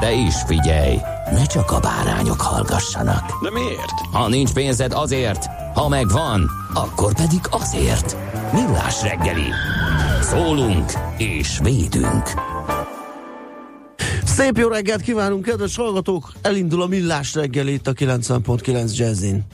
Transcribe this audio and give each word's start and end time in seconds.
De 0.00 0.12
is 0.12 0.34
figyelj, 0.46 0.96
ne 1.30 1.46
csak 1.46 1.70
a 1.70 1.80
bárányok 1.80 2.40
hallgassanak. 2.40 3.42
De 3.42 3.50
miért? 3.50 3.92
Ha 4.12 4.28
nincs 4.28 4.52
pénzed 4.52 4.92
azért, 4.92 5.46
ha 5.74 5.88
megvan, 5.88 6.50
akkor 6.74 7.14
pedig 7.14 7.40
azért. 7.50 8.16
Millás 8.52 9.02
reggeli. 9.02 9.50
Szólunk 10.22 10.92
és 11.18 11.58
védünk. 11.62 12.30
Szép 14.24 14.58
jó 14.58 14.68
reggelt 14.68 15.00
kívánunk, 15.00 15.44
kedves 15.44 15.76
hallgatók! 15.76 16.32
Elindul 16.42 16.82
a 16.82 16.86
millás 16.86 17.34
reggel 17.34 17.66
itt 17.66 17.86
a 17.86 17.92
90.9 17.92 18.96
Jazzin. 18.96 19.44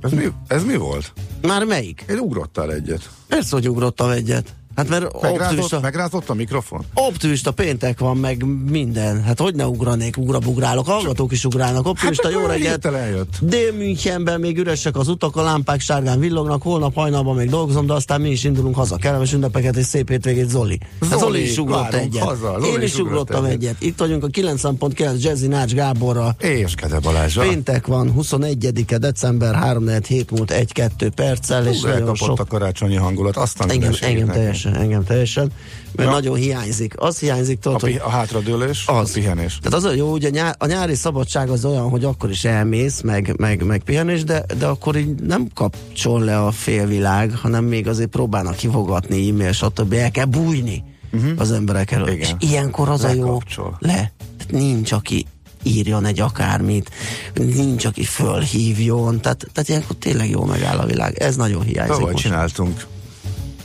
Ez 0.00 0.12
mi, 0.12 0.26
ez 0.46 0.64
mi 0.64 0.76
volt? 0.76 1.12
Már 1.42 1.64
melyik? 1.64 2.04
Én 2.08 2.18
ugrottál 2.18 2.72
egyet. 2.72 3.10
Persze, 3.28 3.56
hogy 3.56 3.68
ugrottam 3.68 4.10
egyet. 4.10 4.54
Hát 4.76 4.88
mert 4.88 5.20
Megrázott, 5.22 5.42
optimista, 5.42 5.80
megrázott 5.80 6.28
a 6.30 6.34
mikrofon? 6.34 6.84
optimista 6.94 7.50
péntek 7.50 7.98
van, 7.98 8.16
meg 8.16 8.44
minden. 8.70 9.22
Hát 9.22 9.40
hogy 9.40 9.54
ne 9.54 9.66
ugranék, 9.66 10.16
ugrabugrálok, 10.16 10.86
hallgatók 10.86 11.32
is 11.32 11.44
ugrálnak. 11.44 11.86
Optimista, 11.86 12.30
jó 12.30 12.36
olyan 12.38 12.48
reggelt! 12.50 13.28
Dél-Münchenben 13.40 14.40
még 14.40 14.58
üresek 14.58 14.96
az 14.96 15.08
utak, 15.08 15.36
a 15.36 15.42
lámpák 15.42 15.80
sárgán 15.80 16.18
villognak, 16.20 16.62
holnap 16.62 16.94
hajnalban 16.94 17.36
még 17.36 17.50
dolgozom, 17.50 17.86
de 17.86 17.92
aztán 17.92 18.20
mi 18.20 18.30
is 18.30 18.44
indulunk 18.44 18.74
haza. 18.74 18.96
Kellemes 18.96 19.32
ünnepeket 19.32 19.76
és 19.76 19.86
szép 19.86 20.08
hétvégét, 20.08 20.48
Zoli. 20.48 20.78
Hát 21.00 21.08
Zoli, 21.10 21.20
Zoli 21.20 21.42
is 21.42 21.58
ugrott 21.58 21.92
egyet. 21.94 22.22
haza, 22.22 22.56
Zoli 22.58 22.68
Én 22.72 22.80
is 22.80 22.92
is 22.92 22.98
ugrott 22.98 23.10
ugrottam 23.20 23.44
egyet. 23.44 23.56
egyet. 23.60 23.82
Itt 23.82 23.98
vagyunk 23.98 24.24
a 24.24 24.26
9.9 24.28 25.20
Jazzy 25.22 25.46
Nács 25.46 25.72
Gáborral. 25.72 26.34
És 26.38 26.74
Kede 26.74 26.98
Balázsa. 26.98 27.40
Péntek 27.40 27.86
van, 27.86 28.14
21-e 28.18 28.98
december 28.98 29.54
3 29.54 29.88
hét 30.08 30.30
múlt 30.30 30.52
1-2 30.54 31.10
perccel, 31.14 31.66
és 31.66 31.76
Hú, 31.76 31.82
nagyon 31.86 31.98
elkapott 32.00 32.28
sok 32.28 32.40
a 32.40 32.44
karácsonyi 32.44 32.96
hangulat. 32.96 33.36
Aztán 33.36 33.70
Engem, 33.70 33.92
engem 34.00 34.26
nekünk. 34.26 34.65
Teljesen, 34.66 34.82
engem 34.82 35.04
teljesen, 35.04 35.50
mert 35.96 36.08
Ja. 36.08 36.14
nagyon 36.14 36.36
hiányzik. 36.36 36.94
Az 36.96 37.18
hiányzik, 37.18 37.56
A, 37.58 37.60
tudod, 37.60 37.80
hogy 37.80 37.90
pi- 37.92 37.98
a 37.98 38.08
hátradőlés, 38.08 38.84
az. 38.86 39.10
a 39.10 39.12
pihenés. 39.12 39.58
Tehát 39.62 39.78
az 39.78 39.84
a 39.84 39.92
jó, 39.94 40.12
ugye 40.12 40.28
nyá- 40.30 40.62
a 40.62 40.66
nyári 40.66 40.94
szabadság 40.94 41.48
az 41.50 41.64
olyan, 41.64 41.88
hogy 41.88 42.04
akkor 42.04 42.30
is 42.30 42.44
elmész, 42.44 43.00
meg, 43.00 43.34
meg, 43.38 43.62
meg 43.64 43.82
pihenés, 43.82 44.24
de, 44.24 44.44
de 44.58 44.66
akkor 44.66 44.96
így 44.96 45.14
nem 45.14 45.48
kapcsol 45.54 46.20
le 46.24 46.38
a 46.44 46.50
félvilág, 46.50 47.32
hanem 47.36 47.64
még 47.64 47.88
azért 47.88 48.08
próbálnak 48.08 48.56
kivogatni, 48.56 49.28
e-mail, 49.28 49.52
stb. 49.52 49.92
El 49.92 50.10
kell 50.10 50.24
bújni 50.24 50.84
uh-huh. 51.12 51.30
az 51.36 51.52
emberek. 51.52 51.90
Mhm. 51.90 52.00
Igen. 52.08 52.18
És 52.18 52.32
ilyenkor 52.38 52.88
az 52.88 53.04
a 53.04 53.12
jó, 53.12 53.24
Lekapcsol. 53.24 53.76
le. 53.80 54.12
Tehát 54.36 54.52
nincs, 54.52 54.92
aki 54.92 55.26
írjon 55.62 56.04
egy 56.04 56.20
akármit, 56.20 56.90
nincs, 57.34 57.84
aki 57.84 58.04
fölhívjon, 58.04 59.20
tehát, 59.20 59.46
tehát 59.52 59.68
ilyenkor 59.68 59.96
tényleg 59.96 60.30
jó 60.30 60.44
megáll 60.44 60.78
a 60.78 60.86
világ. 60.86 61.18
Ez 61.18 61.36
nagyon 61.36 61.62
hiányzik 61.62 61.94
Tavaly 61.94 62.12
most. 62.12 62.24
csináltunk 62.24 62.86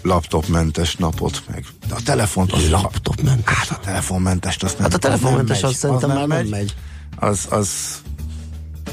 laptopmentes 0.03 0.95
napot, 0.95 1.41
meg 1.51 1.65
de 1.87 1.95
a 1.95 1.99
telefont 2.05 2.51
az 2.51 2.69
Laptopmentes. 2.69 3.55
Hát 3.55 3.69
a 3.69 3.79
telefonmentest 3.83 4.63
azt 4.63 4.73
nem 4.73 4.83
Hát 4.83 4.93
a 4.93 4.97
telefonmentes 4.97 5.55
az 5.55 5.61
nem 5.61 5.71
az 5.71 5.77
szerintem 5.77 6.09
az 6.09 6.15
már 6.15 6.27
nem 6.27 6.47
megy. 6.47 6.75
Az, 7.15 7.47
az 7.49 7.69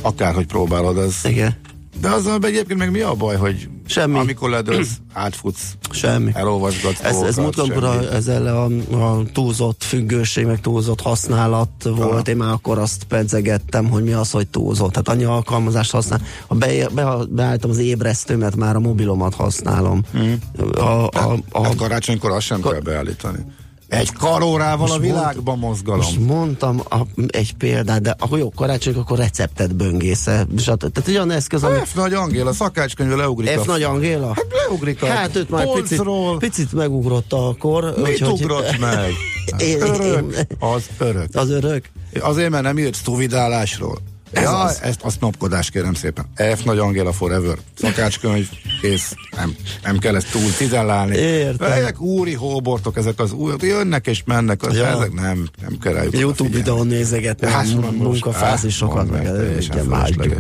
akárhogy 0.00 0.46
próbálod, 0.46 0.98
az 0.98 1.24
Igen. 1.24 1.60
De 2.00 2.08
azzal 2.08 2.38
egyébként 2.42 2.78
meg 2.78 2.90
mi 2.90 3.00
a 3.00 3.14
baj, 3.14 3.36
hogy 3.36 3.68
Semmi. 3.88 4.18
amikor 4.18 4.50
ledőlsz, 4.50 4.90
átfutsz, 5.12 5.62
Semmi. 5.90 6.30
elolvasgatsz 6.34 7.00
Ez, 7.02 7.20
ez 7.20 7.36
múltkor 7.36 7.84
a, 7.84 8.12
ezzel 8.14 8.46
a, 8.46 8.96
a 8.96 9.22
túlzott 9.32 9.82
függőség, 9.84 10.46
meg 10.46 10.60
túlzott 10.60 11.00
használat 11.00 11.70
volt, 11.82 12.28
én 12.28 12.36
már 12.36 12.52
akkor 12.52 12.78
azt 12.78 13.04
pedzegettem, 13.04 13.88
hogy 13.88 14.02
mi 14.02 14.12
az, 14.12 14.30
hogy 14.30 14.46
túlzott. 14.48 14.90
Tehát 14.90 15.08
annyi 15.08 15.24
alkalmazást 15.24 15.90
használ. 15.90 16.20
Ha 16.46 16.54
be, 16.54 16.88
be, 16.94 17.16
beállítom 17.28 17.70
az 17.70 17.78
ébresztőmet, 17.78 18.56
már 18.56 18.76
a 18.76 18.80
mobilomat 18.80 19.34
használom. 19.34 20.02
A, 20.74 20.80
a, 20.80 21.36
a, 21.50 21.62
Hát 21.62 21.74
karácsonykor 21.74 22.30
azt 22.30 22.46
sem 22.46 22.62
kell 22.62 22.80
beállítani. 22.80 23.38
Egy 23.88 24.12
karórával 24.12 24.86
a 24.86 24.88
Most 24.88 25.00
világban 25.00 25.58
mozgalom. 25.58 26.00
most 26.00 26.18
mondtam 26.20 26.80
a, 26.90 26.96
egy 27.26 27.54
példát, 27.54 28.00
de 28.02 28.14
akkor 28.18 28.38
jó, 28.38 28.50
karácsony, 28.50 28.94
akkor 28.94 29.18
receptet 29.18 29.76
böngésze. 29.76 30.46
stb. 30.58 30.92
Tehát 30.92 31.08
olyan 31.08 31.30
eszköz, 31.30 31.62
ami 31.62 31.78
F. 31.84 31.94
Nagy 31.94 32.12
Angéla 32.12 32.52
szakácskönyve 32.52 33.14
leugrik 33.14 33.50
F. 33.50 33.68
a... 33.68 33.70
Nagy 33.70 33.82
Angéla? 33.82 34.26
Hát 34.26 34.46
leugrik 34.68 35.02
a 35.02 35.06
Hát 35.06 35.36
őt 35.36 35.50
már 35.50 35.66
picit, 35.72 35.96
polcról. 35.96 36.38
picit 36.38 36.72
megugrott 36.72 37.32
akkor. 37.32 37.94
Mit 37.96 38.06
úgyhogy- 38.08 38.30
ugrott 38.42 38.78
meg? 38.78 39.10
Én- 39.58 39.80
Örök. 39.80 40.34
én- 40.36 40.46
Az 40.58 40.86
örök. 40.98 41.28
Az 41.32 41.50
örök? 41.50 41.84
Azért, 42.20 42.50
mert 42.50 42.62
nem 42.62 42.78
írt 42.78 42.94
szuvidálásról. 43.04 43.98
Ez 44.32 44.42
ja, 44.42 44.58
az. 44.58 44.78
ezt 44.82 45.02
a 45.02 45.10
snopkodás 45.10 45.70
kérem 45.70 45.94
szépen. 45.94 46.24
F. 46.56 46.62
Nagy 46.62 46.78
Angéla 46.78 47.12
Forever. 47.12 47.56
Szakácskönyv, 47.78 48.48
kész. 48.80 49.14
Nem, 49.36 49.56
nem 49.82 49.98
kell 49.98 50.16
ezt 50.16 50.30
túl 50.30 50.50
cizellálni. 50.50 51.16
Értem. 51.16 51.72
Ezek 51.72 52.00
úri 52.00 52.34
hóbortok, 52.34 52.96
ezek 52.96 53.20
az 53.20 53.32
új, 53.32 53.52
jönnek 53.60 54.06
és 54.06 54.22
mennek. 54.24 54.62
Az, 54.62 54.76
Ja. 54.76 54.86
Ezek 54.86 55.12
nem, 55.12 55.48
nem 55.62 55.78
kell 55.78 55.92
rájuk 55.92 56.18
YouTube 56.18 56.56
videón 56.56 56.86
nézegetni 56.86 57.46
Hát, 57.46 57.66
mun- 57.66 57.82
most- 57.84 57.96
munkafázisokat, 57.98 58.96
hát, 58.96 59.10
meg 59.10 59.22
mondd 59.88 60.16
meg, 60.16 60.36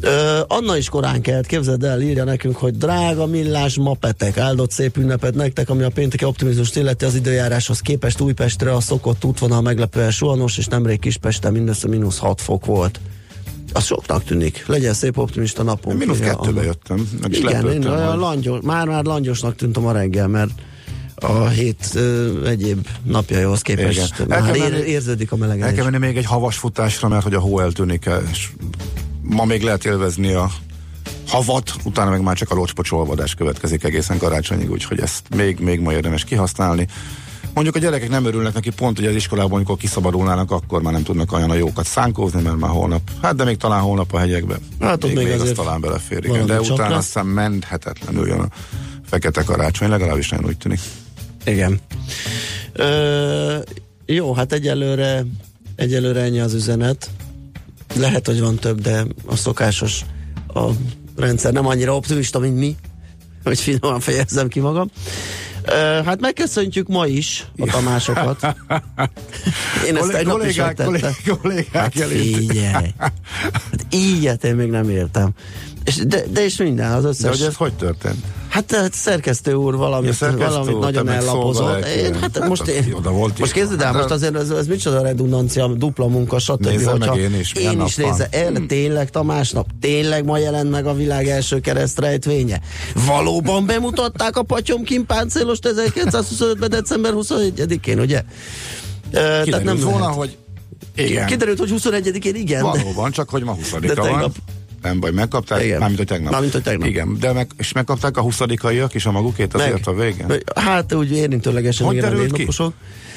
Ö, 0.00 0.40
Anna 0.46 0.76
is 0.76 0.88
korán 0.88 1.20
kelt, 1.20 1.46
képzeld 1.46 1.84
el, 1.84 2.00
írja 2.00 2.24
nekünk, 2.24 2.56
hogy 2.56 2.76
drága 2.76 3.26
millás 3.26 3.76
mapetek, 3.76 4.38
áldott 4.38 4.70
szép 4.70 4.96
ünnepet 4.96 5.34
nektek, 5.34 5.70
ami 5.70 5.82
a 5.82 5.88
pénteki 5.90 6.24
optimizmust 6.24 6.76
illeti 6.76 7.04
az 7.04 7.14
időjáráshoz 7.14 7.80
képest 7.80 8.20
Újpestre 8.20 8.74
a 8.74 8.80
szokott 8.80 9.24
útvonal 9.24 9.60
meglepően 9.60 10.10
suhanos, 10.10 10.58
és 10.58 10.66
nemrég 10.66 10.98
Kispesten 11.00 11.52
mindössze 11.52 11.88
mínusz 11.88 12.18
6 12.18 12.40
fok 12.40 12.64
volt. 12.66 13.00
Az 13.72 13.84
soknak 13.84 14.24
tűnik. 14.24 14.64
Legyen 14.66 14.94
szép 14.94 15.18
optimista 15.18 15.62
napunk. 15.62 15.98
Mínusz 15.98 16.18
kettőbe 16.18 16.62
jöttem. 16.62 17.08
Meg 17.20 17.32
Igen, 17.32 17.70
én 17.72 17.86
olyan 17.86 18.08
hogy- 18.10 18.18
langyos, 18.18 18.58
már-már 18.62 19.04
langyosnak 19.04 19.54
tűntem 19.56 19.86
a 19.86 19.92
reggel, 19.92 20.28
mert 20.28 20.50
a 21.14 21.46
hét 21.48 21.88
ö, 21.94 22.46
egyéb 22.46 22.86
napjaihoz 23.04 23.62
képest 23.62 24.12
Igen. 24.14 24.28
már 24.28 24.38
El 24.58 24.68
menni- 24.70 24.86
érződik 24.86 25.32
a 25.32 25.34
El 25.34 25.40
melegedés. 25.40 25.74
kell 25.74 25.84
menni 25.84 25.98
még 26.06 26.16
egy 26.16 26.24
havas 26.24 26.56
futásra, 26.56 27.08
mert 27.08 27.22
hogy 27.22 27.34
a 27.34 27.40
hó 27.40 27.60
eltűnik 27.60 28.06
el, 28.06 28.22
és 28.30 28.48
ma 29.30 29.44
még 29.44 29.62
lehet 29.62 29.84
élvezni 29.84 30.32
a 30.32 30.50
havat, 31.26 31.72
utána 31.84 32.10
meg 32.10 32.22
már 32.22 32.36
csak 32.36 32.50
a 32.50 32.54
locspocsolvadás 32.54 33.34
következik 33.34 33.84
egészen 33.84 34.18
karácsonyig, 34.18 34.70
úgyhogy 34.70 35.00
ezt 35.00 35.34
még, 35.36 35.58
még 35.58 35.80
ma 35.80 35.92
érdemes 35.92 36.24
kihasználni. 36.24 36.86
Mondjuk 37.54 37.76
a 37.76 37.78
gyerekek 37.78 38.08
nem 38.08 38.24
örülnek 38.24 38.54
neki 38.54 38.70
pont, 38.70 38.96
hogy 38.96 39.06
az 39.06 39.14
iskolában, 39.14 39.52
amikor 39.52 39.76
kiszabadulnának, 39.76 40.50
akkor 40.50 40.82
már 40.82 40.92
nem 40.92 41.02
tudnak 41.02 41.32
olyan 41.32 41.50
a 41.50 41.54
jókat 41.54 41.86
szánkózni, 41.86 42.42
mert 42.42 42.56
már 42.56 42.70
holnap, 42.70 43.10
hát 43.22 43.34
de 43.36 43.44
még 43.44 43.56
talán 43.56 43.80
holnap 43.80 44.12
a 44.12 44.18
hegyekbe. 44.18 44.58
Hát 44.80 45.04
ott 45.04 45.14
még 45.14 45.26
még 45.26 45.40
az 45.40 45.52
talán 45.54 45.80
belefér, 45.80 46.18
igen. 46.18 46.30
valami 46.30 46.50
De 46.50 46.60
utána 46.60 46.88
lesz. 46.88 46.98
aztán 46.98 47.26
menthetetlenül 47.26 48.26
jön 48.26 48.40
a 48.40 48.48
fekete 49.06 49.42
karácsony, 49.42 49.88
legalábbis 49.88 50.28
nagyon 50.28 50.46
úgy 50.46 50.56
tűnik. 50.56 50.80
Igen. 51.44 51.80
Ö, 52.72 53.56
jó, 54.06 54.34
hát 54.34 54.52
egyelőre, 54.52 55.24
egyelőre 55.76 56.20
ennyi 56.20 56.40
az 56.40 56.54
üzenet. 56.54 57.10
Lehet, 57.96 58.26
hogy 58.26 58.40
van 58.40 58.56
több, 58.56 58.80
de 58.80 59.04
a 59.26 59.36
szokásos 59.36 60.00
a 60.54 60.60
rendszer 61.16 61.52
nem 61.52 61.66
annyira 61.66 61.94
optimista, 61.96 62.38
mint 62.38 62.58
mi, 62.58 62.76
hogy 63.44 63.60
finoman 63.60 64.00
fejezzem 64.00 64.48
ki 64.48 64.60
magam. 64.60 64.90
Hát 66.04 66.20
megköszöntjük 66.20 66.88
ma 66.88 67.06
is 67.06 67.46
a 67.58 67.66
Tamásokat. 67.66 68.42
Én 69.86 69.96
ezt 69.96 69.98
Kollég- 69.98 70.12
tegnap 70.16 70.36
is 70.44 70.56
kollégák, 70.56 70.66
megtettem. 70.66 70.92
kollég- 70.92 71.38
kollégák 71.42 71.72
Hát 71.72 71.92
figyelj. 72.08 72.94
Hát 72.98 73.86
ilyet 73.90 74.44
én 74.44 74.54
még 74.54 74.70
nem 74.70 74.88
értem. 74.90 75.30
És 75.90 76.06
de, 76.06 76.24
de 76.32 76.44
és 76.44 76.56
minden, 76.56 76.92
az 76.92 77.02
De 77.02 77.08
összes... 77.08 77.38
hogy 77.38 77.46
ez 77.46 77.54
hogy 77.54 77.72
történt? 77.72 78.24
Hát 78.48 78.72
a 78.72 78.86
szerkesztő 78.92 79.52
úr 79.54 79.76
valamit, 79.76 80.08
Ja, 80.08 80.14
szerkesztő 80.14 80.52
valamit 80.52 80.74
úr, 80.74 80.80
nagyon 80.80 81.04
meg 81.04 81.16
ellapozott. 81.16 81.84
Én, 81.86 82.14
hát 82.14 82.36
Hát 82.38 82.48
most, 82.48 82.60
az 82.62 82.68
én, 82.68 82.92
oda 82.96 83.10
volt 83.10 83.38
most 83.38 83.52
kezded 83.52 83.80
el, 83.80 83.92
most 83.92 84.10
azért 84.10 84.34
ez, 84.36 84.50
ez 84.50 84.66
micsoda 84.66 85.02
redundancia, 85.02 85.66
dupla 85.66 86.06
munka, 86.06 86.38
stb. 86.38 86.64
Nézzem 86.66 86.96
meg 86.98 87.08
hogyha 87.08 87.22
én 87.24 87.38
is, 87.40 87.52
én 87.52 87.76
nap 87.76 87.86
is 87.88 87.96
nézze, 87.96 88.28
van. 88.32 88.40
el, 88.56 88.66
tényleg 88.66 89.10
Tamásnap, 89.10 89.66
tényleg 89.80 90.24
ma 90.24 90.38
jelent 90.38 90.70
meg 90.70 90.86
a 90.86 90.94
világ 90.94 91.28
első 91.28 91.60
keresztrejtvénye. 91.60 92.60
Valóban 93.06 93.66
bemutatták 93.66 94.36
a 94.36 94.42
Patyomkin 94.42 95.06
páncélost 95.06 95.68
1925-ben, 95.76 96.70
december 96.70 97.12
21-én, 97.16 97.98
ugye? 98.00 98.22
Ö, 99.10 99.16
Tehát 99.16 99.44
Kiderült 99.44 99.66
nem 99.66 99.78
volna, 99.78 99.98
lehet. 99.98 100.14
hogy 100.14 100.36
igen. 100.94 101.26
Kiderült, 101.26 101.58
hogy 101.58 101.72
21-én 101.76 102.34
igen, 102.34 102.62
de 102.62 102.68
Valóban, 102.78 103.10
csak 103.10 103.30
hogy 103.30 103.42
ma 103.42 103.52
20 103.52 103.70
De 103.80 103.94
van. 103.94 104.06
tegnap- 104.06 104.36
Nem 104.82 105.00
baj, 105.00 105.10
megkapták, 105.10 105.62
Igen. 105.62 105.78
mármint, 105.78 105.98
hogy 105.98 106.06
tegnap. 106.06 106.32
Mármint, 106.32 106.52
hogy 106.52 106.62
tegnap. 106.62 106.88
Igen, 106.88 107.16
de 107.20 107.32
meg, 107.32 107.50
és 107.56 107.72
megkapták 107.72 108.16
a 108.16 108.20
20 108.20 108.40
is 108.92 109.06
a 109.06 109.10
magukét 109.10 109.54
azért 109.54 109.86
a 109.86 109.94
végén? 109.94 110.26
Hát 110.54 110.94
úgy 110.94 111.12
érintőlegesen 111.12 111.86
Hogy 111.86 111.96
igen, 111.96 112.08
a 112.08 112.10
derült 112.10 112.32
ki? 112.32 112.46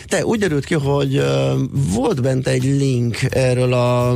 Te, 0.08 0.26
úgy 0.26 0.40
derült 0.40 0.66
ki, 0.66 0.74
hogy 0.74 1.18
uh, 1.18 1.24
volt 1.72 2.22
bent 2.22 2.48
egy 2.48 2.64
link 2.64 3.18
erről 3.30 3.74
a 3.74 4.16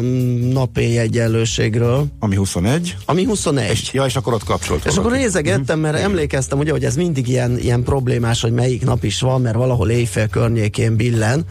napi 0.51 0.97
egyenlőségről, 0.97 2.05
Ami 2.19 2.35
21. 2.35 2.95
ami 3.05 3.23
21. 3.23 3.69
És, 3.71 3.93
ja, 3.93 4.05
és 4.05 4.15
akkor 4.15 4.33
ott 4.33 4.43
kapcsolt 4.43 4.85
És 4.85 4.97
akkor 4.97 5.11
nézegettem, 5.11 5.79
mert 5.79 5.97
emlékeztem, 5.97 6.59
ugye, 6.59 6.71
hogy 6.71 6.85
ez 6.85 6.95
mindig 6.95 7.27
ilyen, 7.27 7.59
ilyen 7.59 7.83
problémás, 7.83 8.41
hogy 8.41 8.51
melyik 8.51 8.85
nap 8.85 9.03
is 9.03 9.21
van, 9.21 9.41
mert 9.41 9.55
valahol 9.55 9.89
éjfél 9.89 10.27
környékén 10.27 10.95
billen. 10.95 11.45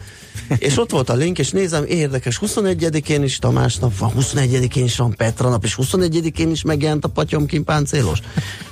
És 0.57 0.77
ott 0.77 0.91
volt 0.91 1.09
a 1.09 1.15
link, 1.15 1.39
és 1.39 1.51
nézem, 1.51 1.83
érdekes, 1.87 2.39
21-én 2.45 3.23
is 3.23 3.39
Tamás 3.39 3.75
nap 3.75 3.97
van, 3.97 4.11
21-én 4.19 4.83
is 4.83 4.97
van 4.97 5.15
Petra 5.15 5.49
nap, 5.49 5.63
és 5.63 5.77
21-én 5.81 6.51
is 6.51 6.61
megjelent 6.61 7.05
a 7.05 7.07
Patyomkin 7.07 7.63
páncélos. 7.63 8.19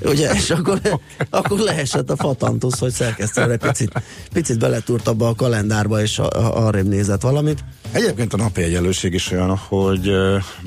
Ugye, 0.02 0.34
és 0.34 0.50
akkor, 0.50 0.82
akkor 1.30 1.60
leesett 1.60 2.10
a 2.10 2.16
fatantusz, 2.16 2.80
hogy 2.80 2.92
szerkesztőre 2.92 3.58
picit, 3.58 3.92
picit 4.34 4.60
beletúrt 4.60 5.08
abba 5.08 5.28
a 5.28 5.34
kalendárba, 5.56 6.02
és 6.02 6.20
arrébb 6.54 6.88
nézett 6.88 7.22
valamit. 7.22 7.64
Egyébként 7.92 8.34
a 8.34 8.38
napi 8.38 8.62
egyenlőség 8.62 9.14
is 9.14 9.32
olyan, 9.32 9.58
hogy 9.58 10.12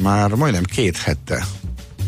már 0.03 0.31
majdnem 0.31 0.63
két 0.63 0.97
hete 0.97 1.47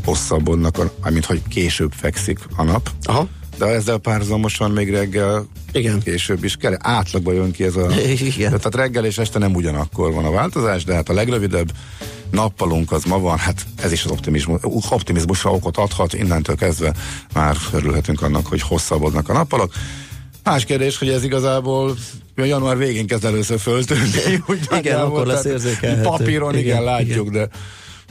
hosszabbodnak, 0.04 0.78
a, 0.78 1.10
mint 1.10 1.24
hogy 1.24 1.42
később 1.48 1.92
fekszik 1.92 2.38
a 2.56 2.62
nap. 2.62 2.90
Aha. 3.02 3.28
De 3.58 3.66
ezzel 3.66 3.98
párhuzamosan 3.98 4.70
még 4.70 4.90
reggel 4.90 5.46
Igen. 5.72 6.00
később 6.00 6.44
is 6.44 6.56
kell. 6.56 6.76
Átlagban 6.78 7.34
jön 7.34 7.50
ki 7.50 7.64
ez 7.64 7.76
a... 7.76 7.90
Igen. 8.34 8.48
Tehát 8.48 8.74
reggel 8.74 9.04
és 9.04 9.18
este 9.18 9.38
nem 9.38 9.54
ugyanakkor 9.54 10.12
van 10.12 10.24
a 10.24 10.30
változás, 10.30 10.84
de 10.84 10.94
hát 10.94 11.08
a 11.08 11.12
legrövidebb 11.12 11.72
nappalunk 12.30 12.92
az 12.92 13.04
ma 13.04 13.18
van, 13.18 13.38
hát 13.38 13.66
ez 13.76 13.92
is 13.92 14.04
az 14.04 14.10
optimizmus, 14.10 14.60
optimizmusra 14.90 15.50
okot 15.50 15.76
adhat, 15.76 16.14
innentől 16.14 16.56
kezdve 16.56 16.94
már 17.34 17.56
örülhetünk 17.72 18.22
annak, 18.22 18.46
hogy 18.46 18.60
hosszabbodnak 18.62 19.28
a 19.28 19.32
nappalok. 19.32 19.72
Más 20.44 20.64
kérdés, 20.64 20.98
hogy 20.98 21.08
ez 21.08 21.24
igazából 21.24 21.96
a 22.36 22.42
január 22.44 22.76
végén 22.76 23.06
kezd 23.06 23.24
először 23.24 23.58
föltűnni. 23.58 24.42
úgy 24.48 24.60
nagyjából, 24.70 25.06
akkor 25.06 25.26
lesz 25.26 25.44
érzékelhető. 25.44 26.02
Papíron 26.02 26.52
igen, 26.52 26.64
Igen, 26.64 26.82
látjuk, 26.82 27.30
de 27.30 27.48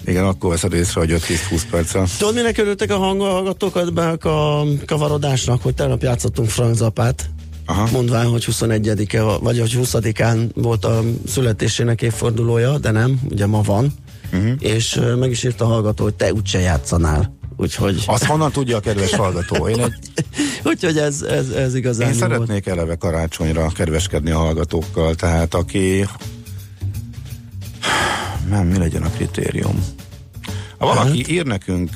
igen, 0.05 0.25
akkor 0.25 0.49
veszed 0.49 0.73
észre, 0.73 0.99
hogy 0.99 1.11
5-10-20 1.11 1.61
perccel. 1.69 2.07
Tudod, 2.17 2.33
minek 2.33 2.57
örültek 2.57 2.91
a 2.91 2.97
hangolgatókat 2.97 3.93
be 3.93 4.09
a 4.09 4.65
kavarodásnak, 4.85 5.61
hogy 5.61 5.73
tegnap 5.73 6.01
játszottunk 6.01 6.49
Frank 6.49 6.75
Zapát, 6.75 7.29
Aha. 7.65 7.87
mondván, 7.91 8.25
hogy 8.25 8.45
21-e, 8.51 9.21
vagy 9.21 9.59
hogy 9.59 9.77
20-án 9.81 10.49
volt 10.53 10.85
a 10.85 11.03
születésének 11.27 12.01
évfordulója, 12.01 12.77
de 12.77 12.91
nem, 12.91 13.19
ugye 13.29 13.45
ma 13.45 13.61
van, 13.61 13.93
uh-huh. 14.33 14.51
és 14.59 14.99
meg 15.19 15.29
is 15.29 15.43
írta 15.43 15.65
a 15.65 15.67
hallgató, 15.67 16.03
hogy 16.03 16.15
te 16.15 16.33
úgyse 16.33 16.59
játszanál. 16.59 17.37
Úgyhogy, 17.61 18.03
Azt 18.05 18.23
honnan 18.25 18.51
tudja 18.51 18.77
a 18.77 18.79
kedves 18.79 19.15
hallgató? 19.15 19.67
Én, 19.67 19.79
egy, 19.79 19.93
úgyhogy 20.71 20.97
ez, 20.97 21.21
ez, 21.21 21.49
ez 21.49 21.75
igazán 21.75 22.07
én 22.07 22.13
jó 22.13 22.19
volt. 22.19 22.31
szeretnék 22.31 22.65
eleve 22.65 22.95
karácsonyra 22.95 23.67
kedveskedni 23.67 24.31
a 24.31 24.37
hallgatókkal, 24.37 25.15
tehát 25.15 25.53
aki 25.53 26.05
nem, 28.49 28.67
mi 28.67 28.77
legyen 28.77 29.03
a 29.03 29.09
kritérium? 29.09 29.85
Ha 30.77 30.85
valaki 30.85 31.17
Hát? 31.17 31.27
ír 31.27 31.45
nekünk 31.45 31.89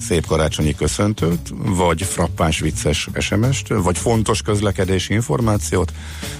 szép 0.00 0.26
karácsonyi 0.26 0.74
köszöntőt, 0.74 1.52
vagy 1.54 2.02
frappáns 2.02 2.60
vicces 2.60 3.08
SMS-t, 3.18 3.68
vagy 3.68 3.98
fontos 3.98 4.42
közlekedési 4.42 5.12
információt, 5.14 5.92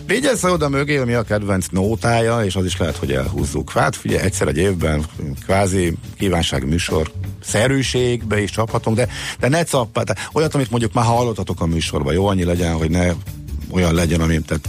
vigyezze 0.07 0.51
oda 0.51 0.69
mögé, 0.69 0.97
hogy 0.97 1.07
mi 1.07 1.15
a 1.15 1.23
kedvenc 1.23 1.67
nótája, 1.71 2.45
és 2.45 2.57
az 2.57 2.65
is 2.65 2.77
lehet, 2.77 2.97
hogy 2.97 3.13
elhúzzuk. 3.13 3.73
Hát 3.73 3.97
figyelj, 3.97 4.23
egyszer 4.23 4.49
egy 4.49 4.57
évben 4.57 5.05
kvázi 5.45 5.97
kívánság 6.19 6.69
műsor 6.69 7.11
szerűségbe 7.43 8.43
is 8.43 8.51
csaphatunk, 8.51 8.97
de, 8.97 9.09
de 9.39 9.49
ne 9.49 9.63
tehát 9.63 10.19
olyat, 10.33 10.55
amit 10.55 10.71
mondjuk 10.71 10.93
már 10.93 11.05
hallottatok 11.05 11.61
a 11.61 11.67
műsorban, 11.67 12.13
jó, 12.13 12.27
annyi 12.27 12.45
legyen, 12.45 12.75
hogy 12.75 12.91
ne 12.91 13.13
olyan 13.71 13.95
legyen, 13.95 14.21
amit 14.21 14.47
tehát 14.47 14.69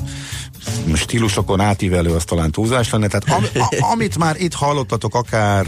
stílusokon 0.93 1.59
átívelő, 1.59 2.13
az 2.13 2.23
talán 2.23 2.51
túlzás 2.51 2.91
lenne. 2.91 3.07
Tehát 3.07 3.29
am, 3.29 3.61
a, 3.61 3.91
amit 3.91 4.17
már 4.17 4.35
itt 4.39 4.53
hallottatok, 4.53 5.15
akár 5.15 5.67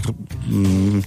mm, 0.54 0.98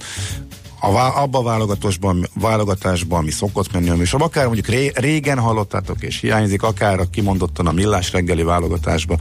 a, 0.79 0.91
vá- 0.91 1.15
abba 1.15 1.39
a 1.39 1.43
válogatásban, 1.43 2.27
válogatásban, 2.33 3.19
ami 3.19 3.31
szokott 3.31 3.73
menni 3.73 3.89
a 3.89 3.95
műsor, 3.95 4.21
akár 4.21 4.45
mondjuk 4.45 4.67
ré, 4.67 4.91
régen 4.95 5.39
hallottátok 5.39 6.03
és 6.03 6.19
hiányzik, 6.19 6.63
akár 6.63 6.99
a 6.99 7.09
kimondottan 7.09 7.67
a 7.67 7.71
millás 7.71 8.11
reggeli 8.11 8.43
válogatásba, 8.43 9.17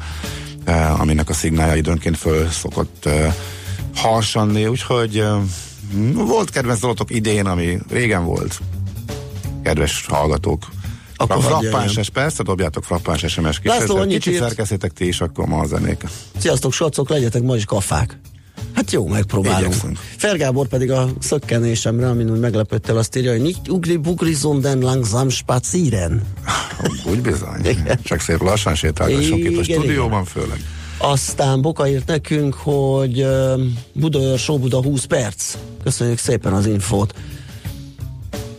eh, 0.64 1.00
aminek 1.00 1.28
a 1.28 1.34
szignálja 1.34 1.74
időnként 1.74 2.16
föl 2.16 2.48
szokott 2.50 3.06
eh, 3.06 3.34
harsanni, 3.94 4.66
úgyhogy 4.66 5.18
eh, 5.18 5.36
volt 6.14 6.50
kedvenc 6.50 6.80
dolotok 6.80 7.10
idén, 7.10 7.46
ami 7.46 7.78
régen 7.90 8.24
volt. 8.24 8.60
Kedves 9.62 10.06
hallgatók, 10.08 10.66
Akkor 11.16 11.42
frappáns, 11.42 12.10
persze, 12.10 12.42
dobjátok 12.42 12.84
frappáns 12.84 13.24
SMS 13.28 13.60
annyit 13.88 14.18
Kicsit 14.18 14.32
írt. 14.32 14.42
szerkesztétek 14.42 14.92
ti 14.92 15.06
is, 15.06 15.20
akkor 15.20 15.46
ma 15.46 15.60
a 15.60 15.66
zenék. 15.66 16.04
Sziasztok, 16.38 16.72
srácok, 16.72 17.08
legyetek 17.08 17.42
ma 17.42 17.56
is 17.56 17.64
kafák. 17.64 18.18
Hát 18.74 18.90
jó, 18.90 19.06
megpróbálunk. 19.06 19.60
Igyekszünk. 19.66 19.98
Fergábor 20.16 20.68
pedig 20.68 20.90
a 20.90 21.08
szökkenésemre, 21.18 22.08
amin 22.08 22.30
úgy 22.30 22.38
meglepődtél, 22.38 22.96
azt 22.96 23.16
írja, 23.16 23.30
hogy 23.30 23.40
nicht 23.40 23.68
ugri 23.68 23.96
bugri 23.96 24.32
sondern 24.32 24.80
langsam 24.82 25.28
spazieren. 25.28 26.22
Úgy 27.10 27.20
bizony. 27.20 27.60
Csak 28.02 28.20
szép 28.20 28.40
lassan 28.42 28.74
sétálgassunk 28.74 29.44
itt 29.44 29.58
a 29.58 29.60
Igen, 29.60 29.78
stúdióban 29.80 30.24
főleg. 30.24 30.64
Aztán 31.10 31.62
Boka 31.62 31.88
írt 31.88 32.06
nekünk, 32.06 32.54
hogy 32.54 33.26
Budaör, 33.92 34.38
Sóbuda 34.38 34.82
20 34.82 35.04
perc. 35.04 35.56
Köszönjük 35.82 36.18
szépen 36.18 36.52
az 36.52 36.66
infót. 36.66 37.14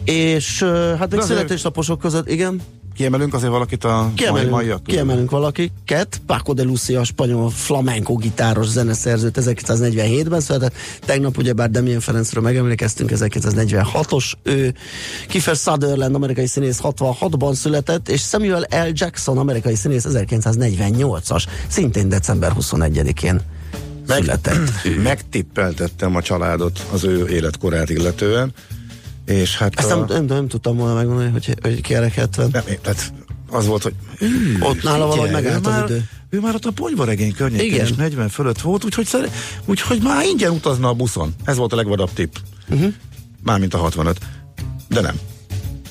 És 0.03 0.63
hát 0.99 1.11
még 1.11 1.21
születésnaposok 1.21 1.99
között, 1.99 2.29
igen, 2.29 2.61
Kiemelünk 2.97 3.33
azért 3.33 3.51
valakit 3.51 3.83
a 3.83 4.01
mai 4.01 4.13
kiemelünk, 4.13 4.51
maiak 4.51 4.83
közül? 4.83 4.99
kiemelünk 4.99 5.31
valakiket. 5.31 6.21
Paco 6.25 6.53
de 6.53 6.63
Lucia, 6.63 6.99
a 6.99 7.03
spanyol 7.03 7.49
flamenco 7.49 8.15
gitáros 8.15 8.67
zeneszerző 8.67 9.31
1947-ben 9.33 10.39
született. 10.39 10.73
Tegnap 11.06 11.37
ugyebár 11.37 11.71
Damien 11.71 11.99
Ferencről 11.99 12.44
megemlékeztünk, 12.44 13.11
1946-os. 13.13 14.31
Ő 14.44 14.73
Kiefer 15.27 15.56
Sutherland, 15.56 16.16
amerikai 16.16 16.47
színész 16.47 16.80
66-ban 16.83 17.54
született, 17.54 18.09
és 18.09 18.21
Samuel 18.21 18.68
L. 18.69 18.92
Jackson, 18.92 19.37
amerikai 19.37 19.75
színész 19.75 20.06
1948-as, 20.09 21.44
szintén 21.68 22.09
december 22.09 22.51
21-én 22.59 23.42
született. 24.07 24.69
Megtippeltettem 25.04 26.16
a 26.16 26.21
családot 26.21 26.87
az 26.92 27.04
ő 27.04 27.27
életkorát 27.27 27.89
illetően, 27.89 28.54
és 29.28 29.57
hát 29.57 29.80
Ezt 29.80 29.92
a, 29.92 29.96
nem, 29.96 30.06
nem, 30.07 30.26
nem 30.26 30.48
tudtam 30.48 30.78
volna 30.78 30.94
megmondani, 30.94 31.30
hogy, 31.30 31.56
hogy 31.62 31.81
ki 31.81 31.94
gyerek 31.94 32.14
70. 32.14 32.50
nem, 32.52 32.64
tehát 32.81 33.14
az 33.50 33.66
volt, 33.66 33.84
hogy 33.84 33.94
Ott 34.60 34.84
nála 34.84 35.06
valahogy 35.06 35.31
megállt 35.31 35.66
az 35.66 35.72
már, 35.74 35.84
idő. 35.84 36.10
ő 36.30 36.40
már 36.40 36.56
ott 36.56 36.66
a 36.66 36.72
ponyvaregény 36.72 37.34
környékén 37.34 37.66
Igen. 37.74 37.86
is 37.86 37.94
40 37.94 38.30
fölött 38.30 38.62
volt, 38.62 38.84
úgyhogy, 38.86 39.06
szere, 39.06 39.28
úgyhogy 39.66 40.00
már 40.04 40.26
ingyen 40.26 40.52
utazna 40.52 40.88
a 40.88 40.94
buszon. 40.94 41.34
Ez 41.46 41.57
volt 41.57 41.74
a 41.74 41.76
legvadabb 41.76 42.14
tipp. 42.14 42.36
Uh-huh. 42.69 42.94
Mármint 43.44 43.74
a 43.74 43.78
65. 43.78 44.18
De 44.88 45.02
nem. 45.02 45.19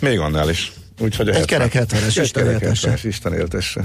Még 0.01 0.19
annál 0.19 0.51
is. 0.51 0.73
Úgyhogy 1.01 1.29
Egy 1.29 1.45
kerek 1.45 1.73
70-es, 1.75 2.17
Egy 2.17 2.25
Isten 2.25 2.47
éltesse. 2.47 2.95
70-es, 2.97 3.05
Isten 3.05 3.33
éltesse. 3.33 3.85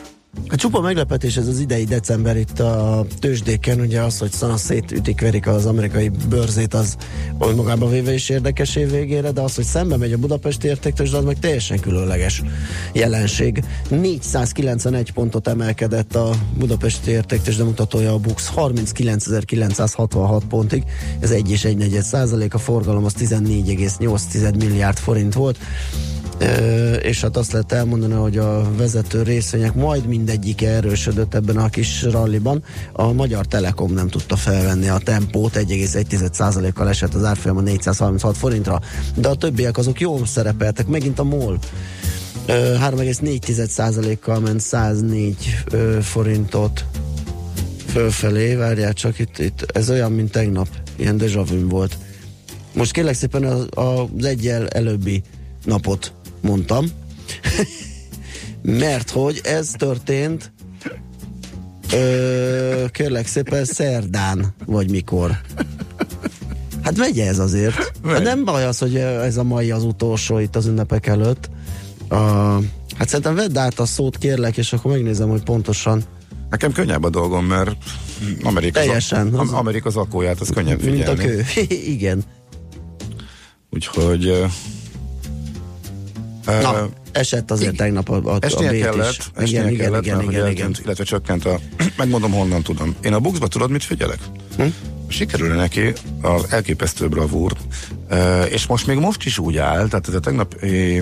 Csupa 0.55 0.81
meglepetés 0.81 1.37
ez 1.37 1.47
az 1.47 1.59
idei 1.59 1.83
december 1.83 2.37
itt 2.37 2.59
a 2.59 3.05
tőzsdéken, 3.19 3.79
ugye 3.79 4.01
az, 4.01 4.19
hogy 4.19 4.31
szana 4.31 4.57
szétütik, 4.57 5.21
verik 5.21 5.47
az 5.47 5.65
amerikai 5.65 6.11
bőrzét, 6.29 6.73
az 6.73 6.97
magában 7.37 7.89
véve 7.89 8.13
is 8.13 8.29
érdekes 8.29 8.75
év 8.75 8.91
végére, 8.91 9.31
de 9.31 9.41
az, 9.41 9.55
hogy 9.55 9.63
szembe 9.63 9.97
megy 9.97 10.13
a 10.13 10.17
budapesti 10.17 10.67
értéktőzsde, 10.67 11.17
az 11.17 11.23
meg 11.23 11.39
teljesen 11.39 11.79
különleges 11.79 12.41
jelenség. 12.93 13.63
491 13.89 15.11
pontot 15.11 15.47
emelkedett 15.47 16.15
a 16.15 16.29
budapesti 16.57 17.11
értéktőzsde 17.11 17.63
mutatója 17.63 18.13
a 18.13 18.17
BUX 18.17 18.51
39.966 18.55 20.41
pontig, 20.49 20.83
ez 21.19 21.31
1 21.31 21.51
és 21.51 21.65
1 21.65 21.99
százalék, 22.01 22.53
a 22.53 22.57
forgalom 22.57 23.05
az 23.05 23.13
14,8 23.19 24.57
milliárd 24.57 24.97
forint 24.97 25.33
volt 25.33 25.57
és 27.01 27.21
hát 27.21 27.37
azt 27.37 27.51
lehet 27.51 27.71
elmondani, 27.71 28.13
hogy 28.13 28.37
a 28.37 28.75
vezető 28.77 29.21
részvények 29.23 29.73
majd 29.73 30.05
mindegyik 30.05 30.61
erősödött 30.61 31.33
ebben 31.33 31.57
a 31.57 31.69
kis 31.69 32.03
ralliban. 32.03 32.63
A 32.93 33.11
Magyar 33.11 33.45
Telekom 33.45 33.93
nem 33.93 34.07
tudta 34.07 34.35
felvenni 34.35 34.87
a 34.89 34.97
tempót, 34.97 35.55
1,1%-kal 35.55 36.89
esett 36.89 37.13
az 37.13 37.23
árfolyam 37.23 37.57
a 37.57 37.61
436 37.61 38.37
forintra, 38.37 38.79
de 39.15 39.27
a 39.27 39.35
többiek 39.35 39.77
azok 39.77 39.99
jól 39.99 40.25
szerepeltek, 40.25 40.87
megint 40.87 41.19
a 41.19 41.23
MOL 41.23 41.59
3,4%-kal 42.47 44.39
ment 44.39 44.59
104 44.59 45.35
forintot 46.01 46.85
fölfelé, 47.87 48.55
várjál 48.55 48.93
csak, 48.93 49.19
itt, 49.19 49.37
itt 49.37 49.65
ez 49.73 49.89
olyan, 49.89 50.11
mint 50.11 50.31
tegnap, 50.31 50.67
ilyen 50.95 51.17
deja 51.17 51.43
volt. 51.69 51.97
Most 52.73 52.91
kérlek 52.91 53.15
szépen 53.15 53.43
az, 53.43 53.67
az 53.69 54.25
egyel 54.25 54.67
előbbi 54.67 55.21
napot 55.65 56.13
mondtam, 56.41 56.85
mert 58.61 59.09
hogy 59.09 59.41
ez 59.43 59.71
történt 59.77 60.51
ö, 61.93 62.85
kérlek 62.91 63.27
szépen 63.27 63.65
szerdán, 63.65 64.53
vagy 64.65 64.89
mikor. 64.89 65.41
Hát 66.83 66.97
megye 66.97 67.27
ez 67.27 67.39
azért. 67.39 67.91
Hát 68.05 68.23
nem 68.23 68.45
baj 68.45 68.65
az, 68.65 68.77
hogy 68.77 68.95
ez 68.95 69.37
a 69.37 69.43
mai 69.43 69.71
az 69.71 69.83
utolsó 69.83 70.39
itt 70.39 70.55
az 70.55 70.65
ünnepek 70.65 71.07
előtt. 71.07 71.49
A, 72.09 72.15
hát 72.97 73.07
szerintem 73.07 73.35
vedd 73.35 73.57
át 73.57 73.79
a 73.79 73.85
szót, 73.85 74.17
kérlek, 74.17 74.57
és 74.57 74.73
akkor 74.73 74.91
megnézem, 74.91 75.29
hogy 75.29 75.43
pontosan 75.43 76.03
Nekem 76.51 76.71
könnyebb 76.71 77.03
a 77.03 77.09
dolgom, 77.09 77.45
mert 77.45 77.77
Amerika, 78.43 78.79
Teljesen, 78.79 79.33
az, 79.33 79.51
Amerika 79.51 79.89
az 79.89 79.95
akóját, 79.95 80.39
az 80.39 80.49
könnyebb 80.49 80.79
figyelni. 80.79 81.23
Mint 81.23 81.41
a 81.41 81.53
kő. 81.53 81.65
Igen. 81.95 82.23
Úgyhogy 83.69 84.45
Na, 86.45 86.89
esett 87.11 87.51
azért 87.51 87.75
tegnap 87.75 88.09
a, 88.09 88.33
a, 88.33 88.37
esnie 88.39 88.69
a 88.69 88.71
kellett, 88.71 89.31
is. 89.41 89.49
Igen, 89.49 89.69
igen, 89.69 89.85
kellett, 89.85 90.03
igen, 90.05 90.21
igen, 90.21 90.45
eltűnt, 90.45 90.57
igen. 90.57 90.75
illetve 90.83 91.03
csökkent 91.03 91.45
a... 91.45 91.59
Megmondom, 91.97 92.31
honnan 92.31 92.61
tudom. 92.61 92.95
Én 93.03 93.13
a 93.13 93.19
buxba 93.19 93.47
tudod, 93.47 93.71
mit 93.71 93.83
figyelek? 93.83 94.19
Hm? 94.57 94.65
Sikerül 95.07 95.55
neki 95.55 95.93
az 96.21 96.45
elképesztő 96.49 97.07
bravúr, 97.07 97.51
és 98.49 98.65
most 98.65 98.87
még 98.87 98.97
most 98.97 99.25
is 99.25 99.37
úgy 99.37 99.57
áll, 99.57 99.87
tehát 99.87 100.07
ez 100.07 100.13
a 100.13 100.19
tegnapi 100.19 101.01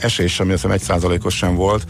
esés, 0.00 0.40
ami 0.40 0.52
azt 0.52 0.62
hiszem 0.62 0.76
egy 0.76 0.82
százalékos 0.82 1.36
sem 1.36 1.54
volt, 1.54 1.86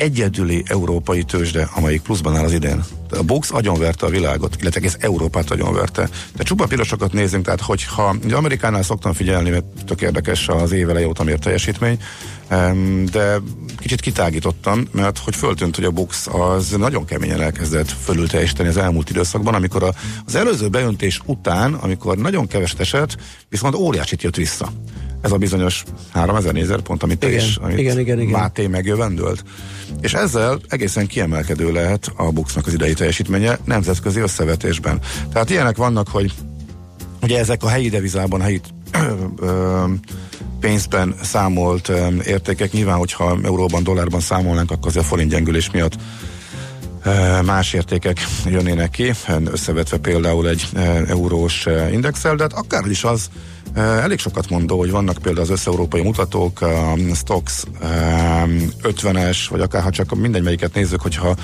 egyedüli 0.00 0.62
európai 0.66 1.22
tőzsde, 1.22 1.68
amelyik 1.74 2.00
pluszban 2.00 2.36
áll 2.36 2.44
az 2.44 2.52
idén. 2.52 2.84
A 3.10 3.22
Bux 3.22 3.50
agyonverte 3.50 4.06
a 4.06 4.08
világot, 4.08 4.56
illetve 4.60 4.80
egész 4.80 4.96
Európát 5.00 5.50
agyonverte. 5.50 6.08
De 6.36 6.42
csupa 6.42 6.66
pirosokat 6.66 7.12
nézzünk, 7.12 7.44
tehát 7.44 7.60
hogyha 7.60 8.16
ugye 8.24 8.36
Amerikánál 8.36 8.82
szoktam 8.82 9.12
figyelni, 9.12 9.50
mert 9.50 9.64
tök 9.86 10.00
érdekes 10.00 10.48
az 10.48 10.72
év 10.72 10.88
óta 11.06 11.24
miért 11.24 11.42
teljesítmény, 11.42 11.98
de 13.10 13.40
kicsit 13.78 14.00
kitágítottam, 14.00 14.88
mert 14.92 15.18
hogy 15.18 15.36
föltűnt, 15.36 15.76
hogy 15.76 15.84
a 15.84 15.90
Bux 15.90 16.26
az 16.26 16.70
nagyon 16.70 17.04
keményen 17.04 17.40
elkezdett 17.40 17.90
fölül 18.04 18.28
teljesíteni 18.28 18.68
az 18.68 18.76
elmúlt 18.76 19.10
időszakban, 19.10 19.54
amikor 19.54 19.82
a, 19.82 19.94
az 20.26 20.34
előző 20.34 20.68
beöntés 20.68 21.20
után, 21.24 21.74
amikor 21.74 22.16
nagyon 22.16 22.46
keveset 22.46 22.80
esett, 22.80 23.16
viszont 23.48 23.74
óriásit 23.74 24.22
jött 24.22 24.36
vissza 24.36 24.72
ez 25.20 25.32
a 25.32 25.36
bizonyos 25.36 25.84
3000 26.12 26.52
nézer 26.52 26.80
pont, 26.80 27.02
amit 27.02 27.24
igen, 27.24 27.34
is, 27.34 27.56
amit 27.56 27.78
igen, 27.78 27.98
igen, 27.98 28.20
igen. 28.20 28.40
Máté 28.40 28.66
megjövendölt. 28.66 29.44
És 30.00 30.14
ezzel 30.14 30.60
egészen 30.68 31.06
kiemelkedő 31.06 31.72
lehet 31.72 32.12
a 32.16 32.30
Buxnak 32.30 32.66
az 32.66 32.72
idei 32.72 32.94
teljesítménye 32.94 33.58
nemzetközi 33.64 34.20
összevetésben. 34.20 35.00
Tehát 35.32 35.50
ilyenek 35.50 35.76
vannak, 35.76 36.08
hogy 36.08 36.32
ugye 37.22 37.38
ezek 37.38 37.62
a 37.62 37.68
helyi 37.68 37.88
devizában, 37.88 38.40
helyi 38.40 38.60
pénzben 40.60 41.14
számolt 41.22 41.92
értékek, 42.26 42.72
nyilván, 42.72 42.96
hogyha 42.96 43.38
euróban, 43.44 43.82
dollárban 43.82 44.20
számolnánk, 44.20 44.70
akkor 44.70 44.88
az 44.88 44.96
a 44.96 45.02
forint 45.02 45.30
gyengülés 45.30 45.70
miatt 45.70 45.96
más 47.44 47.72
értékek 47.72 48.18
jönnének 48.46 48.90
ki, 48.90 49.12
összevetve 49.44 49.96
például 49.96 50.48
egy 50.48 50.68
eurós 51.08 51.66
indexel, 51.92 52.34
de 52.34 52.42
hát 52.42 52.52
akár 52.52 52.86
is 52.86 53.04
az, 53.04 53.30
Elég 53.74 54.18
sokat 54.18 54.50
mondó, 54.50 54.78
hogy 54.78 54.90
vannak 54.90 55.18
például 55.22 55.44
az 55.44 55.50
összeurópai 55.50 56.02
mutatók, 56.02 56.60
a 56.60 56.94
Stocks 57.14 57.64
50-es, 58.82 59.38
vagy 59.50 59.60
akár 59.60 59.82
ha 59.82 59.90
csak 59.90 60.14
mindegy 60.14 60.42
melyiket 60.42 60.74
nézzük, 60.74 61.00
hogyha 61.00 61.36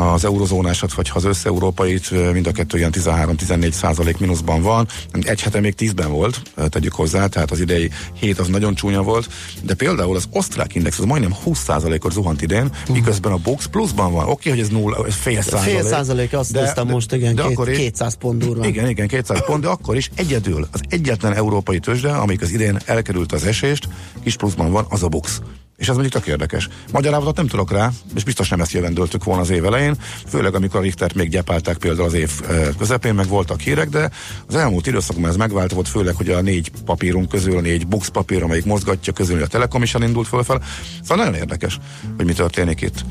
az 0.00 0.24
eurozónásat, 0.24 0.92
vagy 0.92 1.08
ha 1.08 1.16
az 1.16 1.24
összeurópait, 1.24 2.32
mind 2.32 2.46
a 2.46 2.52
kettő 2.52 2.78
ilyen 2.78 2.92
13-14 2.96 3.70
százalék 3.70 4.18
mínuszban 4.18 4.62
van. 4.62 4.88
Egy 5.20 5.40
hete 5.40 5.60
még 5.60 5.74
10-ben 5.78 6.10
volt, 6.10 6.42
tegyük 6.68 6.92
hozzá, 6.92 7.26
tehát 7.26 7.50
az 7.50 7.60
idei 7.60 7.90
hét 8.12 8.38
az 8.38 8.48
nagyon 8.48 8.74
csúnya 8.74 9.02
volt, 9.02 9.28
de 9.62 9.74
például 9.74 10.16
az 10.16 10.24
osztrák 10.30 10.74
index 10.74 10.98
az 10.98 11.04
majdnem 11.04 11.34
20 11.42 11.62
százalékot 11.62 12.12
zuhant 12.12 12.42
idén, 12.42 12.64
uh. 12.64 12.94
miközben 12.94 13.32
a 13.32 13.36
box 13.36 13.66
pluszban 13.66 14.12
van. 14.12 14.22
Oké, 14.22 14.30
okay, 14.30 14.52
hogy 14.52 14.60
ez 14.60 14.68
nulla, 14.68 15.06
ez 15.06 15.14
fél 15.14 15.42
százalék. 15.42 15.74
Fél 15.74 15.84
százalék, 15.88 16.32
azt 16.32 16.52
de, 16.52 16.72
de, 16.74 16.82
most, 16.82 17.12
igen, 17.12 17.34
de 17.34 17.42
két, 17.42 17.52
akkor 17.52 17.68
is, 17.68 17.76
200 17.76 18.14
pont 18.14 18.44
durva. 18.44 18.66
Igen, 18.66 18.88
igen, 18.88 19.08
200 19.08 19.44
pont, 19.46 19.62
de 19.62 19.68
akkor 19.68 19.96
is 19.96 20.10
egyedül 20.14 20.68
az 20.72 20.80
egyetlen 20.88 21.34
európai 21.34 21.78
tőzsde, 21.78 22.10
amelyik 22.10 22.42
az 22.42 22.50
idén 22.50 22.78
elkerült 22.84 23.32
az 23.32 23.44
esést, 23.44 23.88
kis 24.22 24.36
pluszban 24.36 24.70
van, 24.70 24.86
az 24.88 25.02
a 25.02 25.08
box. 25.08 25.40
És 25.80 25.88
ez 25.88 25.94
mondjuk 25.94 26.12
tök 26.12 26.26
érdekes. 26.26 26.68
Magyarázatot 26.92 27.36
nem 27.36 27.46
tudok 27.46 27.70
rá, 27.70 27.90
és 28.14 28.24
biztos 28.24 28.48
nem 28.48 28.60
ezt 28.60 28.72
jövendöltük 28.72 29.24
volna 29.24 29.40
az 29.40 29.50
év 29.50 29.64
elején, 29.64 29.96
főleg 30.26 30.54
amikor 30.54 30.80
a 30.80 30.82
Richtert 30.82 31.14
még 31.14 31.28
gyepálták 31.28 31.76
például 31.76 32.06
az 32.06 32.14
év 32.14 32.30
közepén, 32.78 33.14
meg 33.14 33.28
voltak 33.28 33.60
hírek, 33.60 33.88
de 33.88 34.10
az 34.46 34.54
elmúlt 34.54 34.86
időszakban 34.86 35.30
ez 35.30 35.36
megváltozott, 35.36 35.88
főleg, 35.88 36.14
hogy 36.14 36.28
a 36.28 36.40
négy 36.40 36.70
papírunk 36.84 37.28
közül, 37.28 37.56
a 37.56 37.60
négy 37.60 37.86
box 37.86 38.08
papír, 38.08 38.42
amelyik 38.42 38.64
mozgatja 38.64 39.12
közül, 39.12 39.42
a 39.42 39.46
Telekom 39.46 39.82
is 39.82 39.94
elindult 39.94 40.28
fölfel. 40.28 40.62
Szóval 41.02 41.24
nagyon 41.24 41.40
érdekes, 41.40 41.78
hogy 42.16 42.24
mi 42.24 42.32
történik 42.32 42.80
itt. 42.80 43.04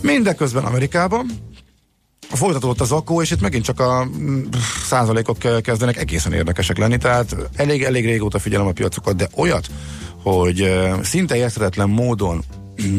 Mindeközben 0.00 0.64
Amerikában 0.64 1.30
folytatódott 2.20 2.80
az 2.80 2.92
akkó, 2.92 3.22
és 3.22 3.30
itt 3.30 3.40
megint 3.40 3.64
csak 3.64 3.80
a 3.80 4.04
mm, 4.04 4.42
százalékok 4.84 5.38
kezdenek 5.62 5.96
egészen 5.96 6.32
érdekesek 6.32 6.78
lenni, 6.78 6.96
tehát 6.96 7.36
elég, 7.54 7.82
elég 7.82 8.04
régóta 8.04 8.38
figyelem 8.38 8.66
a 8.66 8.72
piacokat, 8.72 9.16
de 9.16 9.28
olyat, 9.36 9.66
hogy 10.22 10.72
szinte 11.02 11.36
érthetetlen 11.36 11.88
módon 11.88 12.44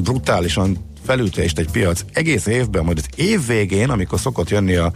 brutálisan 0.04 0.78
felülteljesít 1.06 1.60
egy 1.60 1.72
piac 1.72 2.02
egész 2.14 2.46
évben, 2.46 2.84
majd 2.84 2.98
az 2.98 3.08
év 3.16 3.46
végén, 3.48 3.90
amikor 3.90 4.20
szokott 4.20 4.50
jönni 4.50 4.76
a 4.76 4.92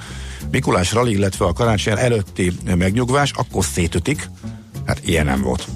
Mikulás 0.52 0.94
rally, 0.94 1.12
illetve 1.12 1.46
a 1.46 1.54
karácsony 1.54 1.98
előtti 1.98 2.52
megnyugvás, 2.76 3.32
akkor 3.32 3.66
szétütik. 3.66 4.30
Hát 4.86 5.08
ilyen 5.08 5.26
nem 5.26 5.42
volt. 5.42 5.68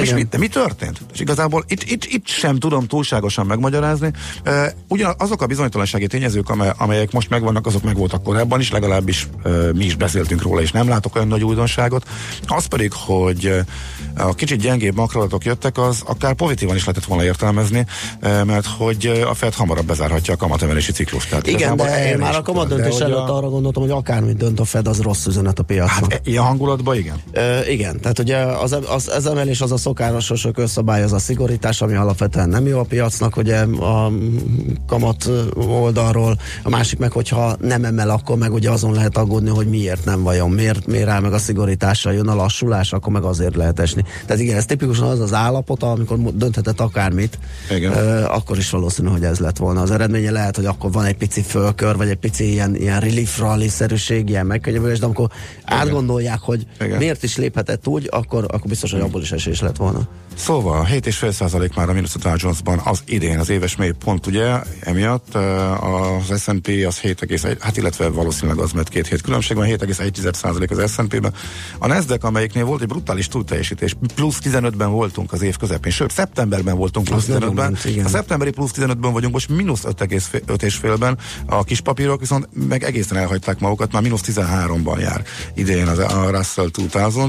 És 0.00 0.14
mi, 0.14 0.22
de 0.22 0.38
mi 0.38 0.48
történt? 0.48 1.00
És 1.12 1.20
igazából 1.20 1.64
itt, 1.68 1.82
itt, 1.82 2.04
itt 2.04 2.26
sem 2.26 2.58
tudom 2.58 2.86
túlságosan 2.86 3.46
megmagyarázni. 3.46 4.10
Uh, 4.46 4.66
ugyan 4.88 5.14
azok 5.18 5.42
a 5.42 5.46
bizonytalansági 5.46 6.06
tényezők, 6.06 6.48
amely, 6.48 6.72
amelyek 6.76 7.12
most 7.12 7.30
megvannak, 7.30 7.66
azok 7.66 7.82
meg 7.82 7.96
voltak 7.96 8.22
korábban 8.22 8.60
is, 8.60 8.70
legalábbis 8.70 9.28
uh, 9.44 9.72
mi 9.72 9.84
is 9.84 9.94
beszéltünk 9.94 10.42
róla, 10.42 10.60
és 10.60 10.70
nem 10.70 10.88
látok 10.88 11.14
olyan 11.14 11.28
nagy 11.28 11.44
újdonságot. 11.44 12.06
Az 12.46 12.66
pedig, 12.66 12.92
hogy 12.92 13.54
a 14.16 14.34
kicsit 14.34 14.60
gyengébb 14.60 14.94
makrolatok 14.94 15.44
jöttek, 15.44 15.78
az 15.78 16.02
akár 16.06 16.34
pozitívan 16.34 16.76
is 16.76 16.84
lehetett 16.84 17.08
volna 17.08 17.24
értelmezni, 17.24 17.86
uh, 18.22 18.44
mert 18.44 18.66
hogy 18.66 19.24
a 19.28 19.34
Fed 19.34 19.54
hamarabb 19.54 19.86
bezárhatja 19.86 20.34
a 20.34 20.36
kamatemelési 20.36 20.92
ciklust. 20.92 21.28
Tehát 21.28 21.46
Igen, 21.46 21.76
de 21.76 22.16
már 22.18 22.34
a 22.34 22.42
kamatdöntés 22.42 22.98
előtt 22.98 23.28
a... 23.28 23.36
arra 23.36 23.48
gondoltam, 23.48 23.82
hogy 23.82 23.92
akármit 23.92 24.36
dönt 24.36 24.60
a 24.60 24.64
Fed, 24.64 24.86
az 24.86 25.00
rossz 25.00 25.26
üzenet 25.26 25.58
a 25.58 25.62
piacon. 25.62 26.10
Hát 26.10 26.20
ilyen 26.24 26.42
hangulatban 26.42 26.96
igen. 26.96 27.22
Uh, 27.34 27.70
igen, 27.70 28.00
tehát 28.00 28.18
ugye 28.18 28.36
az, 28.36 28.76
az, 28.86 29.08
az 29.08 29.26
emelés 29.26 29.60
az 29.60 29.72
az 29.72 29.81
szokásosok 29.82 30.58
összabály 30.58 31.02
az 31.02 31.12
a 31.12 31.18
szigorítás, 31.18 31.80
ami 31.80 31.94
alapvetően 31.94 32.48
nem 32.48 32.66
jó 32.66 32.78
a 32.78 32.82
piacnak, 32.82 33.36
ugye 33.36 33.58
a 33.62 34.12
kamat 34.86 35.30
oldalról, 35.54 36.38
a 36.62 36.68
másik 36.68 36.98
meg, 36.98 37.12
hogyha 37.12 37.56
nem 37.60 37.84
emel, 37.84 38.10
akkor 38.10 38.36
meg 38.36 38.52
ugye 38.52 38.70
azon 38.70 38.92
lehet 38.92 39.16
aggódni, 39.16 39.48
hogy 39.48 39.66
miért 39.66 40.04
nem 40.04 40.22
vajon, 40.22 40.50
miért, 40.50 40.86
miért 40.86 41.08
áll 41.08 41.20
meg 41.20 41.32
a 41.32 41.38
szigorításra, 41.38 42.10
jön 42.10 42.28
a 42.28 42.34
lassulás, 42.34 42.92
akkor 42.92 43.12
meg 43.12 43.22
azért 43.22 43.56
lehet 43.56 43.80
esni. 43.80 44.04
Tehát 44.26 44.42
igen, 44.42 44.56
ez 44.56 44.66
tipikusan 44.66 45.08
az 45.08 45.20
az 45.20 45.32
állapota, 45.32 45.90
amikor 45.90 46.18
dönthetett 46.34 46.80
akármit, 46.80 47.38
Igen. 47.70 47.92
Akkor 48.24 48.58
is 48.58 48.70
valószínű, 48.70 49.08
hogy 49.08 49.24
ez 49.24 49.38
lett 49.38 49.56
volna. 49.56 49.80
Az 49.80 49.90
eredménye 49.90 50.30
lehet, 50.30 50.56
hogy 50.56 50.66
akkor 50.66 50.92
van 50.92 51.04
egy 51.04 51.16
pici 51.16 51.42
fölkör, 51.42 51.96
vagy 51.96 52.08
egy 52.08 52.16
pici 52.16 52.50
ilyen, 52.50 52.76
ilyen 52.76 53.00
relief 53.00 53.38
rally-szerűség, 53.38 54.28
ilyen 54.28 54.46
megkönnyebbülés, 54.46 54.98
de 54.98 55.04
amikor 55.04 55.28
átgondolják, 55.64 56.40
hogy 56.40 56.66
Igen. 56.80 56.98
miért 56.98 57.22
is 57.22 57.36
léphetett 57.36 57.86
úgy, 57.86 58.08
akkor, 58.10 58.44
akkor 58.44 58.68
biztos, 58.68 58.92
hogy 58.92 59.00
abból 59.00 59.20
is 59.20 59.32
esés 59.32 59.60
lett 59.60 59.71
volna. 59.78 60.06
Szóval 60.34 60.86
7,5% 60.90 61.74
már 61.74 61.88
a 61.88 61.92
mínusz 61.92 62.14
a 62.14 62.18
Dow 62.18 62.34
Jones-ban 62.36 62.80
az 62.84 63.02
idén, 63.06 63.38
az 63.38 63.48
éves 63.48 63.76
mély 63.76 63.92
pont 64.04 64.26
ugye, 64.26 64.60
emiatt 64.80 65.34
uh, 65.34 66.20
az 66.30 66.42
S&P 66.42 66.68
az 66.86 67.00
7,1, 67.00 67.56
hát 67.60 67.76
illetve 67.76 68.08
valószínűleg 68.08 68.58
az, 68.58 68.72
mert 68.72 68.88
két 68.88 69.06
hét 69.06 69.20
különbség 69.20 69.56
van, 69.56 69.66
7,1% 69.66 70.82
az 70.82 70.92
S&P-ben. 70.92 71.34
A 71.78 71.86
Nasdaq, 71.86 72.26
amelyiknél 72.26 72.64
volt 72.64 72.80
egy 72.80 72.88
brutális 72.88 73.28
túlteljesítés, 73.28 73.96
plusz 74.14 74.38
15-ben 74.44 74.90
voltunk 74.90 75.32
az 75.32 75.42
év 75.42 75.56
közepén, 75.56 75.92
sőt, 75.92 76.10
szeptemberben 76.10 76.76
voltunk 76.76 77.06
plusz 77.06 77.22
Az 77.22 77.28
nagyon 77.28 77.52
15-ben, 77.52 77.64
ment, 77.64 77.84
igen. 77.84 78.04
a 78.04 78.08
szeptemberi 78.08 78.50
plusz 78.50 78.72
15-ben 78.74 79.12
vagyunk, 79.12 79.32
most 79.32 79.48
mínusz 79.48 79.82
5,5-ben, 79.84 81.18
a 81.46 81.64
kis 81.64 81.80
papírok 81.80 82.20
viszont 82.20 82.48
meg 82.68 82.82
egészen 82.82 83.16
elhagyták 83.16 83.58
magukat, 83.58 83.92
már 83.92 84.02
mínusz 84.02 84.22
13-ban 84.26 85.00
jár 85.00 85.24
idén 85.54 85.86
az, 85.86 85.98
a 85.98 86.30
Russell 86.30 86.70
2000, 86.70 87.28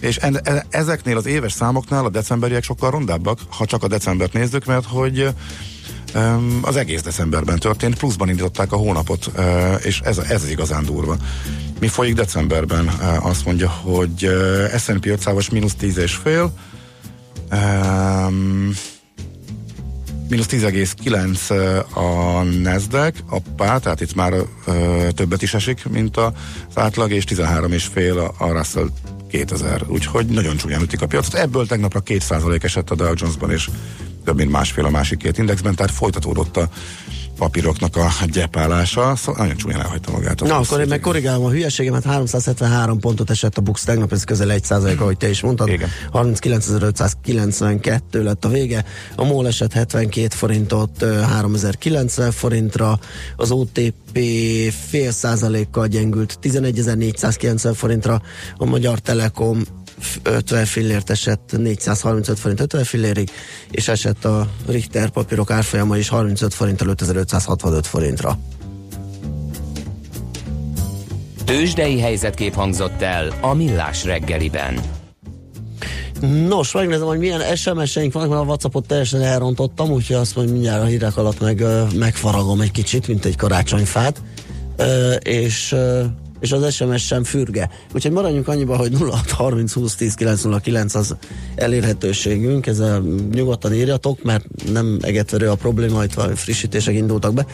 és 0.00 0.16
en, 0.16 0.40
e, 0.42 0.66
ezeknél 0.70 1.16
az 1.16 1.26
éves 1.26 1.52
számoknál 1.52 2.04
a 2.04 2.08
decemberiek 2.44 2.62
sokkal 2.62 2.90
rondábbak, 2.90 3.38
ha 3.48 3.66
csak 3.66 3.82
a 3.82 3.88
decembert 3.88 4.32
nézzük, 4.32 4.64
mert 4.64 4.86
hogy 4.86 5.28
um, 6.14 6.58
az 6.62 6.76
egész 6.76 7.02
decemberben 7.02 7.58
történt, 7.58 7.98
pluszban 7.98 8.28
indították 8.28 8.72
a 8.72 8.76
hónapot, 8.76 9.30
uh, 9.36 9.44
és 9.82 10.00
ez, 10.00 10.18
ez 10.18 10.42
az 10.42 10.48
igazán 10.48 10.84
durva. 10.84 11.16
Mi 11.80 11.88
folyik 11.88 12.14
decemberben? 12.14 12.84
Uh, 12.86 13.26
azt 13.26 13.44
mondja, 13.44 13.68
hogy 13.68 14.26
uh, 14.26 14.78
S&P 14.78 15.04
500-as 15.04 15.52
mínusz 15.52 15.74
10 15.74 15.98
és 15.98 16.14
fél, 16.14 16.52
um, 17.52 18.70
mínusz 20.28 20.46
10,9 20.50 21.86
a 21.94 22.42
Nasdaq, 22.42 23.18
a 23.28 23.38
pár, 23.56 23.80
tehát 23.80 24.00
itt 24.00 24.14
már 24.14 24.32
ö, 24.66 25.08
többet 25.14 25.42
is 25.42 25.54
esik, 25.54 25.88
mint 25.88 26.16
az 26.16 26.32
átlag, 26.74 27.10
és 27.10 27.24
13,5 27.24 28.34
a, 28.38 28.44
a 28.44 28.52
Russell 28.52 28.88
2000, 29.34 29.82
úgyhogy 29.88 30.26
nagyon 30.26 30.56
csúnyán 30.56 30.82
ütik 30.82 31.02
a 31.02 31.06
piacot. 31.06 31.34
Ebből 31.34 31.66
tegnapra 31.66 32.02
2% 32.06 32.64
esett 32.64 32.90
a 32.90 32.94
Dow 32.94 33.12
Jonesban, 33.14 33.50
és 33.50 33.70
több 34.24 34.36
mint 34.36 34.50
másfél 34.50 34.84
a 34.84 34.90
másik 34.90 35.18
két 35.18 35.38
indexben, 35.38 35.74
tehát 35.74 35.92
folytatódott 35.92 36.56
a 36.56 36.68
papíroknak 37.38 37.96
a 37.96 38.10
gyepálása, 38.26 39.16
szóval 39.16 39.40
nagyon 39.42 39.56
csúnyán 39.56 39.80
elhagyta 39.80 40.10
magát. 40.10 40.40
Na, 40.40 40.56
akkor 40.56 40.80
én 40.80 40.88
meg 40.88 41.00
korrigálom 41.00 41.44
a 41.44 41.50
hülyeségemet, 41.50 42.04
373 42.04 42.98
pontot 43.00 43.30
esett 43.30 43.58
a 43.58 43.60
Bux 43.60 43.84
tegnap, 43.84 44.12
ez 44.12 44.24
közel 44.24 44.50
1 44.50 44.64
százalék, 44.64 45.00
ahogy 45.00 45.16
te 45.16 45.28
is 45.28 45.40
mondtad. 45.40 45.68
Igen. 45.68 45.88
39.592 46.12 48.00
lett 48.10 48.44
a 48.44 48.48
vége, 48.48 48.84
a 49.16 49.24
MOL 49.24 49.46
esett 49.46 49.72
72 49.72 50.28
forintot 50.28 51.02
ö, 51.02 51.20
3090 51.20 52.30
forintra, 52.30 52.98
az 53.36 53.50
OTP 53.50 54.18
fél 54.88 55.10
százalékkal 55.10 55.86
gyengült 55.86 56.38
11.490 56.42 57.72
forintra, 57.74 58.22
a 58.56 58.64
Magyar 58.64 58.98
Telekom 58.98 59.62
50 60.22 60.64
fillért 60.64 61.10
esett 61.10 61.56
435 61.56 62.38
forint 62.38 62.60
50 62.60 62.84
fillérig, 62.84 63.30
és 63.70 63.88
esett 63.88 64.24
a 64.24 64.48
Richter 64.66 65.10
papírok 65.10 65.50
árfolyama 65.50 65.96
is 65.96 66.08
35 66.08 66.54
forinttal 66.54 66.88
5565 66.88 67.86
forintra. 67.86 68.38
Tőzsdei 71.44 72.00
helyzetkép 72.00 72.54
hangzott 72.54 73.02
el 73.02 73.32
a 73.40 73.54
Millás 73.54 74.04
reggeliben. 74.04 74.80
Nos, 76.48 76.72
megnézem, 76.72 77.06
hogy 77.06 77.18
milyen 77.18 77.56
SMS-eink 77.56 78.12
vannak, 78.12 78.28
mert 78.28 78.40
a 78.40 78.44
Whatsappot 78.44 78.86
teljesen 78.86 79.22
elrontottam, 79.22 79.90
úgyhogy 79.90 80.16
azt 80.16 80.36
mondja, 80.36 80.52
mindjárt 80.54 80.82
a 80.82 80.86
hírek 80.86 81.16
alatt 81.16 81.40
meg 81.40 81.64
megfaragom 81.94 82.60
egy 82.60 82.70
kicsit, 82.70 83.08
mint 83.08 83.24
egy 83.24 83.36
karácsonyfát, 83.36 84.22
és, 85.18 85.74
és 86.40 86.52
az 86.52 86.74
SMS 86.74 87.06
sem 87.06 87.24
fürge. 87.24 87.70
Úgyhogy 87.94 88.12
maradjunk 88.12 88.48
annyiba, 88.48 88.76
hogy 88.76 88.92
0630 88.98 89.72
20 89.72 89.94
10 89.94 90.14
909 90.14 90.94
az 90.94 91.16
elérhetőségünk, 91.54 92.66
ezzel 92.66 93.00
nyugodtan 93.32 93.74
írjatok, 93.74 94.22
mert 94.22 94.44
nem 94.72 94.98
egetverő 95.02 95.50
a 95.50 95.54
probléma, 95.54 96.04
itt 96.04 96.14
valami 96.14 96.34
frissítések 96.34 96.94
indultak 96.94 97.34
be. 97.34 97.46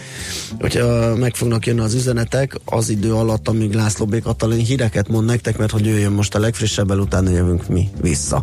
Hogyha 0.61 1.17
meg 1.17 1.35
fognak 1.35 1.67
jönni 1.67 1.81
az 1.81 1.95
üzenetek 1.95 2.57
az 2.65 2.89
idő 2.89 3.15
alatt, 3.15 3.49
amíg 3.49 3.73
László 3.75 4.07
B. 4.07 4.23
Katalin 4.23 4.65
híreket 4.65 5.09
mond 5.09 5.27
nektek, 5.27 5.59
mert 5.59 5.71
hogy 5.71 5.87
ő 5.87 5.99
jön 5.99 6.13
most 6.13 6.35
a 6.35 6.39
legfrissebbel, 6.39 6.99
utána 6.99 7.31
jövünk 7.31 7.69
mi 7.69 7.89
vissza. 8.01 8.43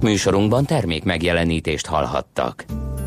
Műsorunkban 0.00 0.64
termék 0.64 1.04
megjelenítést 1.04 1.86
hallhattak. 1.86 2.64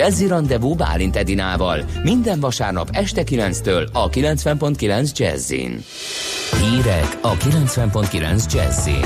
Jazzy 0.00 0.26
Rendezvous 0.26 0.76
Bálint 0.76 1.16
Edinával 1.16 1.84
minden 2.02 2.40
vasárnap 2.40 2.88
este 2.92 3.22
9-től 3.26 3.92
a 3.92 4.08
90.9 4.08 5.16
Jazzin. 5.16 5.84
Hírek 6.60 7.18
a 7.22 7.36
90.9 7.36 8.52
Jazzin. 8.52 9.04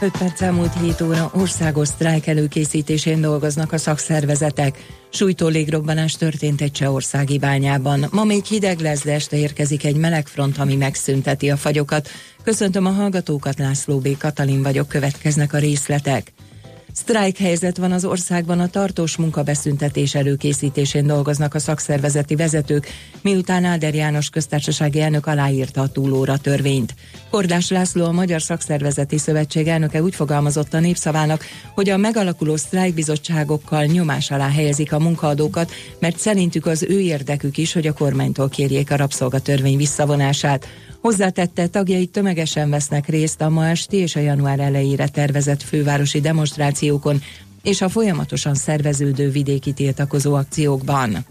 5 0.00 0.18
perc 0.18 0.40
elmúlt 0.40 0.72
7 0.80 1.00
óra 1.00 1.30
országos 1.34 1.88
sztrájk 1.88 2.26
előkészítésén 2.26 3.20
dolgoznak 3.20 3.72
a 3.72 3.78
szakszervezetek. 3.78 4.84
Sújtó 5.10 5.48
légrobbanás 5.48 6.16
történt 6.16 6.60
egy 6.60 6.72
csehországi 6.72 7.38
bányában. 7.38 8.06
Ma 8.10 8.24
még 8.24 8.44
hideg 8.44 8.80
lesz, 8.80 9.04
de 9.04 9.12
este 9.12 9.36
érkezik 9.36 9.84
egy 9.84 9.96
meleg 9.96 10.26
front, 10.26 10.58
ami 10.58 10.76
megszünteti 10.76 11.50
a 11.50 11.56
fagyokat. 11.56 12.08
Köszöntöm 12.44 12.86
a 12.86 12.90
hallgatókat, 12.90 13.58
László 13.58 13.98
B. 13.98 14.16
Katalin 14.18 14.62
vagyok, 14.62 14.88
következnek 14.88 15.52
a 15.52 15.58
részletek. 15.58 16.32
Sztrájk 16.94 17.36
helyzet 17.36 17.76
van 17.76 17.92
az 17.92 18.04
országban, 18.04 18.60
a 18.60 18.68
tartós 18.68 19.16
munkabeszüntetés 19.16 20.14
előkészítésén 20.14 21.06
dolgoznak 21.06 21.54
a 21.54 21.58
szakszervezeti 21.58 22.36
vezetők, 22.36 22.88
miután 23.22 23.64
Áder 23.64 23.94
János 23.94 24.30
köztársasági 24.30 25.00
elnök 25.00 25.26
aláírta 25.26 25.80
a 25.80 25.88
túlóra 25.88 26.36
törvényt. 26.36 26.94
Kordás 27.30 27.70
László, 27.70 28.04
a 28.04 28.12
Magyar 28.12 28.42
Szakszervezeti 28.42 29.18
Szövetség 29.18 29.68
elnöke 29.68 30.02
úgy 30.02 30.14
fogalmazott 30.14 30.74
a 30.74 30.80
népszavának, 30.80 31.44
hogy 31.74 31.90
a 31.90 31.96
megalakuló 31.96 32.56
sztrájkbizottságokkal 32.56 33.84
nyomás 33.84 34.30
alá 34.30 34.48
helyezik 34.48 34.92
a 34.92 34.98
munkaadókat, 34.98 35.72
mert 35.98 36.18
szerintük 36.18 36.66
az 36.66 36.82
ő 36.82 37.00
érdekük 37.00 37.58
is, 37.58 37.72
hogy 37.72 37.86
a 37.86 37.92
kormánytól 37.92 38.48
kérjék 38.48 38.90
a 38.90 38.96
rabszolgatörvény 38.96 39.76
visszavonását. 39.76 40.66
Hozzátette, 41.02 41.66
tagjai 41.66 42.06
tömegesen 42.06 42.70
vesznek 42.70 43.08
részt 43.08 43.40
a 43.40 43.48
ma 43.48 43.68
esti 43.68 43.96
és 43.96 44.16
a 44.16 44.20
január 44.20 44.60
elejére 44.60 45.08
tervezett 45.08 45.62
fővárosi 45.62 46.20
demonstrációkon 46.20 47.22
és 47.62 47.80
a 47.80 47.88
folyamatosan 47.88 48.54
szerveződő 48.54 49.30
vidéki 49.30 49.72
tiltakozó 49.72 50.34
akciókban. 50.34 51.26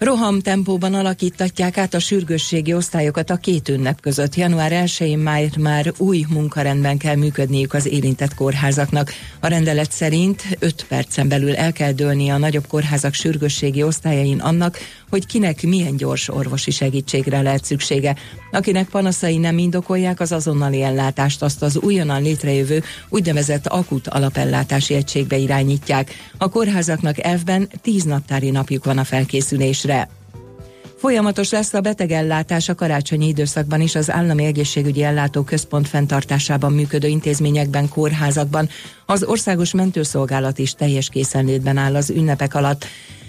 Roham 0.00 0.40
tempóban 0.40 0.94
alakítatják 0.94 1.78
át 1.78 1.94
a 1.94 1.98
sürgősségi 1.98 2.74
osztályokat 2.74 3.30
a 3.30 3.36
két 3.36 3.68
ünnep 3.68 4.00
között. 4.00 4.34
Január 4.34 4.72
1-én 4.74 5.18
már, 5.18 5.56
már 5.58 5.92
új 5.96 6.24
munkarendben 6.28 6.98
kell 6.98 7.14
működniük 7.16 7.74
az 7.74 7.86
érintett 7.86 8.34
kórházaknak. 8.34 9.12
A 9.40 9.46
rendelet 9.46 9.92
szerint 9.92 10.42
5 10.58 10.86
percen 10.88 11.28
belül 11.28 11.56
el 11.56 11.72
kell 11.72 11.92
dőlni 11.92 12.28
a 12.28 12.38
nagyobb 12.38 12.66
kórházak 12.66 13.14
sürgősségi 13.14 13.82
osztályain 13.82 14.38
annak, 14.38 14.78
hogy 15.10 15.26
kinek 15.26 15.62
milyen 15.62 15.96
gyors 15.96 16.28
orvosi 16.28 16.70
segítségre 16.70 17.42
lehet 17.42 17.64
szüksége. 17.64 18.16
Akinek 18.50 18.88
panaszai 18.88 19.36
nem 19.36 19.58
indokolják 19.58 20.20
az 20.20 20.32
azonnali 20.32 20.82
ellátást, 20.82 21.42
azt 21.42 21.62
az 21.62 21.78
újonnan 21.78 22.22
létrejövő 22.22 22.82
úgynevezett 23.08 23.66
akut 23.66 24.08
alapellátási 24.08 24.94
egységbe 24.94 25.36
irányítják. 25.36 26.10
A 26.38 26.48
kórházaknak 26.48 27.24
elfben 27.24 27.68
10 27.82 28.02
naptári 28.02 28.50
napjuk 28.50 28.84
van 28.84 28.98
a 28.98 29.04
felkészülésre. 29.04 29.88
Folyamatos 31.00 31.50
lesz 31.50 31.74
a 31.74 31.80
betegellátás 31.80 32.68
a 32.68 32.74
karácsonyi 32.74 33.26
időszakban 33.26 33.80
is 33.80 33.94
az 33.94 34.10
állami 34.10 34.44
egészségügyi 34.44 35.02
ellátó 35.02 35.42
központ 35.42 35.88
fenntartásában 35.88 36.72
működő 36.72 37.08
intézményekben, 37.08 37.88
kórházakban. 37.88 38.68
Az 39.06 39.24
országos 39.24 39.72
mentőszolgálat 39.72 40.58
is 40.58 40.72
teljes 40.72 41.08
készenlétben 41.08 41.76
áll 41.76 41.96
az 41.96 42.10
ünnepek 42.10 42.54
alatt. 42.54 42.86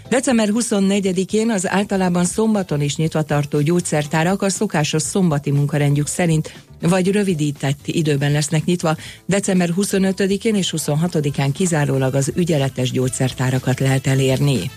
December 0.10 0.50
24-én 0.54 1.50
az 1.50 1.70
általában 1.70 2.26
szombaton 2.26 2.82
is 2.82 2.96
nyitva 2.96 3.22
tartó 3.22 3.62
gyógyszertárak 3.62 4.42
a 4.42 4.50
szokásos 4.50 5.02
szombati 5.02 5.52
munkarendjük 5.52 6.08
szerint 6.08 6.54
vagy 6.82 7.12
rövidített 7.12 7.80
időben 7.86 8.32
lesznek 8.32 8.66
nyitva. 8.66 8.96
December 9.26 9.70
25-én 9.78 10.56
és 10.56 10.74
26-án 10.78 11.50
kizárólag 11.54 12.16
az 12.16 12.32
ügyeletes 12.36 12.92
gyógyszertárakat 12.92 13.80
lehet 13.80 14.08
elérni. 14.08 14.72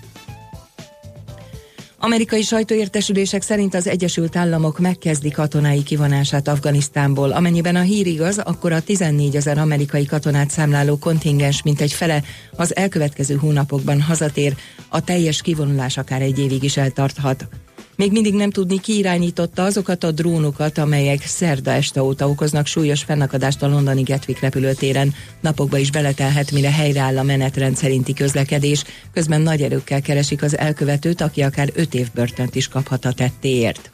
Amerikai 1.98 2.42
sajtóértesülések 2.42 3.42
szerint 3.42 3.74
az 3.74 3.86
Egyesült 3.86 4.36
Államok 4.36 4.78
megkezdi 4.78 5.30
katonái 5.30 5.82
kivonását 5.82 6.48
Afganisztánból. 6.48 7.30
Amennyiben 7.30 7.76
a 7.76 7.80
hír 7.80 8.06
igaz, 8.06 8.38
akkor 8.38 8.72
a 8.72 8.80
14 8.80 9.36
ezer 9.36 9.58
amerikai 9.58 10.04
katonát 10.04 10.50
számláló 10.50 10.98
kontingens 10.98 11.62
mintegy 11.62 11.92
fele 11.92 12.22
az 12.56 12.76
elkövetkező 12.76 13.34
hónapokban 13.34 14.00
hazatér, 14.00 14.54
a 14.88 15.04
teljes 15.04 15.42
kivonulás 15.42 15.96
akár 15.96 16.22
egy 16.22 16.38
évig 16.38 16.62
is 16.62 16.76
eltarthat. 16.76 17.48
Még 17.96 18.12
mindig 18.12 18.34
nem 18.34 18.50
tudni, 18.50 18.80
ki 18.80 18.96
irányította 18.96 19.62
azokat 19.62 20.04
a 20.04 20.10
drónokat, 20.10 20.78
amelyek 20.78 21.26
szerda 21.26 21.70
este 21.70 22.02
óta 22.02 22.28
okoznak 22.28 22.66
súlyos 22.66 23.02
fennakadást 23.02 23.62
a 23.62 23.68
londoni 23.68 24.02
Gatwick 24.02 24.40
repülőtéren. 24.40 25.14
Napokba 25.40 25.78
is 25.78 25.90
beletelhet, 25.90 26.50
mire 26.50 26.70
helyreáll 26.70 27.18
a 27.18 27.22
menetrend 27.22 27.76
szerinti 27.76 28.12
közlekedés, 28.12 28.84
közben 29.12 29.40
nagy 29.40 29.62
erőkkel 29.62 30.00
keresik 30.00 30.42
az 30.42 30.58
elkövetőt, 30.58 31.20
aki 31.20 31.42
akár 31.42 31.70
öt 31.74 31.94
év 31.94 32.08
börtönt 32.14 32.54
is 32.54 32.68
kaphat 32.68 33.04
a 33.04 33.12
tettéért. 33.12 33.90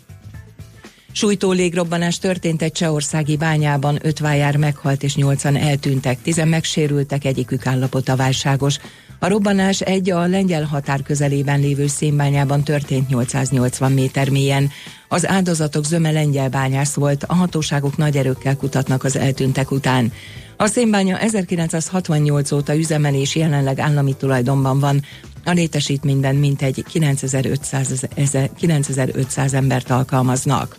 Sújtó 1.12 1.52
légrobbanás 1.52 2.18
történt 2.18 2.62
egy 2.62 2.72
csehországi 2.72 3.36
bányában, 3.36 3.98
öt 4.02 4.18
vájár 4.18 4.56
meghalt 4.56 5.02
és 5.02 5.14
nyolcan 5.14 5.56
eltűntek, 5.56 6.22
tizen 6.22 6.48
megsérültek, 6.48 7.24
egyikük 7.24 7.66
állapota 7.66 8.16
válságos. 8.16 8.78
A 9.22 9.28
robbanás 9.28 9.80
egy 9.80 10.10
a 10.10 10.26
lengyel 10.26 10.64
határ 10.64 11.02
közelében 11.02 11.60
lévő 11.60 11.86
szénbányában 11.86 12.62
történt 12.62 13.08
880 13.08 13.92
méter 13.92 14.28
mélyen. 14.28 14.70
Az 15.08 15.28
áldozatok 15.28 15.84
zöme 15.84 16.10
lengyel 16.10 16.48
bányász 16.48 16.94
volt, 16.94 17.24
a 17.24 17.34
hatóságok 17.34 17.96
nagy 17.96 18.16
erőkkel 18.16 18.56
kutatnak 18.56 19.04
az 19.04 19.16
eltűntek 19.16 19.70
után. 19.70 20.12
A 20.56 20.66
szénbánya 20.66 21.18
1968 21.18 22.52
óta 22.52 22.76
üzemel 22.76 23.14
és 23.14 23.36
jelenleg 23.36 23.78
állami 23.78 24.14
tulajdonban 24.16 24.78
van. 24.80 25.02
A 25.44 25.50
létesítményben 25.50 26.34
mintegy 26.34 26.84
9500, 26.88 28.08
9500 28.56 29.54
embert 29.54 29.90
alkalmaznak. 29.90 30.78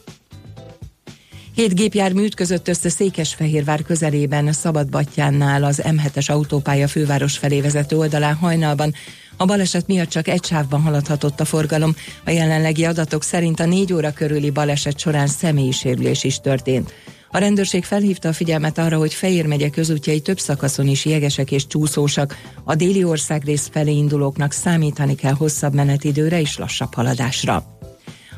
Hét 1.56 1.76
gépjármű 1.76 2.24
ütközött 2.24 2.68
össze 2.68 2.90
Székesfehérvár 2.90 3.82
közelében, 3.82 4.52
Szabadbattyánnál 4.52 5.64
az 5.64 5.82
M7-es 5.86 6.32
autópálya 6.32 6.88
főváros 6.88 7.38
felé 7.38 7.62
vezető 7.62 7.98
oldalán 7.98 8.36
hajnalban. 8.36 8.94
A 9.38 9.46
baleset 9.46 9.88
miatt 9.88 10.10
csak 10.10 10.28
egy 10.28 10.44
sávban 10.44 10.82
haladhatott 10.82 11.40
a 11.40 11.46
forgalom. 11.46 11.96
A 12.26 12.30
jelenlegi 12.30 12.86
adatok 12.86 13.24
szerint 13.24 13.60
a 13.60 13.66
négy 13.66 13.94
óra 13.94 14.14
körüli 14.14 14.50
baleset 14.50 15.00
során 15.00 15.28
személyi 15.28 15.72
sérülés 15.72 16.24
is 16.24 16.40
történt. 16.40 16.94
A 17.32 17.38
rendőrség 17.38 17.84
felhívta 17.84 18.30
a 18.30 18.34
figyelmet 18.34 18.78
arra, 18.78 18.98
hogy 18.98 19.14
Fejér 19.14 19.46
megye 19.46 19.70
közútjai 19.70 20.20
több 20.20 20.40
szakaszon 20.40 20.88
is 20.88 21.06
jegesek 21.06 21.52
és 21.52 21.68
csúszósak. 21.68 22.38
A 22.64 22.76
déli 22.76 23.04
országrész 23.04 23.70
felé 23.72 23.92
indulóknak 23.92 24.52
számítani 24.52 25.16
kell 25.16 25.34
hosszabb 25.34 25.74
menetidőre 25.74 26.40
és 26.40 26.58
lassabb 26.58 26.94
haladásra. 26.94 27.71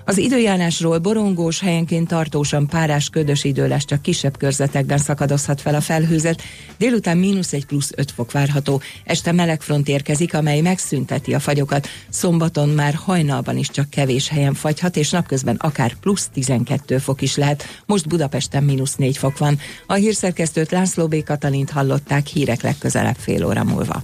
Az 0.06 0.18
időjárásról 0.18 0.98
borongós, 0.98 1.60
helyenként 1.60 2.08
tartósan 2.08 2.68
párás, 2.68 3.10
ködös 3.10 3.44
idő 3.44 3.68
lesz, 3.68 3.86
csak 3.86 4.02
kisebb 4.02 4.38
körzetekben 4.38 4.98
szakadozhat 4.98 5.62
fel 5.62 5.76
a 5.76 5.82
felhőzet. 5.82 6.42
Délután 6.78 7.18
mínusz 7.18 7.54
egy 7.54 7.66
plusz 7.66 7.92
5 7.96 8.12
fok 8.12 8.32
várható. 8.32 8.82
Este 9.04 9.32
meleg 9.32 9.62
front 9.62 9.88
érkezik, 9.88 10.34
amely 10.34 10.62
megszünteti 10.62 11.34
a 11.34 11.39
fagyokat. 11.39 11.88
Szombaton 12.10 12.70
már 12.70 12.94
hajnalban 12.94 13.58
is 13.58 13.70
csak 13.70 13.89
kevés 13.89 14.30
helyen 14.30 14.54
fagyhat, 14.54 14.98
és 14.98 15.10
napközben 15.10 15.56
akár 15.56 15.96
plusz 16.00 16.30
12 16.34 16.98
fok 16.98 17.22
is 17.22 17.36
lehet. 17.36 17.82
Most 17.86 18.08
Budapesten 18.08 18.63
mínusz 18.63 18.96
4 18.96 19.18
fok 19.18 19.38
van. 19.38 19.60
A 19.88 19.94
hírszerkesztőt 19.94 20.72
László 20.72 21.08
B. 21.08 21.24
Katalint 21.24 21.70
hallották 21.70 22.28
hírek 22.28 22.62
legközelebb 22.62 23.18
fél 23.18 23.46
óra 23.46 23.63
múlva. 23.63 24.04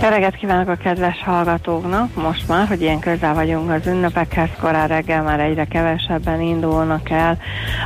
Jó 0.00 0.08
kívánok 0.40 0.68
a 0.68 0.74
kedves 0.74 1.22
hallgatóknak! 1.24 2.14
Most 2.14 2.48
már, 2.48 2.66
hogy 2.66 2.80
ilyen 2.80 2.98
közel 2.98 3.34
vagyunk 3.34 3.70
az 3.70 3.86
ünnepekhez, 3.86 4.48
korán 4.60 4.88
reggel 4.88 5.22
már 5.22 5.40
egyre 5.40 5.64
kevesebben 5.64 6.40
indulnak 6.40 7.10
el. 7.10 7.38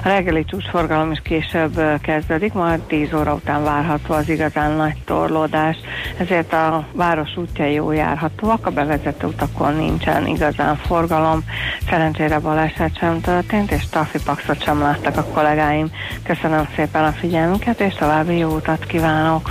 A 0.05 0.09
reggeli 0.09 0.45
csúcsforgalom 0.45 1.11
is 1.11 1.21
később 1.23 2.01
kezdődik, 2.03 2.53
majd 2.53 2.81
10 2.81 3.15
óra 3.15 3.35
után 3.35 3.65
várható 3.65 4.15
az 4.15 4.29
igazán 4.29 4.73
nagy 4.73 4.97
torlódás, 5.05 5.77
ezért 6.19 6.53
a 6.53 6.87
város 6.93 7.37
útjai 7.37 7.73
jó 7.73 7.93
járhatóak, 7.93 8.67
a 8.67 8.71
bevezető 8.71 9.27
utakon 9.27 9.75
nincsen 9.75 10.27
igazán 10.27 10.77
forgalom. 10.77 11.45
Szerencsére 11.89 12.39
baleset 12.39 12.99
sem 12.99 13.21
történt, 13.21 13.71
és 13.71 13.89
trafipaxot 13.89 14.63
sem 14.63 14.81
láttak 14.81 15.17
a 15.17 15.25
kollégáim. 15.25 15.91
Köszönöm 16.23 16.69
szépen 16.77 17.05
a 17.05 17.13
figyelmüket, 17.13 17.81
és 17.81 17.95
további 17.95 18.37
jó 18.37 18.49
utat 18.49 18.87
kívánok! 18.87 19.51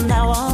From 0.00 0.08
now 0.08 0.30
on. 0.30 0.49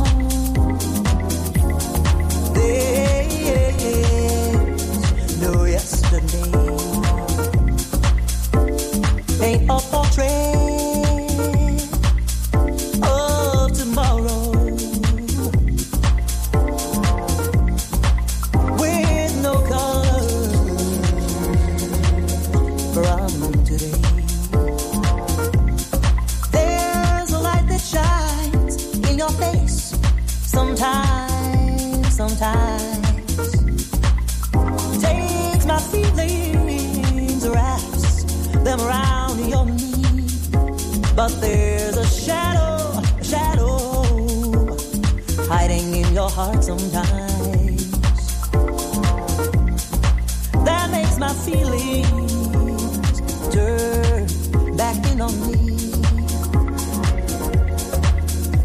But 41.17 41.41
there's 41.41 41.97
a 41.97 42.07
shadow, 42.07 43.01
a 43.19 43.25
shadow 43.25 44.05
hiding 45.49 45.95
in 45.95 46.13
your 46.13 46.29
heart 46.29 46.63
sometimes. 46.63 47.91
That 50.65 50.91
makes 50.91 51.19
my 51.19 51.33
feelings 51.47 52.31
turn 53.55 54.27
back 54.77 54.97
in 55.11 55.21
on 55.23 55.35
me. 55.51 55.57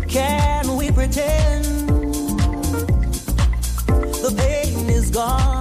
Can 0.07 0.75
we 0.75 0.91
pretend 0.91 1.50
gone? 5.11 5.60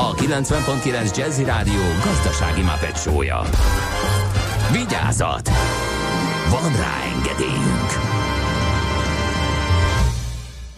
a 0.00 0.14
90.9 0.14 1.16
Jazzy 1.16 1.44
Rádió 1.44 1.80
gazdasági 2.04 2.62
mapetsója. 2.62 3.42
Vigyázat! 4.72 5.50
Van 6.50 6.76
rá 6.76 6.94
engedélyünk! 7.14 7.90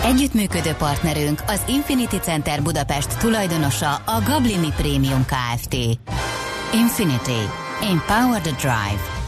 Együttműködő 0.03 0.73
partnerünk 0.73 1.43
az 1.47 1.63
Infinity 1.67 2.17
Center 2.17 2.63
Budapest 2.63 3.19
tulajdonosa 3.19 3.95
a 3.95 4.23
Gablini 4.27 4.73
Premium 4.77 5.25
Kft. 5.25 5.75
Infinity. 6.75 7.43
Empower 7.81 8.41
the 8.41 8.51
Drive. 8.51 9.22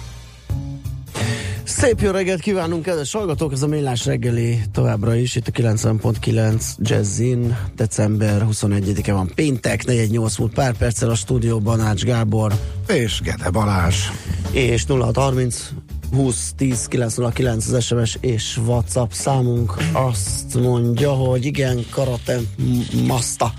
Szép 1.77 2.01
jó 2.01 2.11
reggelt 2.11 2.41
kívánunk, 2.41 2.83
kedves 2.83 3.13
hallgatók! 3.13 3.53
Ez 3.53 3.63
a 3.63 3.67
Millás 3.67 4.05
reggeli 4.05 4.61
továbbra 4.73 5.15
is, 5.15 5.37
itt 5.37 5.49
a 5.49 5.51
90.9 5.51 6.63
Jazzin, 6.79 7.57
december 7.77 8.47
21-e 8.51 9.13
van 9.13 9.31
péntek, 9.35 9.85
418 9.85 10.37
múlt 10.37 10.55
pár 10.55 10.77
perccel 10.77 11.11
a 11.11 11.15
stúdióban 11.15 11.81
Ács 11.81 12.05
Gábor 12.05 12.53
És 12.89 13.21
Gede 13.21 13.51
Balázs. 13.51 13.97
és 14.51 14.85
0630 14.87 15.71
20 16.13 16.53
10 16.57 16.87
909 16.87 17.69
az 17.69 17.85
SMS 17.85 18.19
és 18.21 18.59
WhatsApp 18.67 19.11
számunk 19.11 19.75
azt 19.93 20.61
mondja, 20.61 21.13
hogy 21.13 21.45
igen, 21.45 21.85
Karate 21.91 22.41
Masta 23.07 23.53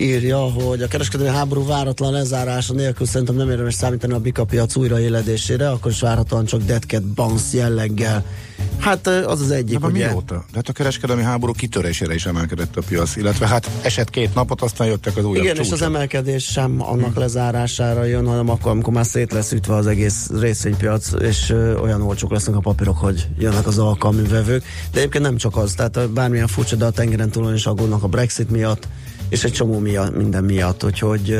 írja, 0.00 0.38
hogy 0.38 0.82
a 0.82 0.88
kereskedelmi 0.88 1.32
háború 1.36 1.66
váratlan 1.66 2.12
lezárása 2.12 2.72
nélkül 2.74 3.06
szerintem 3.06 3.36
nem 3.36 3.50
érdemes 3.50 3.74
számítani 3.74 4.12
a 4.12 4.18
bika 4.18 4.44
piac 4.44 4.76
újraéledésére, 4.76 5.70
akkor 5.70 5.90
is 5.90 6.00
várhatóan 6.00 6.44
csak 6.44 6.62
Dead 6.62 6.82
Cat 6.82 7.02
Bounce 7.04 7.56
jelleggel. 7.56 8.24
Hát 8.78 9.06
az 9.06 9.40
az 9.40 9.50
egyik, 9.50 9.78
De 9.78 9.86
ugye? 9.86 10.06
mióta? 10.08 10.34
De 10.34 10.40
hát 10.54 10.68
a 10.68 10.72
kereskedelmi 10.72 11.22
háború 11.22 11.52
kitörésére 11.52 12.14
is 12.14 12.26
emelkedett 12.26 12.76
a 12.76 12.82
piac, 12.88 13.16
illetve 13.16 13.46
hát 13.46 13.70
esett 13.82 14.10
két 14.10 14.34
napot, 14.34 14.62
aztán 14.62 14.86
jöttek 14.86 15.16
az 15.16 15.24
újabb 15.24 15.44
Igen, 15.44 15.54
és 15.54 15.60
az 15.60 15.68
csúcsok. 15.68 15.86
emelkedés 15.86 16.44
sem 16.44 16.82
annak 16.82 17.16
lezárására 17.16 18.04
jön, 18.04 18.26
hanem 18.26 18.48
akkor, 18.48 18.70
amikor 18.70 18.92
már 18.92 19.06
szét 19.06 19.32
lesz 19.32 19.52
ütve 19.52 19.74
az 19.74 19.86
egész 19.86 20.30
részvénypiac, 20.40 21.12
és 21.20 21.50
ö, 21.50 21.76
olyan 21.78 22.02
olcsók 22.02 22.30
lesznek 22.30 22.56
a 22.56 22.60
papírok, 22.60 22.98
hogy 22.98 23.28
jönnek 23.38 23.66
az 23.66 23.78
alkalmi 23.78 24.28
vevők. 24.28 24.64
De 24.92 24.98
egyébként 24.98 25.24
nem 25.24 25.36
csak 25.36 25.56
az, 25.56 25.72
tehát 25.72 26.10
bármilyen 26.10 26.46
furcsa, 26.46 26.76
de 26.76 26.84
a 26.84 26.90
tengeren 26.90 27.30
túlon 27.30 27.54
is 27.54 27.66
aggódnak 27.66 28.02
a 28.02 28.08
Brexit 28.08 28.50
miatt, 28.50 28.88
és 29.30 29.44
egy 29.44 29.52
csomó 29.52 29.78
miatt, 29.78 30.16
minden 30.16 30.44
miatt, 30.44 30.84
úgyhogy 30.84 31.30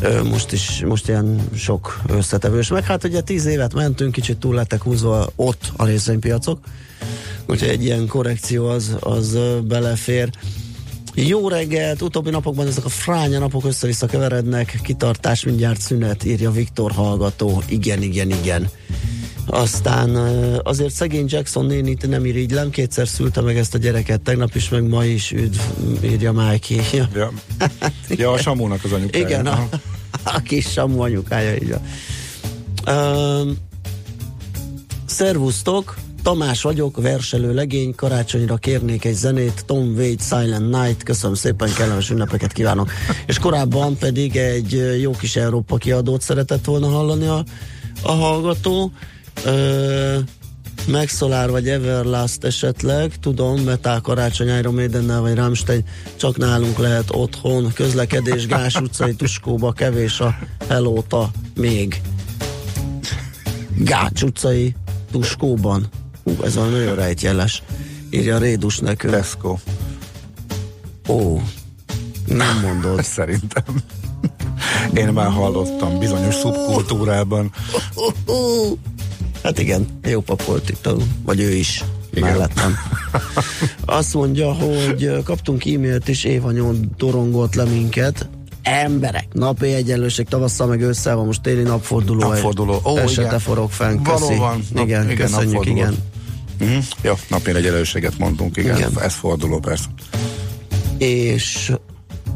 ö, 0.00 0.22
most 0.22 0.52
is, 0.52 0.82
most 0.86 1.08
ilyen 1.08 1.48
sok 1.54 2.00
összetevős. 2.08 2.68
Meg 2.68 2.84
hát 2.84 3.04
ugye 3.04 3.20
tíz 3.20 3.46
évet 3.46 3.74
mentünk, 3.74 4.12
kicsit 4.12 4.38
túl 4.38 4.54
lettek 4.54 4.82
húzva 4.82 5.28
ott 5.36 5.72
a 5.76 5.84
részvénypiacok, 5.84 6.58
úgyhogy 7.46 7.68
egy 7.68 7.84
ilyen 7.84 8.06
korrekció 8.06 8.68
az, 8.68 8.96
az 9.00 9.38
belefér. 9.64 10.30
Jó 11.18 11.48
reggelt, 11.48 12.02
utóbbi 12.02 12.30
napokban 12.30 12.66
ezek 12.66 12.84
a 12.84 12.88
fránya 12.88 13.38
napok 13.38 13.64
össze-vissza 13.64 14.06
keverednek, 14.06 14.78
kitartás 14.82 15.44
mindjárt 15.44 15.80
szünet, 15.80 16.24
írja 16.24 16.50
Viktor 16.50 16.92
hallgató. 16.92 17.62
Igen, 17.68 18.02
igen, 18.02 18.30
igen. 18.30 18.70
Aztán 19.46 20.16
azért 20.62 20.94
szegény 20.94 21.26
Jackson 21.28 21.66
nénit 21.66 22.08
nem 22.08 22.24
irigylem, 22.24 22.70
kétszer 22.70 23.08
szülte 23.08 23.40
meg 23.40 23.56
ezt 23.56 23.74
a 23.74 23.78
gyereket, 23.78 24.20
tegnap 24.20 24.54
is, 24.54 24.68
meg 24.68 24.88
ma 24.88 25.04
is, 25.04 25.32
üdv, 25.32 25.58
írja 26.04 26.32
Mikey. 26.32 26.80
Ja. 26.92 27.08
Ja. 27.14 27.30
ja, 28.08 28.30
a 28.30 28.38
Samónak 28.38 28.84
az 28.84 28.92
anyukája. 28.92 29.26
Igen, 29.26 29.46
a, 29.46 29.68
a 30.36 30.40
kis 30.40 30.66
Samu 30.66 31.00
anyukája, 31.00 31.54
így 31.54 31.70
van. 31.70 31.82
Um, 32.96 33.56
szervusztok, 35.06 35.96
Tamás 36.26 36.62
vagyok, 36.62 37.00
verselő 37.00 37.54
legény, 37.54 37.94
karácsonyra 37.94 38.56
kérnék 38.56 39.04
egy 39.04 39.14
zenét, 39.14 39.64
Tom 39.66 39.94
Waits, 39.96 40.22
Silent 40.22 40.70
Night, 40.70 41.02
köszönöm 41.02 41.36
szépen, 41.36 41.72
kellemes 41.72 42.10
ünnepeket 42.10 42.52
kívánok. 42.52 42.90
És 43.26 43.38
korábban 43.38 43.96
pedig 43.96 44.36
egy 44.36 45.00
jó 45.00 45.10
kis 45.10 45.36
Európa 45.36 45.76
kiadót 45.76 46.20
szeretett 46.20 46.64
volna 46.64 46.88
hallani 46.88 47.26
a, 47.26 47.44
a 48.02 48.12
hallgató. 48.12 48.92
Ö, 49.44 50.18
Megszolár 50.86 51.50
vagy 51.50 51.68
Everlast 51.68 52.44
esetleg, 52.44 53.18
tudom, 53.20 53.60
Metal 53.60 54.00
Karácsony 54.00 54.58
Iron 54.58 54.74
Maidennel 54.74 55.20
vagy 55.20 55.34
Rammstein, 55.34 55.84
csak 56.16 56.36
nálunk 56.36 56.78
lehet 56.78 57.14
otthon, 57.14 57.72
közlekedés, 57.72 58.46
Gás 58.46 58.74
utcai 58.74 59.14
Tuskóba, 59.14 59.72
kevés 59.72 60.20
a 60.20 60.38
Helóta 60.68 61.30
még. 61.54 62.00
Gács 63.76 64.22
utcai 64.22 64.74
Tuskóban. 65.10 65.88
Hú, 66.26 66.36
ez 66.44 66.54
valami 66.54 66.72
nagyon 66.78 66.94
rejtjeles. 66.94 67.62
Írja 68.10 68.38
Rédus 68.38 68.78
nekünk. 68.78 69.12
Tesco. 69.12 69.56
Ó, 71.08 71.40
nem 72.26 72.60
mondod. 72.60 73.02
Szerintem. 73.16 73.62
Én 74.94 75.08
már 75.08 75.30
hallottam 75.30 75.98
bizonyos 75.98 76.34
szubkultúrában. 76.34 77.50
Hát 79.42 79.58
igen, 79.58 79.86
jó 80.04 80.20
pap 80.20 80.44
volt 80.44 80.68
itt, 80.70 80.86
a- 80.86 80.96
vagy 81.24 81.40
ő 81.40 81.50
is. 81.54 81.84
Igen. 82.14 82.28
mellettem. 82.28 82.76
Azt 83.84 84.14
mondja, 84.14 84.52
hogy 84.52 85.22
kaptunk 85.24 85.64
e-mailt 85.66 86.08
is, 86.08 86.24
Éva 86.24 86.50
nyom 86.50 86.80
dorongott 86.96 87.54
le 87.54 87.64
minket. 87.64 88.28
Emberek, 88.62 89.26
napi 89.32 89.66
egyenlőség 89.72 90.26
tavasszal 90.28 90.66
meg 90.66 90.80
ősszel 90.80 91.16
van, 91.16 91.26
most 91.26 91.42
téli 91.42 91.62
napforduló. 91.62 92.28
Napforduló. 92.28 92.80
Ó, 92.84 92.96
Esete 92.96 93.26
igen. 93.26 93.38
forog 93.38 93.70
fenn, 93.70 94.02
köszi. 94.02 94.22
Valóban. 94.24 94.62
Nap- 94.72 94.86
igen, 94.86 95.04
igen, 95.10 95.16
köszönjük, 95.16 95.52
napforduló. 95.52 95.76
igen. 95.76 95.94
Uh-huh. 96.60 96.84
Jó, 97.02 97.14
napi 97.28 97.54
egyenlőséget 97.54 98.18
mondtunk, 98.18 98.56
igen. 98.56 98.76
Igen. 98.76 98.90
igen. 98.90 99.02
Ez 99.02 99.14
forduló 99.14 99.58
persze. 99.58 99.86
És, 100.98 101.72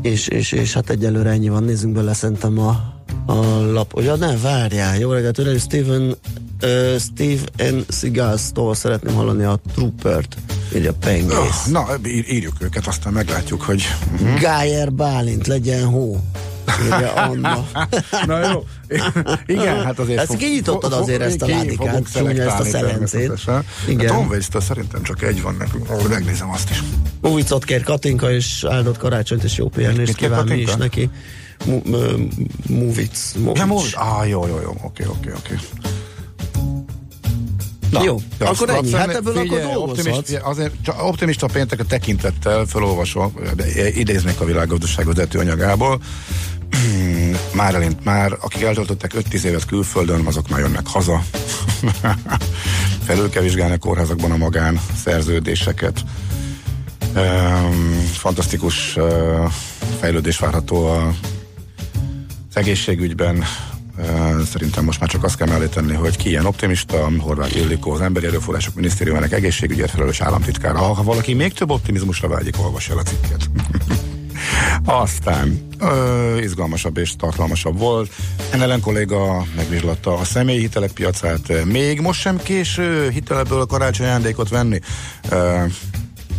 és, 0.03 0.29
és, 0.29 0.53
és 0.53 0.73
hát 0.73 0.91
egyelőre 0.91 1.31
ennyi 1.31 1.49
van, 1.49 1.65
nézzünk 1.65 1.95
bele 1.95 2.15
szerintem 2.15 2.59
a, 2.59 2.95
a 3.27 3.35
lap. 3.73 3.97
Ugye, 3.97 4.17
ne, 4.17 4.37
várjál, 4.37 4.99
jó 4.99 5.13
reggelt, 5.13 5.39
öreg, 5.39 5.59
Steven, 5.59 6.15
uh, 6.63 6.99
Steve 6.99 7.71
N. 7.71 7.85
Seagal-tól 7.89 8.75
szeretném 8.75 9.15
hallani 9.15 9.45
a 9.45 9.61
Troopert, 9.75 10.37
írja 10.75 10.93
Pengész. 10.93 11.65
Na, 11.71 11.87
ír- 12.07 12.29
írjuk 12.29 12.55
őket, 12.61 12.87
aztán 12.87 13.13
meglátjuk, 13.13 13.63
hogy... 13.63 13.89
Uh-huh. 14.13 14.41
Gájer 14.41 14.93
Bálint, 14.93 15.47
legyen 15.47 15.85
hó. 15.85 16.21
Anna. 17.15 17.67
Na 18.27 18.51
jó. 18.51 18.65
Igen, 19.47 19.85
hát 19.85 19.99
azért... 19.99 20.19
Ezt 20.21 20.37
kinyitottad 20.37 20.91
fog- 20.93 21.03
azért 21.03 21.21
ezt 21.21 21.43
a 21.43 21.47
ládikát, 21.47 22.03
ezt 22.39 22.61
a 22.61 22.65
szelencét. 22.65 23.33
Igen. 23.89 24.07
Tom 24.07 24.27
Waits-től 24.29 24.61
szerintem 24.61 25.03
csak 25.03 25.23
egy 25.23 25.43
van 25.43 25.55
nekünk. 25.59 26.09
Megnézem 26.09 26.51
azt 26.51 26.71
is. 26.71 26.83
Újcot 27.21 27.65
kér 27.65 27.83
Katinka, 27.83 28.33
és 28.33 28.65
áldott 28.69 28.97
karácsonyt, 28.99 29.43
és 29.43 29.57
jó 29.57 29.69
pihenést 29.69 30.15
kíván 30.15 30.47
mi 30.47 30.57
is 30.57 30.75
neki. 30.75 31.11
Movic. 32.67 33.33
Ja, 33.55 33.67
Movic. 33.67 33.93
Ah, 33.97 34.29
jó, 34.29 34.47
jó, 34.47 34.61
jó. 34.63 34.75
Oké, 34.83 35.05
oké, 35.07 35.31
oké. 35.37 35.55
Na, 37.91 38.03
Jó, 38.05 38.21
Ja, 38.41 38.49
akkor 38.49 38.71
ennyi. 38.71 38.93
Hát 38.93 39.15
ebből 39.15 39.35
figyelj, 39.35 39.63
akkor 39.63 39.89
optimist, 39.89 40.41
azért 40.43 40.73
csak 40.83 41.03
optimista 41.03 41.47
péntek 41.47 41.81
a 41.81 41.85
tekintettel 41.85 42.65
felolvasom, 42.65 43.35
idéznék 43.95 44.41
a 44.41 44.45
világgazdaság 44.45 45.07
vezető 45.07 45.39
anyagából. 45.39 46.01
már 47.55 47.75
elint, 47.75 48.05
már 48.05 48.37
akik 48.41 48.63
eltöltöttek 48.63 49.13
5-10 49.17 49.43
évet 49.43 49.65
külföldön, 49.65 50.27
azok 50.27 50.49
már 50.49 50.61
jönnek 50.61 50.87
haza. 50.87 51.25
Felül 53.07 53.31
kell 53.31 53.43
vizsgálni 53.43 53.75
a 53.75 53.79
kórházakban 53.79 54.31
a 54.31 54.37
magán 54.37 54.81
szerződéseket. 55.05 56.05
Um, 57.17 57.91
fantasztikus 58.13 58.97
uh, 58.97 59.51
fejlődés 60.01 60.39
várható 60.39 60.87
a, 60.87 61.15
egészségügyben. 62.53 63.45
Uh, 63.99 64.43
szerintem 64.43 64.85
most 64.85 65.01
már 65.01 65.09
csak 65.09 65.25
azt 65.25 65.37
kell 65.37 65.49
mellé 65.49 65.95
hogy 65.95 66.17
ki 66.17 66.29
ilyen 66.29 66.47
optimista, 66.47 67.09
Horváth 67.19 67.57
Ildikó, 67.57 67.91
az 67.91 68.01
Emberi 68.01 68.27
Erőforrások 68.27 68.75
Minisztériumának 68.75 69.33
egészségügyért 69.33 69.91
felelős 69.91 70.21
államtitkára. 70.21 70.79
Ha, 70.79 70.95
ha 70.95 71.03
valaki 71.03 71.35
még 71.35 71.53
több 71.53 71.71
optimizmusra 71.71 72.29
vágyik, 72.29 72.59
olvassa 72.59 72.93
el 72.93 72.99
a 72.99 73.03
cikket. 73.03 73.51
Aztán 74.85 75.69
ö, 75.79 76.39
izgalmasabb 76.39 76.97
és 76.97 77.17
tartalmasabb 77.17 77.79
volt. 77.79 78.13
Ellen 78.51 78.81
kolléga 78.81 79.45
megvizsgatta 79.57 80.15
a 80.15 80.25
személyi 80.25 80.61
hitelek 80.61 80.91
piacát. 80.91 81.65
Még 81.65 82.01
most 82.01 82.21
sem 82.21 82.37
késő 82.37 83.11
hiteleből 83.11 83.67
karácsony 83.67 84.07
ajándékot 84.07 84.49
venni. 84.49 84.81
Ö, 85.31 85.65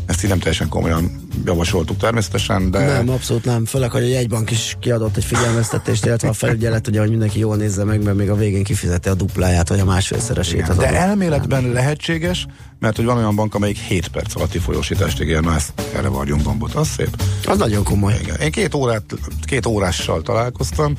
ezt 0.05 0.23
így 0.23 0.29
nem 0.29 0.39
teljesen 0.39 0.69
komolyan 0.69 1.27
javasoltuk 1.45 1.97
természetesen, 1.97 2.71
de 2.71 2.85
Nem, 2.85 3.09
abszolút 3.09 3.45
nem. 3.45 3.65
Főleg, 3.65 3.91
hogy 3.91 4.03
a 4.03 4.07
jegybank 4.07 4.51
is 4.51 4.77
kiadott 4.79 5.17
egy 5.17 5.23
figyelmeztetést, 5.23 6.05
illetve 6.05 6.27
a 6.27 6.33
felügyelet, 6.33 6.87
ugye, 6.87 6.99
hogy 6.99 7.09
mindenki 7.09 7.39
jól 7.39 7.55
nézze 7.55 7.83
meg, 7.83 8.03
mert 8.03 8.17
még 8.17 8.29
a 8.29 8.35
végén 8.35 8.63
kifizeti 8.63 9.09
a 9.09 9.13
dupláját, 9.13 9.69
vagy 9.69 9.79
a 9.79 9.85
másfélszeresét. 9.85 10.69
az 10.69 10.77
de 10.77 10.87
adott. 10.87 10.97
elméletben 10.97 11.71
lehetséges, 11.71 12.45
mert 12.79 12.95
hogy 12.95 13.05
van 13.05 13.17
olyan 13.17 13.35
bank, 13.35 13.55
amelyik 13.55 13.77
7 13.77 14.07
perc 14.07 14.35
alatti 14.35 14.57
folyósítást 14.57 15.21
ígér, 15.21 15.41
na 15.41 15.55
ezt 15.55 15.73
erre 15.95 16.07
varjunk 16.07 16.43
gombot, 16.43 16.73
az 16.73 16.87
szép. 16.87 17.21
Az 17.45 17.57
nagyon 17.57 17.83
komoly. 17.83 18.17
Igen. 18.21 18.35
Én 18.39 18.51
két, 18.51 18.73
órát, 18.73 19.03
két 19.45 19.65
órással 19.65 20.21
találkoztam. 20.21 20.95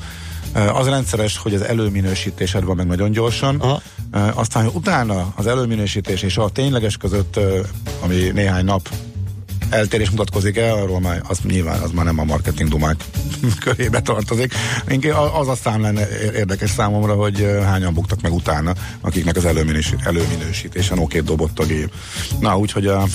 Az 0.53 0.87
rendszeres, 0.87 1.37
hogy 1.37 1.53
az 1.53 1.61
előminősítésed 1.61 2.63
van 2.63 2.75
meg 2.75 2.87
nagyon 2.87 3.11
gyorsan. 3.11 3.55
Aha. 3.59 3.81
Aztán 4.33 4.63
hogy 4.63 4.73
utána 4.75 5.33
az 5.35 5.47
előminősítés 5.47 6.21
és 6.21 6.37
a 6.37 6.49
tényleges 6.49 6.97
között, 6.97 7.39
ami 8.03 8.15
néhány 8.15 8.65
nap 8.65 8.89
eltérés 9.73 10.09
mutatkozik 10.09 10.57
el, 10.57 10.73
arról 10.73 10.99
már 10.99 11.21
az 11.27 11.39
nyilván 11.43 11.81
az 11.81 11.91
már 11.91 12.05
nem 12.05 12.19
a 12.19 12.23
marketing 12.23 12.69
dumák 12.69 12.95
körébe 13.63 14.01
tartozik. 14.01 14.53
Inkább 14.87 15.33
az 15.33 15.47
aztán 15.47 15.81
lenne 15.81 16.07
érdekes 16.33 16.69
számomra, 16.69 17.13
hogy 17.13 17.47
hányan 17.63 17.93
buktak 17.93 18.21
meg 18.21 18.33
utána, 18.33 18.73
akiknek 19.01 19.35
az 19.35 19.45
előminősít, 19.45 20.05
előminősítésen 20.05 20.99
oké 20.99 21.19
dobott 21.19 21.59
a 21.59 21.65
gép. 21.65 21.91
Na, 22.39 22.57
úgyhogy 22.57 22.87
a 22.87 23.05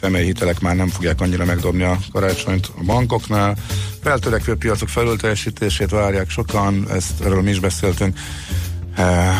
személyi 0.00 0.24
hitelek 0.24 0.60
már 0.60 0.76
nem 0.76 0.88
fogják 0.88 1.20
annyira 1.20 1.44
megdobni 1.44 1.82
a 1.82 1.98
karácsonyt 2.12 2.70
a 2.78 2.84
bankoknál. 2.84 3.56
Feltörekvő 4.02 4.56
piacok 4.56 4.88
felülteljesítését 4.88 5.90
várják 5.90 6.30
sokan, 6.30 6.86
ezt 6.90 7.20
erről 7.20 7.42
mi 7.42 7.50
is 7.50 7.60
beszéltünk. 7.60 8.18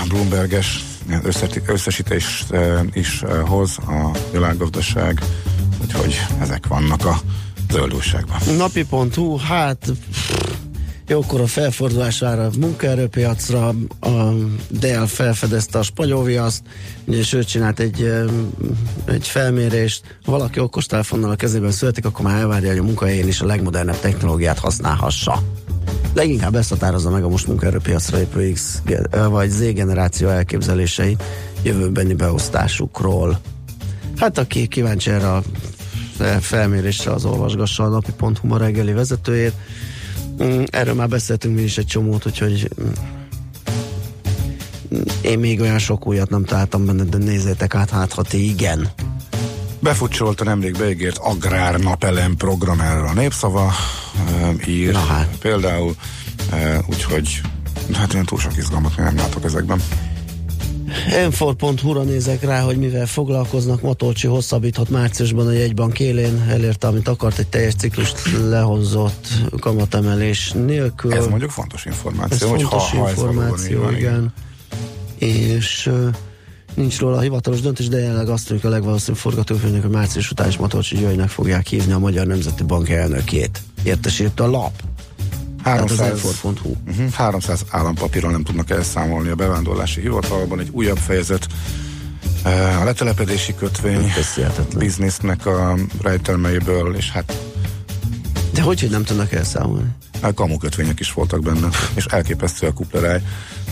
Bloomberges 0.08 0.84
összesítést 1.66 2.54
is 2.92 3.22
hoz 3.44 3.78
a 3.78 4.10
világgazdaság, 4.32 5.22
úgyhogy 5.82 6.20
ezek 6.40 6.66
vannak 6.66 7.04
a 7.04 7.20
zöld 7.70 7.94
újságban. 7.94 8.38
Napi.hu, 8.56 9.36
hát 9.36 9.92
jókor 11.08 11.40
a 11.40 11.46
felfordulás 11.46 12.18
vár 12.18 12.38
a 12.38 12.50
munkaerőpiacra, 12.58 13.68
a 14.00 14.32
Dell 14.68 15.06
felfedezte 15.06 15.78
a 15.78 15.82
ugye, 15.82 16.62
és 17.06 17.32
ő 17.32 17.44
csinált 17.44 17.80
egy, 17.80 18.12
egy 19.04 19.28
felmérést, 19.28 20.18
ha 20.24 20.30
valaki 20.30 20.60
okostelefonnal 20.60 21.30
a 21.30 21.36
kezében 21.36 21.70
születik, 21.70 22.04
akkor 22.04 22.24
már 22.24 22.40
elvárja, 22.40 22.68
hogy 22.68 22.78
a 22.78 22.82
munkahelyén 22.82 23.28
is 23.28 23.40
a 23.40 23.46
legmodernebb 23.46 24.00
technológiát 24.00 24.58
használhassa. 24.58 25.42
Leginkább 26.14 26.54
ezt 26.54 26.68
határozza 26.70 27.10
meg 27.10 27.24
a 27.24 27.28
most 27.28 27.46
munkaerőpiacra 27.46 28.18
épő 28.20 28.52
X 28.52 28.82
vagy 29.28 29.48
Z 29.50 29.72
generáció 29.72 30.28
elképzelései 30.28 31.16
jövőbeni 31.62 32.14
beosztásukról. 32.14 33.40
Hát 34.16 34.38
aki 34.38 34.66
kíváncsi 34.66 35.10
erre 35.10 35.32
a 35.32 35.42
fel- 36.16 36.40
felmérésre, 36.40 37.10
az 37.10 37.24
olvasgassa 37.24 37.84
a 37.84 37.88
napi.hu 37.88 38.46
ma 38.48 38.58
reggeli 38.58 38.92
vezetőjét. 38.92 39.52
Mm, 40.42 40.62
Erről 40.70 40.94
már 40.94 41.08
beszéltünk 41.08 41.54
mi 41.54 41.62
is 41.62 41.78
egy 41.78 41.86
csomót, 41.86 42.26
úgyhogy 42.26 42.70
mm, 42.82 42.90
én 45.22 45.38
még 45.38 45.60
olyan 45.60 45.78
sok 45.78 46.06
újat 46.06 46.30
nem 46.30 46.44
találtam 46.44 46.86
benne, 46.86 47.02
de 47.04 47.18
nézzétek 47.18 47.74
át, 47.74 47.90
hát 47.90 48.12
ha 48.12 48.22
ti 48.22 48.48
igen. 48.48 48.88
Befutcsolta 49.80 50.44
nemrég 50.44 50.76
beígért 50.78 51.18
agrár 51.18 51.78
napelem 51.80 52.36
program 52.36 52.80
erre 52.80 53.08
a 53.08 53.12
népszava 53.12 53.72
eh, 54.28 54.68
ír 54.68 54.92
Na 54.92 54.98
hát. 54.98 55.36
például, 55.40 55.94
eh, 56.50 56.78
úgyhogy 56.86 57.40
hát 57.92 58.12
én 58.14 58.24
túl 58.24 58.38
sok 58.38 58.56
izgalmat 58.56 58.96
még 58.96 59.06
nem 59.06 59.16
látok 59.16 59.44
ezekben. 59.44 59.82
m4.hu-ra 61.30 62.02
nézek 62.02 62.42
rá, 62.42 62.60
hogy 62.60 62.76
mivel 62.76 63.06
foglalkoznak, 63.06 63.82
Matolcsi 63.82 64.26
hosszabbíthat 64.26 64.88
márciusban 64.88 65.46
a 65.46 65.52
jegybank 65.52 66.00
élén, 66.00 66.46
elérte, 66.48 66.86
amit 66.86 67.08
akart, 67.08 67.38
egy 67.38 67.46
teljes 67.46 67.74
ciklust 67.74 68.22
lehozott 68.48 69.26
kamatemelés 69.60 70.50
nélkül. 70.50 71.12
Ez 71.12 71.26
mondjuk 71.26 71.50
fontos 71.50 71.84
információ, 71.84 72.46
Ez 72.46 72.52
hogy 72.52 72.62
fontos 72.62 72.90
ha, 72.90 72.98
ha 72.98 73.08
ez 73.08 73.16
információ, 73.16 73.80
valóban 73.80 73.96
így 73.96 74.02
van, 74.06 74.12
igen. 74.12 74.32
És 75.18 75.90
nincs 76.78 76.98
róla 76.98 77.20
hivatalos 77.20 77.60
döntés, 77.60 77.88
de 77.88 77.98
jelenleg 77.98 78.28
azt 78.28 78.50
mondjuk 78.50 78.72
a 78.72 78.74
legvalószínűbb 78.74 79.20
forgatókönyvnek, 79.20 79.82
hogy 79.82 79.90
március 79.90 80.30
után 80.30 80.48
is 80.48 80.56
Matolcsi 80.56 80.96
Györgynek 80.96 81.28
fogják 81.28 81.66
hívni 81.66 81.92
a 81.92 81.98
Magyar 81.98 82.26
Nemzeti 82.26 82.62
Bank 82.62 82.88
elnökét. 82.88 83.62
Értesített 83.82 84.40
a 84.40 84.50
lap. 84.50 84.72
Tehát 85.62 85.90
az 85.90 85.98
300, 85.98 86.20
m4.hu. 86.42 86.74
uh-huh, 86.86 87.10
300 87.12 87.64
állampapírral 87.70 88.30
nem 88.30 88.42
tudnak 88.42 88.70
elszámolni 88.70 89.28
a 89.28 89.34
bevándorlási 89.34 90.00
hivatalban. 90.00 90.60
Egy 90.60 90.68
újabb 90.72 90.96
fejezet 90.96 91.46
eh, 92.42 92.80
a 92.80 92.84
letelepedési 92.84 93.54
kötvény 93.54 94.12
biznisznek 94.78 95.46
a 95.46 95.74
rejtelmeiből, 96.02 96.94
és 96.94 97.10
hát 97.10 97.37
De 98.58 98.64
hogy, 98.64 98.80
hogy 98.80 98.90
nem 98.90 99.04
tudnak 99.04 99.32
elszámolni? 99.32 99.88
a 100.20 100.34
kamukötvények 100.34 101.00
is 101.00 101.12
voltak 101.12 101.42
benne, 101.42 101.68
és 101.94 102.04
elképesztő 102.04 102.66
a 102.66 102.72
kupleráj. 102.72 103.22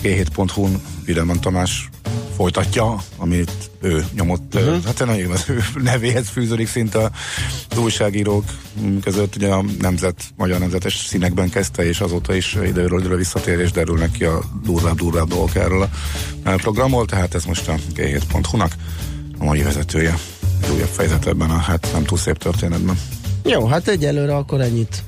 G7.hu-n 0.03 0.81
Videman 1.05 1.39
Tamás 1.41 1.89
folytatja, 2.35 3.03
amit 3.17 3.51
ő 3.81 4.05
nyomott, 4.13 4.55
uh-huh. 4.55 4.83
hát 4.85 5.05
nagyon 5.05 5.31
az 5.31 5.45
ő 5.47 5.63
nevéhez 5.75 6.27
fűződik 6.27 6.67
szinte 6.67 7.11
az 7.69 7.77
újságírók 7.77 8.43
között, 9.01 9.35
ugye 9.35 9.47
a 9.47 9.63
nemzet, 9.79 10.23
magyar 10.35 10.59
nemzetes 10.59 10.95
színekben 10.95 11.49
kezdte, 11.49 11.85
és 11.85 11.99
azóta 11.99 12.35
is 12.35 12.57
időről 12.65 12.99
időre 12.99 13.15
visszatér, 13.15 13.59
és 13.59 13.71
derülnek 13.71 14.11
ki 14.11 14.23
a 14.23 14.41
durvább-durvább 14.63 15.27
dolgok 15.27 15.55
erről 15.55 15.89
a 16.43 16.49
programról, 16.49 17.05
tehát 17.05 17.35
ez 17.35 17.45
most 17.45 17.67
a 17.67 17.75
G7.hu-nak 17.95 18.71
a 19.37 19.43
mai 19.43 19.61
vezetője. 19.61 20.17
Egy 20.63 20.69
újabb 20.69 20.91
fejezet 20.91 21.27
ebben 21.27 21.49
a 21.49 21.57
hát 21.57 21.89
nem 21.93 22.03
túl 22.03 22.17
szép 22.17 22.37
történetben. 22.37 22.97
Jó, 23.53 23.65
hát 23.65 23.87
egyelőre 23.87 24.35
akkor 24.35 24.61
ennyit 24.61 25.03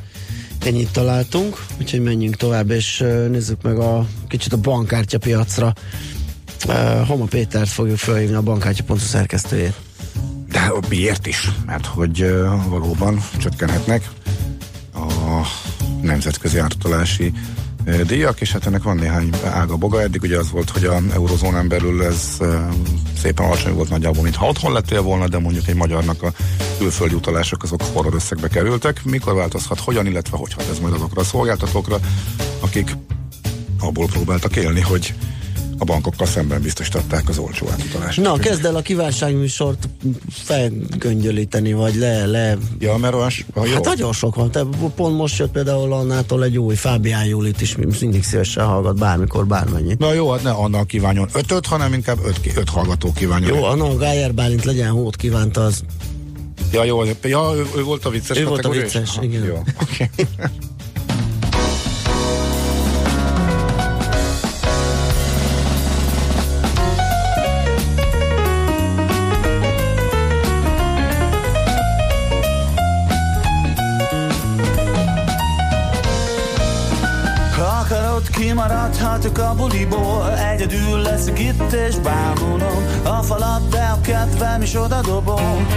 ennyit 0.66 0.92
találtunk, 0.92 1.66
úgyhogy 1.80 2.02
menjünk 2.02 2.36
tovább, 2.36 2.70
és 2.70 3.04
nézzük 3.30 3.62
meg 3.62 3.78
a 3.78 4.08
kicsit 4.28 4.54
a 4.54 4.58
bankkártyapiacra. 4.58 5.74
Uh, 6.68 7.08
Homa 7.08 7.26
Pétert 7.26 7.70
fogjuk 7.70 7.98
felhívni 7.98 8.36
a 8.36 8.42
bankkártya.hu 8.42 8.98
szerkesztőjét. 8.98 9.74
De 10.52 10.72
miért 10.90 11.28
is? 11.28 11.50
Mert 11.66 11.86
hogy 11.86 12.22
uh, 12.22 12.68
valóban 12.68 13.24
csökkenhetnek 13.38 14.10
a 14.94 15.46
nemzetközi 16.02 16.58
átutalási 16.58 17.26
uh, 17.26 17.38
díjak, 18.06 18.42
és 18.42 18.52
hát 18.52 18.66
ennek 18.66 18.84
van 18.84 18.96
néhány 18.96 19.30
ága 19.44 19.76
boga. 19.76 20.02
Eddig 20.02 20.22
ugye 20.22 20.38
az 20.38 20.52
volt, 20.52 20.70
hogy 20.70 20.84
a 20.84 21.02
eurozónán 21.14 21.68
belül 21.68 22.04
ez 22.04 22.38
uh, 22.40 22.48
szépen 23.22 23.46
alacsony 23.46 23.74
volt 23.74 23.90
nagyjából, 23.90 24.24
mintha 24.24 24.48
otthon 24.48 24.74
lettél 24.74 25.02
volna, 25.02 25.28
de 25.28 25.40
mondjuk 25.40 25.68
egy 25.68 25.76
magyarnak 25.76 26.24
a 26.24 26.32
külföldi 26.78 27.16
utalások 27.16 27.64
azok 27.64 27.82
horror 27.94 28.14
összegbe 28.14 28.48
kerültek. 28.48 29.04
Mikor 29.04 29.34
változhat, 29.34 29.80
hogyan, 29.80 30.06
illetve 30.06 30.38
hogy 30.38 30.56
ez 30.72 30.80
majd 30.80 30.94
azokra 30.94 31.22
a 31.22 31.24
szolgáltatókra, 31.24 32.00
akik 32.60 32.96
abból 33.80 34.06
próbáltak 34.06 34.56
élni, 34.56 34.82
hogy 34.82 35.14
a 35.80 35.84
bankokkal 35.84 36.28
szemben 36.28 36.62
biztosították 36.62 37.30
az 37.30 37.38
olcsó 37.38 37.68
átutalást. 37.72 38.22
Na, 38.22 38.38
kezd 38.38 38.66
el 38.66 38.76
a 38.76 38.82
kívánságműsort 38.82 39.90
felgöngyölíteni, 40.30 41.74
vagy 41.74 41.96
le, 41.96 42.26
le 42.26 42.58
Ja, 42.80 42.98
mert 42.98 43.14
olyan, 43.14 43.30
ha 43.54 43.66
jó. 43.66 43.74
Hát 43.74 43.86
nagyon 43.86 44.14
sok 44.14 44.36
van. 44.36 44.52
Te 44.52 44.64
pont 44.96 45.18
most 45.18 45.38
jött 45.38 45.52
például 45.52 45.94
annától 45.94 46.44
egy 46.44 46.58
új 46.58 46.76
Fábián 46.76 47.26
Júlit 47.26 47.62
is 47.62 47.76
mindig 48.00 48.24
szívesen 48.24 48.66
hallgat 48.66 48.98
bármikor, 49.00 49.48
bármennyit. 49.48 50.00
Na 50.00 50.14
jó, 50.14 50.32
hát 50.32 50.44
ne 50.44 50.52
annak 50.52 50.88
kívánjon 50.88 51.30
ötöt, 51.34 51.66
hanem 51.66 51.94
inkább 51.94 52.18
öt, 52.26 52.40
öt 52.56 52.70
hallgató 52.70 53.12
kívánjon. 53.14 53.58
Jó, 53.58 53.64
Anna 53.64 53.98
Gájer 53.98 54.34
Bálint 54.34 54.66
legyen 54.66 54.90
hót 54.90 55.16
kívánta, 55.16 55.64
az 55.64 55.84
Ja, 56.72 56.84
jó, 56.84 57.04
ja, 57.22 57.54
ő, 57.56 57.66
ő 57.78 57.84
volt 57.84 58.06
a 58.06 58.10
vicces 58.10 58.38
Ő 58.38 58.46
volt 58.46 58.66
a 58.66 58.70
vicces, 58.70 59.18
igen. 59.22 59.44
Jó, 59.44 59.64
oké. 59.82 60.10
kimaradhatok 78.90 79.38
a 79.38 79.54
buliból. 79.56 80.38
Egyedül 80.38 81.02
leszek 81.02 81.40
itt 81.40 81.72
és 81.72 81.96
bámulom. 81.96 82.86
A 83.04 83.24
falat, 83.24 83.70
de 83.70 83.94
a 83.94 84.02
kedvem 84.02 84.62
is 84.62 84.76
oda 84.76 85.02
dobom. 85.02 85.68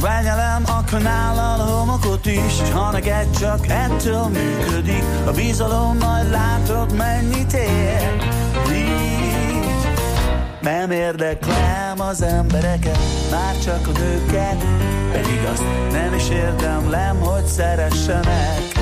Benyelem 0.00 0.62
a 0.66 0.84
kanállal 0.90 1.60
a 1.60 1.64
homokot 1.64 2.26
is 2.26 2.70
Ha 2.72 2.90
neked 2.90 3.38
csak 3.38 3.66
ettől 3.68 4.26
működik. 4.26 5.04
A 5.26 5.30
bizalom 5.30 5.96
majd 5.98 6.30
látod 6.30 6.96
mennyit 6.96 7.52
ér. 7.52 8.16
Így 8.72 9.64
nem 10.60 10.90
érdeklem 10.90 12.00
az 12.00 12.22
embereket 12.22 12.98
Már 13.30 13.58
csak 13.64 13.86
a 13.86 13.98
nőket. 13.98 14.64
Pedig 15.12 15.40
azt 15.52 15.64
nem 15.92 16.14
is 16.14 16.28
érdemlem, 16.28 17.20
hogy 17.20 17.44
szeressenek 17.44 18.76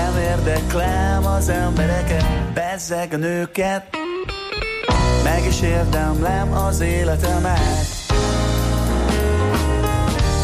Nem 0.00 0.22
érdeklem 0.22 1.26
az 1.26 1.48
embereket 1.48 2.52
Bezzeg 2.54 3.12
a 3.12 3.16
nőket. 3.16 3.84
Meg 5.24 5.46
is 5.46 5.60
érdemlem 5.60 6.52
az 6.52 6.80
életemet. 6.80 7.86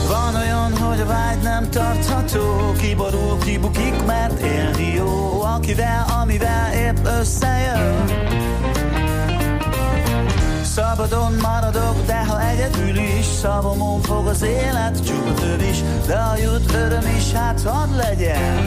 Van 0.08 0.34
olyan, 0.34 0.76
hogy 0.76 1.00
a 1.00 1.06
vágy 1.06 1.42
nem 1.42 1.70
tartható. 1.70 2.72
Kiborul, 2.80 3.38
kibukik, 3.38 4.04
mert 4.06 4.40
élni 4.40 4.94
jó 4.94 5.42
Akivel, 5.42 6.04
amivel 6.22 6.72
épp 6.72 7.06
összejön. 7.20 8.04
Szabadon 10.62 11.32
maradok, 11.42 12.06
de 12.06 12.26
ha 12.26 12.40
egyedül 12.48 12.96
is 12.96 13.24
Szavamon 13.24 14.02
fog 14.02 14.26
az 14.26 14.42
élet, 14.42 15.06
csútör 15.06 15.68
is 15.68 15.78
De 16.06 16.16
ha 16.16 16.36
jut 16.36 16.74
öröm 16.74 17.14
is, 17.16 17.32
hát 17.32 17.62
hadd 17.62 17.96
legyen 17.96 18.64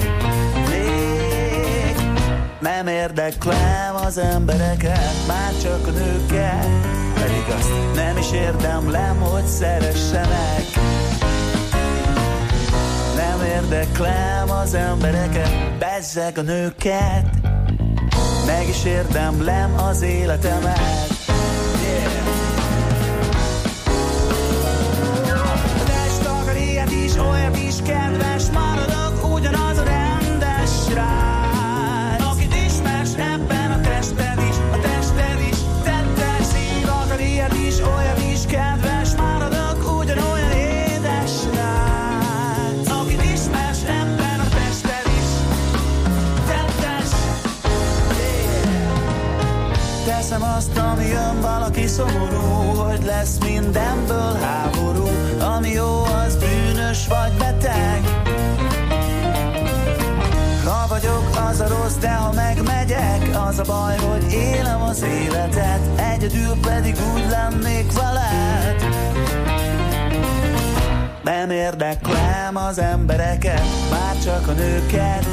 nem 2.60 2.88
érdeklem 2.88 3.95
az 4.05 4.18
embereket 4.18 5.28
Már 5.28 5.51
csak 5.62 5.88
a 5.88 5.91
nőket. 5.91 6.68
Pedig 7.14 7.43
azt 7.57 7.95
nem 7.95 8.18
is 8.18 8.32
érdemlem, 8.32 9.20
hogy 9.20 9.45
szeressenek. 9.45 10.64
Nem 13.16 13.43
érdeklem 13.55 14.49
az 14.49 14.74
embereket, 14.74 15.78
bezzeg 15.78 16.38
a 16.38 16.41
nőket, 16.41 17.26
meg 18.45 18.68
is 18.68 18.86
érdemlem 18.86 19.76
az 19.80 20.01
életemet. 20.01 21.18
Azt, 50.60 50.78
ami 50.78 51.05
jön 51.05 51.41
valaki 51.41 51.88
szomorú 51.88 52.76
Hogy 52.76 53.03
lesz 53.05 53.38
mindenből 53.38 54.34
háború 54.41 55.07
Ami 55.55 55.70
jó, 55.70 56.03
az 56.03 56.36
bűnös 56.36 57.07
vagy 57.07 57.34
beteg. 57.38 58.01
Ha 60.66 60.88
vagyok, 60.89 61.30
az 61.49 61.60
a 61.60 61.68
rossz, 61.68 61.95
de 61.99 62.12
ha 62.12 62.32
megmegyek 62.34 63.30
Az 63.47 63.60
a 63.60 63.64
baj, 63.64 63.97
hogy 63.97 64.34
élem 64.34 64.82
az 64.82 65.01
életet 65.01 65.80
Egyedül 66.14 66.60
pedig 66.62 66.95
úgy 67.14 67.26
lennék 67.30 67.91
veled. 67.93 68.84
Nem 71.24 71.49
érdeklem 71.49 72.55
az 72.55 72.80
embereket, 72.80 73.64
már 73.91 74.20
csak 74.24 74.47
a 74.47 74.51
nőket 74.51 75.26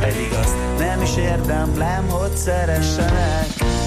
Pedig 0.00 0.32
azt 0.42 0.56
nem 0.78 1.02
is 1.02 1.16
érdemlem, 1.16 2.08
hogy 2.08 2.36
szeressenek 2.36 3.81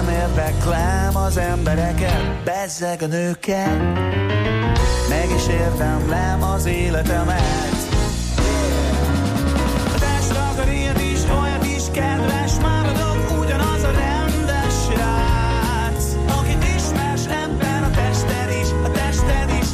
Nem 0.00 0.08
érdeklem 0.08 1.16
az 1.16 1.36
embereket, 1.36 2.42
bezzeg 2.44 3.02
a 3.02 3.06
nőket. 3.06 3.82
Meg 5.08 5.30
is 5.36 5.46
érdemlem 5.48 6.42
az 6.42 6.66
életemet. 6.66 7.76
A 9.94 9.98
test 9.98 10.30
akar 10.30 10.68
ilyet 10.68 11.00
is, 11.00 11.20
olyat 11.40 11.64
is, 11.64 11.82
kedves 11.92 12.52
Maradok 12.60 13.40
ugyanaz 13.40 13.82
a 13.82 13.90
rendes 13.90 14.74
srác. 14.84 16.04
Akit 16.38 16.64
ismersz 16.76 17.26
ebben 17.26 17.82
a 17.82 17.90
tested 17.90 18.50
a 18.84 18.90
tested 18.90 19.50
is 19.60 19.68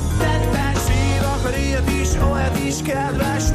ilyet 1.67 1.91
is, 1.91 2.09
olyat 2.31 2.59
is, 2.59 2.83
kedves 2.83 3.53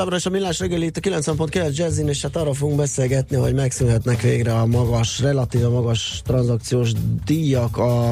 továbbra 0.00 0.18
is 0.18 0.26
a 0.26 0.30
Millás 0.30 0.58
reggeli 0.58 0.84
itt 0.84 0.96
a 0.96 1.00
90.9 1.00 1.76
Jazzin, 1.76 2.08
és 2.08 2.22
hát 2.22 2.36
arra 2.36 2.54
fogunk 2.54 2.78
beszélgetni, 2.78 3.36
hogy 3.36 3.54
megszűnhetnek 3.54 4.20
végre 4.20 4.54
a 4.54 4.66
magas, 4.66 5.20
relatíve 5.20 5.68
magas 5.68 6.20
tranzakciós 6.24 6.92
díjak 7.24 7.76
a, 7.76 8.08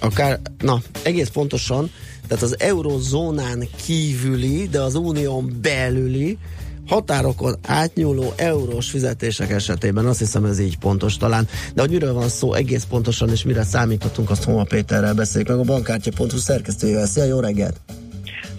a 0.00 0.08
kár, 0.14 0.40
na, 0.58 0.80
egész 1.02 1.28
pontosan, 1.28 1.90
tehát 2.28 2.42
az 2.42 2.56
eurozónán 2.58 3.68
kívüli, 3.84 4.68
de 4.68 4.80
az 4.80 4.94
unión 4.94 5.58
belüli 5.62 6.38
határokon 6.86 7.56
átnyúló 7.62 8.32
eurós 8.36 8.90
fizetések 8.90 9.50
esetében, 9.50 10.06
azt 10.06 10.18
hiszem 10.18 10.44
ez 10.44 10.58
így 10.58 10.78
pontos 10.78 11.16
talán, 11.16 11.48
de 11.74 11.80
hogy 11.80 11.90
miről 11.90 12.12
van 12.12 12.28
szó 12.28 12.54
egész 12.54 12.84
pontosan, 12.84 13.30
és 13.30 13.42
mire 13.42 13.62
számíthatunk, 13.62 14.30
azt 14.30 14.44
Homa 14.44 14.64
Péterrel 14.64 15.14
beszéljük 15.14 15.50
meg 15.50 15.58
a 15.58 15.62
bankkártya.hu 15.62 16.38
szerkesztőjével. 16.38 17.06
Szia, 17.06 17.24
jó 17.24 17.40
reggelt! 17.40 17.80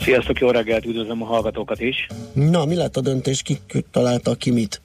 Sziasztok, 0.07 0.39
jó 0.39 0.49
reggelt, 0.49 0.85
üdvözlöm 0.85 1.21
a 1.21 1.25
hallgatókat 1.25 1.79
is. 1.79 2.07
Na, 2.33 2.65
mi 2.65 2.75
lett 2.75 2.95
a 2.95 3.01
döntés, 3.01 3.41
kik 3.41 3.85
találtak 3.91 4.37
ki 4.37 4.51
mit? 4.51 4.81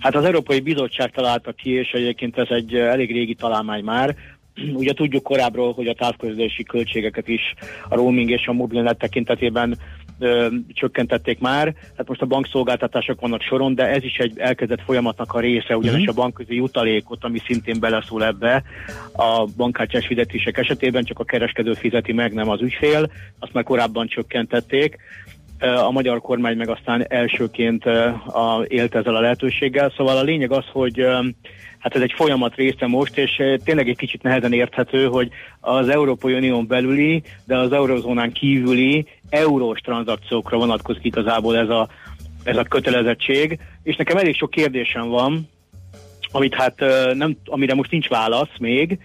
Hát 0.00 0.14
az 0.14 0.24
Európai 0.24 0.60
Bizottság 0.60 1.10
találta 1.10 1.52
ki, 1.52 1.70
és 1.70 1.90
egyébként 1.90 2.38
ez 2.38 2.46
egy 2.50 2.74
eh, 2.74 2.92
elég 2.92 3.12
régi 3.12 3.34
találmány 3.34 3.84
már. 3.84 4.16
Ugye 4.80 4.92
tudjuk 4.92 5.22
korábbról, 5.22 5.72
hogy 5.72 5.86
a 5.86 5.94
távközlési 5.94 6.62
költségeket 6.62 7.28
is 7.28 7.40
a 7.88 7.94
roaming 7.94 8.30
és 8.30 8.46
a 8.46 8.52
mobilnet 8.52 8.98
tekintetében 8.98 9.78
ö, 10.18 10.46
csökkentették 10.68 11.38
már. 11.38 11.74
Hát 11.96 12.08
most 12.08 12.22
a 12.22 12.26
bankszolgáltatások 12.26 13.20
vannak 13.20 13.42
soron, 13.42 13.74
de 13.74 13.86
ez 13.86 14.04
is 14.04 14.16
egy 14.16 14.38
elkezdett 14.38 14.82
folyamatnak 14.82 15.32
a 15.32 15.40
része, 15.40 15.76
ugyanis 15.76 16.06
a 16.06 16.12
bankközi 16.12 16.54
jutalékot, 16.54 17.24
ami 17.24 17.38
szintén 17.46 17.80
beleszól 17.80 18.24
ebbe 18.24 18.62
a 19.12 19.44
bankkártyás 19.56 20.06
fizetések 20.06 20.58
esetében, 20.58 21.04
csak 21.04 21.18
a 21.18 21.24
kereskedő 21.24 21.72
fizeti 21.72 22.12
meg, 22.12 22.32
nem 22.32 22.48
az 22.48 22.60
ügyfél, 22.60 23.10
azt 23.38 23.52
már 23.52 23.64
korábban 23.64 24.06
csökkentették. 24.06 24.96
A 25.58 25.90
magyar 25.90 26.20
kormány 26.20 26.56
meg 26.56 26.68
aztán 26.68 27.04
elsőként 27.08 27.84
a, 27.84 28.64
élt 28.68 28.94
ezzel 28.94 29.16
a 29.16 29.20
lehetőséggel. 29.20 29.92
Szóval 29.96 30.16
a 30.16 30.22
lényeg 30.22 30.52
az, 30.52 30.64
hogy 30.72 31.06
hát 31.78 31.94
ez 31.94 32.02
egy 32.02 32.12
folyamat 32.16 32.54
része 32.54 32.86
most, 32.86 33.18
és 33.18 33.38
ö, 33.38 33.56
tényleg 33.64 33.88
egy 33.88 33.96
kicsit 33.96 34.22
nehezen 34.22 34.52
érthető, 34.52 35.06
hogy 35.06 35.30
az 35.60 35.88
Európai 35.88 36.34
Unión 36.34 36.66
belüli, 36.66 37.22
de 37.44 37.56
az 37.56 37.72
eurozónán 37.72 38.32
kívüli 38.32 39.06
eurós 39.30 39.80
tranzakciókra 39.80 40.56
vonatkozik 40.56 41.04
igazából 41.04 41.56
ez 41.56 41.68
a, 41.68 41.88
ez 42.42 42.56
a 42.56 42.62
kötelezettség, 42.62 43.58
és 43.82 43.96
nekem 43.96 44.16
elég 44.16 44.36
sok 44.36 44.50
kérdésem 44.50 45.08
van, 45.08 45.48
amit 46.32 46.54
hát 46.54 46.80
ö, 46.80 47.14
nem, 47.14 47.36
amire 47.44 47.74
most 47.74 47.90
nincs 47.90 48.08
válasz 48.08 48.58
még. 48.58 48.98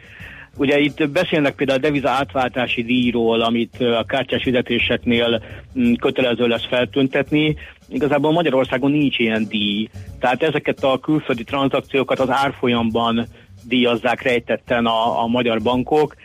Ugye 0.57 0.79
itt 0.79 1.09
beszélnek 1.09 1.55
például 1.55 1.79
a 1.79 1.81
deviza 1.81 2.09
átváltási 2.09 2.83
díjról, 2.83 3.41
amit 3.41 3.75
ö, 3.79 3.93
a 3.93 4.03
kártyás 4.03 4.43
fizetéseknél 4.43 5.43
mm, 5.79 5.93
kötelező 5.93 6.47
lesz 6.47 6.65
feltüntetni. 6.65 7.55
Igazából 7.93 8.31
Magyarországon 8.31 8.91
nincs 8.91 9.19
ilyen 9.19 9.47
díj. 9.49 9.89
Tehát 10.19 10.43
ezeket 10.43 10.83
a 10.83 10.99
külföldi 10.99 11.43
tranzakciókat 11.43 12.19
az 12.19 12.29
árfolyamban 12.29 13.27
díjazzák 13.63 14.21
rejtetten 14.21 14.85
a, 14.85 15.21
a 15.21 15.27
magyar 15.27 15.61
bankok. 15.61 16.15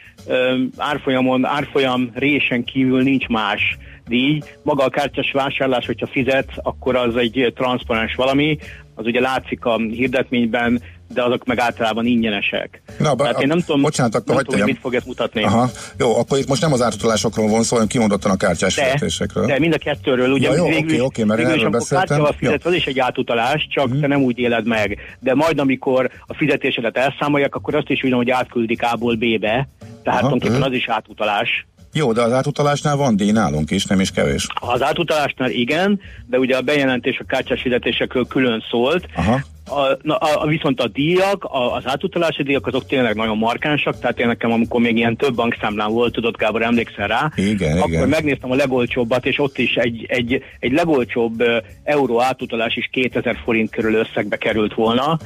Árfolyamon, 0.76 1.44
árfolyam 1.44 2.10
résen 2.14 2.64
kívül 2.64 3.02
nincs 3.02 3.26
más 3.26 3.78
díj. 4.06 4.40
Maga 4.62 4.84
a 4.84 4.88
kártyás 4.88 5.32
vásárlás, 5.32 5.86
hogyha 5.86 6.06
fizet, 6.06 6.50
akkor 6.62 6.96
az 6.96 7.16
egy 7.16 7.52
transzparens 7.54 8.14
valami, 8.14 8.58
az 8.94 9.06
ugye 9.06 9.20
látszik 9.20 9.64
a 9.64 9.76
hirdetményben, 9.76 10.82
de 11.14 11.22
azok 11.22 11.44
meg 11.44 11.58
általában 11.58 12.06
ingyenesek. 12.06 12.82
Na, 12.98 13.14
ba, 13.14 13.22
Tehát 13.22 13.40
én 13.40 13.46
nem 13.46 13.60
tudom, 13.60 13.82
bocsánat, 13.82 14.14
akkor 14.14 14.34
nem 14.34 14.44
tudom 14.44 14.60
hogy 14.60 14.68
mit 14.68 14.80
fog 14.80 14.94
ez 14.94 15.02
mutatni. 15.06 15.42
Aha, 15.44 15.70
jó, 15.98 16.18
akkor 16.18 16.38
itt 16.38 16.48
most 16.48 16.60
nem 16.62 16.72
az 16.72 16.82
átutalásokról 16.82 17.48
van 17.48 17.62
szó, 17.62 17.72
hanem 17.74 17.88
kimondottan 17.88 18.30
a 18.30 18.36
kártyás 18.36 18.74
De, 18.74 18.84
fizetésekről. 18.84 19.46
de 19.46 19.58
mind 19.58 19.74
a 19.74 19.78
kettőről, 19.78 20.30
ugye 20.30 20.48
Ja, 20.48 20.56
jó, 20.56 20.66
végül, 20.68 20.82
oké, 20.94 21.00
oké, 21.00 21.24
mert 21.24 21.40
végül 21.40 21.54
erről 21.58 21.70
beszéltem. 21.70 22.18
Jó. 22.18 22.24
fizetsz, 22.24 22.64
az 22.64 22.72
is 22.74 22.86
egy 22.86 22.98
átutalás, 22.98 23.66
csak 23.70 23.88
Mhm. 23.88 24.00
te 24.00 24.06
nem 24.06 24.20
úgy 24.22 24.38
éled 24.38 24.66
meg. 24.66 24.98
De 25.20 25.34
majd, 25.34 25.58
amikor 25.58 26.10
a 26.26 26.34
fizetésedet 26.34 26.96
elszámolják, 26.96 27.54
akkor 27.54 27.74
azt 27.74 27.88
is 27.90 28.02
ugyanúgy 28.02 28.30
átküldik 28.30 28.82
A-ból 28.82 29.14
B-be, 29.16 29.38
tehát 29.38 29.68
Aha, 30.04 30.18
tulajdonképpen 30.18 30.56
mhm. 30.58 30.66
az 30.68 30.72
is 30.72 30.88
átutalás. 30.88 31.66
Jó, 31.92 32.12
de 32.12 32.22
az 32.22 32.32
átutalásnál 32.32 32.96
van 32.96 33.16
díj 33.16 33.30
nálunk 33.30 33.70
is, 33.70 33.84
nem 33.84 34.00
is 34.00 34.10
kevés. 34.10 34.46
Az 34.54 34.82
átutalásnál 34.82 35.50
igen, 35.50 36.00
de 36.26 36.38
ugye 36.38 36.56
a 36.56 36.60
bejelentés 36.60 37.18
a 37.18 37.24
kártyás 37.24 37.60
fizetésekről 37.62 38.26
külön 38.26 38.64
szólt. 38.70 39.06
Aha. 39.16 39.40
A, 39.68 40.10
a, 40.12 40.42
a, 40.42 40.46
viszont 40.46 40.80
a 40.80 40.88
díjak, 40.88 41.44
a, 41.44 41.74
az 41.74 41.82
átutalási 41.86 42.42
díjak 42.42 42.66
azok 42.66 42.86
tényleg 42.86 43.14
nagyon 43.14 43.38
markánsak, 43.38 43.98
tehát 43.98 44.18
én 44.18 44.26
nekem 44.26 44.52
amikor 44.52 44.80
még 44.80 44.96
ilyen 44.96 45.16
több 45.16 45.34
bankszámlán 45.34 45.92
volt, 45.92 46.12
tudod 46.12 46.36
Gábor, 46.36 46.62
emlékszel 46.62 47.06
rá, 47.06 47.30
Igen, 47.36 47.76
akkor 47.76 47.90
igen. 47.90 48.08
megnéztem 48.08 48.50
a 48.50 48.54
legolcsóbbat, 48.54 49.26
és 49.26 49.38
ott 49.38 49.58
is 49.58 49.74
egy, 49.74 50.06
egy, 50.08 50.42
egy 50.58 50.72
legolcsóbb 50.72 51.42
euró 51.84 52.22
átutalás 52.22 52.76
is 52.76 52.88
2000 52.92 53.36
forint 53.44 53.70
körül 53.70 53.94
összegbe 53.94 54.36
került 54.36 54.74
volna, 54.74 55.18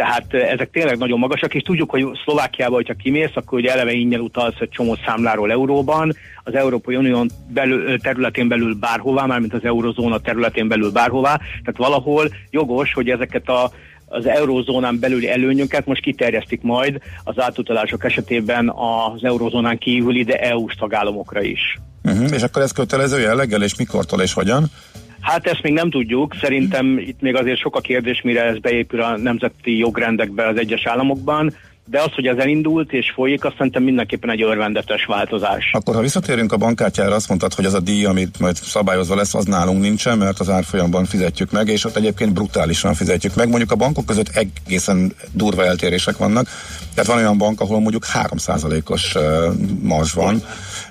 tehát 0.00 0.34
ezek 0.34 0.70
tényleg 0.70 0.98
nagyon 0.98 1.18
magasak, 1.18 1.54
és 1.54 1.62
tudjuk, 1.62 1.90
hogy 1.90 2.06
Szlovákiába, 2.24 2.74
hogyha 2.74 2.94
kimész, 2.94 3.30
akkor 3.34 3.58
ugye 3.58 3.72
eleve 3.72 3.92
ingyen 3.92 4.20
utalsz 4.20 4.60
egy 4.60 4.68
csomó 4.68 4.96
számláról 5.06 5.50
euróban, 5.50 6.16
az 6.44 6.54
Európai 6.54 6.96
Unión 6.96 7.30
belül, 7.48 7.98
területén 7.98 8.48
belül 8.48 8.74
bárhová, 8.74 9.24
mármint 9.24 9.54
az 9.54 9.64
eurozóna 9.64 10.18
területén 10.18 10.68
belül 10.68 10.90
bárhová, 10.90 11.36
tehát 11.36 11.76
valahol 11.76 12.28
jogos, 12.50 12.92
hogy 12.92 13.10
ezeket 13.10 13.48
a 13.48 13.70
az 14.12 14.26
eurózónán 14.26 14.98
belüli 14.98 15.28
előnyöket 15.28 15.86
most 15.86 16.02
kiterjesztik 16.02 16.62
majd 16.62 17.00
az 17.24 17.40
átutalások 17.40 18.04
esetében 18.04 18.68
az 18.68 19.24
eurózónán 19.24 19.78
kívüli, 19.78 20.22
de 20.22 20.38
EU-s 20.38 20.74
tagállamokra 20.74 21.42
is. 21.42 21.78
Uh-huh. 22.04 22.32
És 22.32 22.42
akkor 22.42 22.62
ez 22.62 22.72
kötelező 22.72 23.20
jelleggel, 23.20 23.62
és 23.62 23.76
mikortól 23.76 24.20
és 24.20 24.32
hogyan? 24.32 24.64
Hát 25.20 25.46
ezt 25.46 25.62
még 25.62 25.72
nem 25.72 25.90
tudjuk, 25.90 26.34
szerintem 26.40 26.98
itt 26.98 27.20
még 27.20 27.36
azért 27.36 27.58
sok 27.58 27.76
a 27.76 27.80
kérdés, 27.80 28.20
mire 28.22 28.42
ez 28.44 28.58
beépül 28.58 29.02
a 29.02 29.16
nemzeti 29.16 29.78
jogrendekbe 29.78 30.46
az 30.46 30.56
egyes 30.56 30.86
államokban, 30.86 31.54
de 31.90 32.00
az, 32.00 32.12
hogy 32.12 32.26
ez 32.26 32.36
elindult 32.36 32.92
és 32.92 33.10
folyik, 33.14 33.44
azt 33.44 33.56
szerintem 33.56 33.82
mindenképpen 33.82 34.30
egy 34.30 34.42
örvendetes 34.42 35.04
változás. 35.04 35.70
Akkor 35.72 35.94
ha 35.94 36.00
visszatérünk 36.00 36.52
a 36.52 36.56
bankkártyára, 36.56 37.14
azt 37.14 37.28
mondtad, 37.28 37.54
hogy 37.54 37.64
az 37.64 37.74
a 37.74 37.80
díj, 37.80 38.04
amit 38.04 38.38
majd 38.38 38.56
szabályozva 38.56 39.14
lesz, 39.14 39.34
az 39.34 39.44
nálunk 39.44 39.80
nincsen, 39.80 40.18
mert 40.18 40.40
az 40.40 40.48
árfolyamban 40.48 41.04
fizetjük 41.04 41.50
meg, 41.50 41.68
és 41.68 41.84
ott 41.84 41.96
egyébként 41.96 42.32
brutálisan 42.32 42.94
fizetjük 42.94 43.34
meg. 43.34 43.48
Mondjuk 43.48 43.70
a 43.72 43.76
bankok 43.76 44.06
között 44.06 44.28
egészen 44.28 45.12
durva 45.32 45.64
eltérések 45.64 46.16
vannak. 46.16 46.48
Tehát 46.94 47.10
van 47.10 47.18
olyan 47.18 47.38
bank, 47.38 47.60
ahol 47.60 47.80
mondjuk 47.80 48.06
3%-os 48.14 49.14
uh, 49.14 49.22
marzs 49.82 50.12
van, 50.12 50.42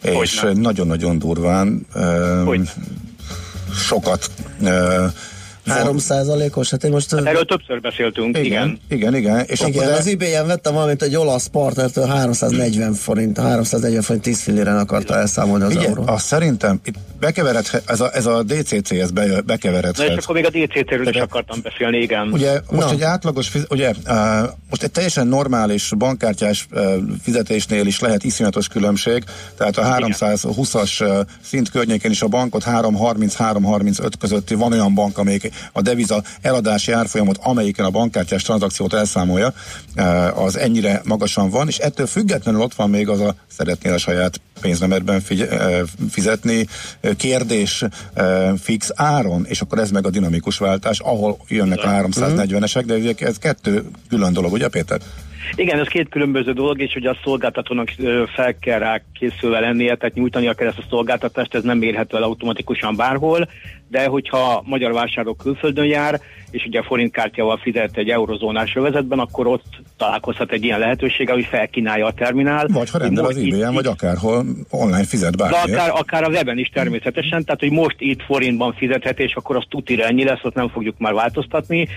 és 0.02 0.40
Hogyne. 0.40 0.62
nagyon-nagyon 0.62 1.20
durván 1.20 1.86
uh, 1.96 2.44
Hogy? 2.46 2.70
sokat 3.74 4.32
uh, 4.62 4.70
3 5.70 5.98
százalékos, 5.98 6.70
hát 6.70 6.84
én 6.84 6.92
most... 6.92 7.16
Hát 7.16 7.26
erről 7.26 7.46
többször 7.46 7.82
beszéltünk, 7.82 8.38
igen. 8.38 8.46
igen, 8.48 8.80
igen, 8.90 9.16
igen. 9.16 9.46
És 9.48 9.60
Igen, 9.60 9.82
akkor 9.82 9.98
az 10.00 10.08
ebay-en 10.08 10.48
vettem 10.48 10.74
valamint 10.74 11.02
egy 11.02 11.16
olasz 11.16 11.48
partnertől 11.48 12.06
340 12.06 12.94
forint, 12.94 13.38
340 13.38 14.02
forint 14.02 14.24
10 14.24 14.42
filléren 14.42 14.78
akarta 14.78 15.16
elszámolni 15.16 15.64
az 15.64 15.76
Ugye, 15.76 15.88
euró. 15.88 16.04
azt 16.06 16.26
szerintem 16.26 16.80
itt 16.86 16.96
bekeveredhet, 17.20 17.84
ez 17.86 18.00
a, 18.02 18.10
ez 18.14 18.26
a 18.26 18.44
DCC, 18.44 18.92
ez 18.92 19.12
be, 19.12 19.26
Na 19.26 19.34
és 19.36 19.42
bekeveredhet. 19.42 20.24
akkor 20.24 20.36
még 20.36 20.46
a 20.46 20.50
DCT-ről 20.50 21.08
is 21.08 21.16
akartam 21.16 21.60
beszélni, 21.64 21.98
igen. 21.98 22.28
Ugye 22.32 22.60
most 22.72 22.88
Na. 22.88 22.94
egy 22.94 23.02
átlagos, 23.02 23.52
ugye 23.70 23.90
uh, 24.08 24.16
most 24.70 24.84
egy 24.84 24.92
teljesen 24.92 25.28
normális 25.28 25.92
bankkártyás 25.98 26.68
uh, 26.72 26.94
fizetésnél 27.22 27.86
is 27.86 28.00
lehet 28.00 28.24
iszonyatos 28.24 28.68
különbség, 28.68 29.24
tehát 29.58 29.78
a 29.78 29.84
320-as 29.84 31.04
uh, 31.04 31.20
szint 31.42 31.70
környékén 31.70 32.12
is 32.12 32.22
a 32.22 32.28
bankot 32.28 32.64
330-335 32.66 34.12
közötti 34.20 34.56
van 34.56 34.72
olyan 34.72 34.94
bank, 34.94 35.18
amelyik 35.18 35.52
a 35.72 35.82
deviza 35.82 36.24
eladási 36.42 36.92
árfolyamot, 36.92 37.38
amelyiken 37.44 37.86
a 37.86 37.90
bankkártyás 37.90 38.42
tranzakciót 38.42 38.94
elszámolja, 38.94 39.54
uh, 39.96 40.44
az 40.44 40.58
ennyire 40.58 41.02
magasan 41.06 41.50
van, 41.50 41.68
és 41.68 41.78
ettől 41.78 42.08
függetlenül 42.08 42.62
ott 42.62 42.74
van 42.74 42.90
még 42.90 43.10
az 43.10 43.20
a 43.20 43.36
szeretnél 43.48 43.94
a 43.94 43.98
saját 43.98 44.42
pénznemedben 44.62 45.22
figy- 45.22 45.52
uh, 45.52 45.80
fizetni 46.10 46.66
uh, 47.04 47.16
kérdés 47.16 47.84
fix 48.62 48.92
áron, 48.96 49.46
és 49.46 49.62
akkor 49.62 49.80
ez 49.80 49.92
meg 49.92 50.06
a 50.06 50.10
dinamikus 50.10 50.58
váltás, 50.58 51.00
ahol 51.00 51.38
jönnek 51.48 51.84
a 51.84 51.88
340-esek, 51.88 52.84
de 52.86 52.96
ugye 52.96 53.14
ez 53.18 53.38
kettő 53.38 53.84
külön 54.10 54.34
dolog, 54.34 54.52
ugye 54.52 54.68
Péter? 54.68 55.00
Igen, 55.56 55.80
ez 55.80 55.88
két 55.88 56.10
különböző 56.10 56.54
dolog, 56.54 56.82
és 56.82 56.96
ugye 56.96 57.10
a 57.10 57.18
szolgáltatónak 57.24 57.90
fel 58.36 58.56
kell 58.60 58.80
rá 58.80 59.02
készülve 59.20 59.60
lennie, 59.60 59.96
tehát 59.96 60.16
nyújtania 60.16 60.54
kell 60.54 60.68
ezt 60.68 60.78
a 60.78 60.86
szolgáltatást, 60.90 61.56
ez 61.56 61.64
nem 61.64 61.82
érhető 61.82 62.18
el 62.18 62.24
automatikusan 62.24 62.96
bárhol, 62.96 63.50
de 63.90 64.06
hogyha 64.06 64.64
magyar 64.66 64.94
vásárló 64.94 65.34
külföldön 65.34 65.86
jár, 65.86 66.22
és 66.52 66.66
ugye 66.66 66.80
a 66.80 66.84
forintkártyával 66.84 67.58
fizet 67.58 67.98
egy 67.98 68.10
eurozónás 68.10 68.76
övezetben, 68.76 69.20
akkor 69.20 69.48
ott 69.48 69.66
találkozhat 69.98 70.52
egy 70.52 70.64
ilyen 70.64 70.80
lehetőséggel, 70.80 71.36
hogy 71.36 71.46
felkínálja 71.46 72.06
a 72.06 72.12
terminál. 72.12 72.68
Vagy 72.68 72.90
ha 72.90 72.98
rendel 72.98 73.26
az 73.26 73.38
ebay 73.38 73.74
vagy 73.74 73.86
akárhol 73.86 74.46
online 74.70 75.04
fizet 75.04 75.36
de 75.36 75.44
bármiért. 75.44 75.80
akár, 75.80 75.90
akár 76.00 76.24
a 76.24 76.30
weben 76.30 76.58
is 76.58 76.70
természetesen, 76.74 77.46
tehát 77.46 77.60
hogy 77.60 77.72
most 77.72 77.96
itt 78.00 78.22
forintban 78.22 78.74
fizethet, 78.74 79.20
és 79.20 79.36
akkor 79.36 79.56
az 79.56 79.64
tutira 79.70 80.04
ennyi 80.04 80.24
lesz, 80.24 80.40
azt 80.44 80.56
nem 80.56 80.70
fogjuk 80.70 80.98
már 80.98 81.14
változtatni, 81.14 81.88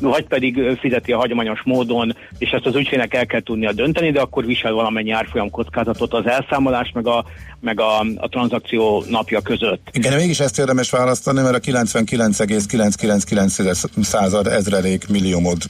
vagy 0.00 0.26
pedig 0.26 0.76
fizeti 0.80 1.12
a 1.12 1.18
hagyományos 1.18 1.62
módon, 1.64 2.16
és 2.38 2.50
ezt 2.50 2.66
az 2.66 2.76
ügyfélnek 2.76 3.14
el 3.14 3.26
kell 3.26 3.40
tudnia 3.40 3.72
dönteni, 3.72 4.10
de 4.10 4.20
akkor 4.20 4.46
visel 4.46 4.72
valamennyi 4.72 5.10
árfolyam 5.10 5.50
kockázatot 5.50 6.14
az 6.14 6.26
elszámolás, 6.26 6.90
meg 6.94 7.06
a, 7.06 7.24
meg 7.62 7.80
a, 7.80 8.00
a 8.16 8.28
tranzakció 8.28 9.04
napja 9.08 9.40
között. 9.40 9.88
Igen, 9.92 10.10
de 10.10 10.16
mégis 10.16 10.40
ezt 10.40 10.58
érdemes 10.58 10.90
választani, 10.90 11.40
mert 11.40 11.54
a 11.54 11.58
99,999 11.58 13.80
század 14.02 14.46
ezrelék 14.46 15.08
milliómod 15.08 15.62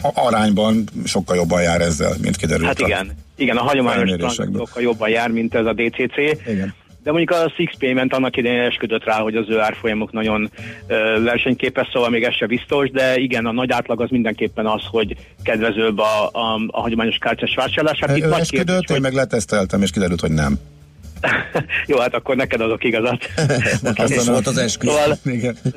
arányban 0.00 0.84
sokkal 1.04 1.36
jobban 1.36 1.62
jár 1.62 1.80
ezzel, 1.80 2.14
mint 2.22 2.36
kiderült. 2.36 2.66
Hát 2.66 2.80
igen, 2.80 3.12
igen, 3.36 3.56
a 3.56 3.62
hagyományos 3.62 4.10
tranzakciókkal 4.10 4.82
jobban 4.82 5.08
jár, 5.08 5.30
mint 5.30 5.54
ez 5.54 5.66
a 5.66 5.72
DCC. 5.72 6.16
Igen. 6.46 6.74
De 7.02 7.12
mondjuk 7.12 7.40
a 7.40 7.52
Six 7.56 7.74
Payment 7.78 8.14
annak 8.14 8.36
idején 8.36 8.60
esküdött 8.60 9.04
rá, 9.04 9.18
hogy 9.18 9.36
az 9.36 9.44
ő 9.48 9.60
árfolyamok 9.60 10.12
nagyon 10.12 10.50
ö, 10.86 11.22
versenyképes, 11.22 11.88
szóval 11.92 12.10
még 12.10 12.22
ez 12.22 12.34
se 12.34 12.46
biztos, 12.46 12.90
de 12.90 13.16
igen, 13.16 13.46
a 13.46 13.52
nagy 13.52 13.72
átlag 13.72 14.00
az 14.00 14.10
mindenképpen 14.10 14.66
az, 14.66 14.82
hogy 14.90 15.16
kedvezőbb 15.42 15.98
a, 15.98 16.30
a, 16.32 16.60
a 16.66 16.80
hagyományos 16.80 17.18
kártyás 17.18 17.54
vásárlás. 17.54 17.98
Hát 18.00 18.16
itt 18.16 18.24
Ő 18.24 18.28
nagy 18.28 18.40
esküdött, 18.40 18.66
kérdés, 18.66 18.88
én 18.88 18.94
hogy 18.94 19.00
meg 19.00 19.12
leteszteltem, 19.12 19.82
és 19.82 19.90
kiderült, 19.90 20.20
hogy 20.20 20.32
nem. 20.32 20.58
Jó, 21.86 21.98
hát 21.98 22.14
akkor 22.14 22.36
neked 22.36 22.60
adok 22.60 22.84
igazat. 22.84 23.30
Ez 23.94 24.28
volt 24.28 24.46
az 24.46 24.58
eskü. 24.58 24.86
Szóval, 24.86 25.18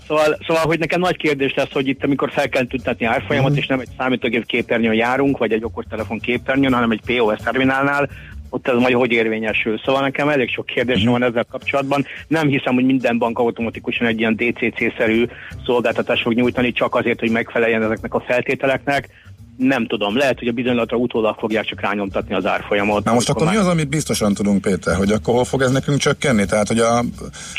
szóval, 0.08 0.38
szóval, 0.48 0.64
hogy 0.66 0.80
nekem 0.80 1.00
nagy 1.00 1.18
kérdés 1.18 1.54
lesz, 1.54 1.72
hogy 1.72 1.88
itt, 1.88 2.04
amikor 2.04 2.32
fel 2.32 2.50
kell 2.50 2.66
tüntetni 2.66 3.06
árfolyamat, 3.06 3.58
és 3.58 3.68
nem 3.68 3.80
egy 3.80 3.90
számítógép 3.98 4.46
képernyőn 4.46 4.94
járunk, 4.94 5.38
vagy 5.38 5.52
egy 5.52 5.64
okostelefon 5.64 6.20
képernyőn, 6.20 6.74
hanem 6.74 6.92
egy 6.92 7.02
POS 7.06 7.40
terminálnál, 7.44 8.10
ott 8.50 8.68
ez 8.68 8.76
majd 8.76 8.94
hogy 8.94 9.12
érvényesül. 9.12 9.80
Szóval 9.86 10.02
nekem 10.02 10.30
elég 10.30 10.50
sok 10.50 10.66
kérdésem 10.66 11.12
van 11.12 11.24
ezzel 11.24 11.46
kapcsolatban. 11.52 12.06
Nem 12.28 12.48
hiszem, 12.48 12.74
hogy 12.74 12.86
minden 12.86 13.18
bank 13.18 13.40
automatikusan 13.40 14.08
egy 14.08 14.20
ilyen 14.20 14.36
DCC-szerű 14.36 15.26
szolgáltatást 15.66 16.22
fog 16.22 16.34
nyújtani, 16.34 16.72
csak 16.72 16.96
azért, 16.96 17.20
hogy 17.20 17.32
megfeleljen 17.32 17.84
ezeknek 17.84 18.14
a 18.14 18.24
feltételeknek. 18.28 19.10
Nem 19.58 19.88
tudom, 19.88 20.18
lehet, 20.18 20.40
hogy 20.40 20.48
a 20.48 20.52
bizonylatra 20.52 20.98
utólag 20.98 21.36
fogják 21.40 21.66
csak 21.66 21.82
rányomtatni 21.82 22.36
az 22.36 22.46
árfolyamot. 22.46 23.04
Na 23.04 23.14
most 23.14 23.30
akkor 23.30 23.48
mi 23.48 23.54
már 23.54 23.62
az, 23.62 23.68
amit 23.68 23.90
biztosan 23.90 24.34
tudunk, 24.34 24.62
Péter, 24.62 24.96
hogy 24.96 25.12
akkor 25.12 25.34
hol 25.34 25.44
fog 25.46 25.62
ez 25.62 25.72
nekünk 25.72 25.98
csökkenni? 25.98 26.46
Tehát, 26.46 26.68
hogy 26.68 26.80
a, 26.80 27.00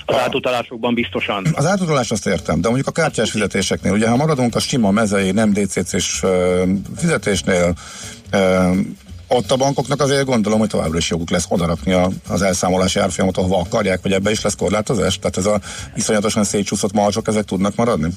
Az 0.07 0.17
átutalásokban 0.17 0.95
biztosan. 0.95 1.47
az 1.55 1.67
átutalás 1.67 2.11
azt 2.11 2.27
értem, 2.27 2.61
de 2.61 2.67
mondjuk 2.69 2.89
a 2.89 2.93
kártyás 2.93 3.31
fizetéseknél, 3.31 3.93
ugye 3.93 4.09
ha 4.09 4.17
maradunk 4.17 4.55
a 4.55 4.59
sima 4.61 4.91
mezei, 4.91 5.31
nem 5.31 5.53
DCC-s 5.53 6.23
ö, 6.23 6.63
fizetésnél, 6.97 7.75
ott 9.31 9.51
a 9.51 9.57
bankoknak 9.57 10.01
azért 10.01 10.25
gondolom, 10.25 10.59
hogy 10.59 10.69
továbbra 10.69 10.99
is 10.99 11.11
joguk 11.11 11.31
lesz 11.31 11.47
odarakni 11.49 11.93
a, 11.93 12.09
az 12.29 12.43
elszámolási 12.43 12.99
árfolyamot, 12.99 13.37
ahova 13.37 13.59
akarják, 13.59 14.03
vagy 14.03 14.13
ebbe 14.13 14.31
is 14.31 14.43
lesz 14.43 14.57
korlátozás? 14.57 15.19
Tehát 15.19 15.37
ez 15.37 15.47
a 15.47 15.61
iszonyatosan 15.97 16.45
szétcsúszott 16.45 16.93
marzsok, 16.93 17.29
ezek 17.29 17.45
tudnak 17.45 17.75
maradni? 17.75 18.09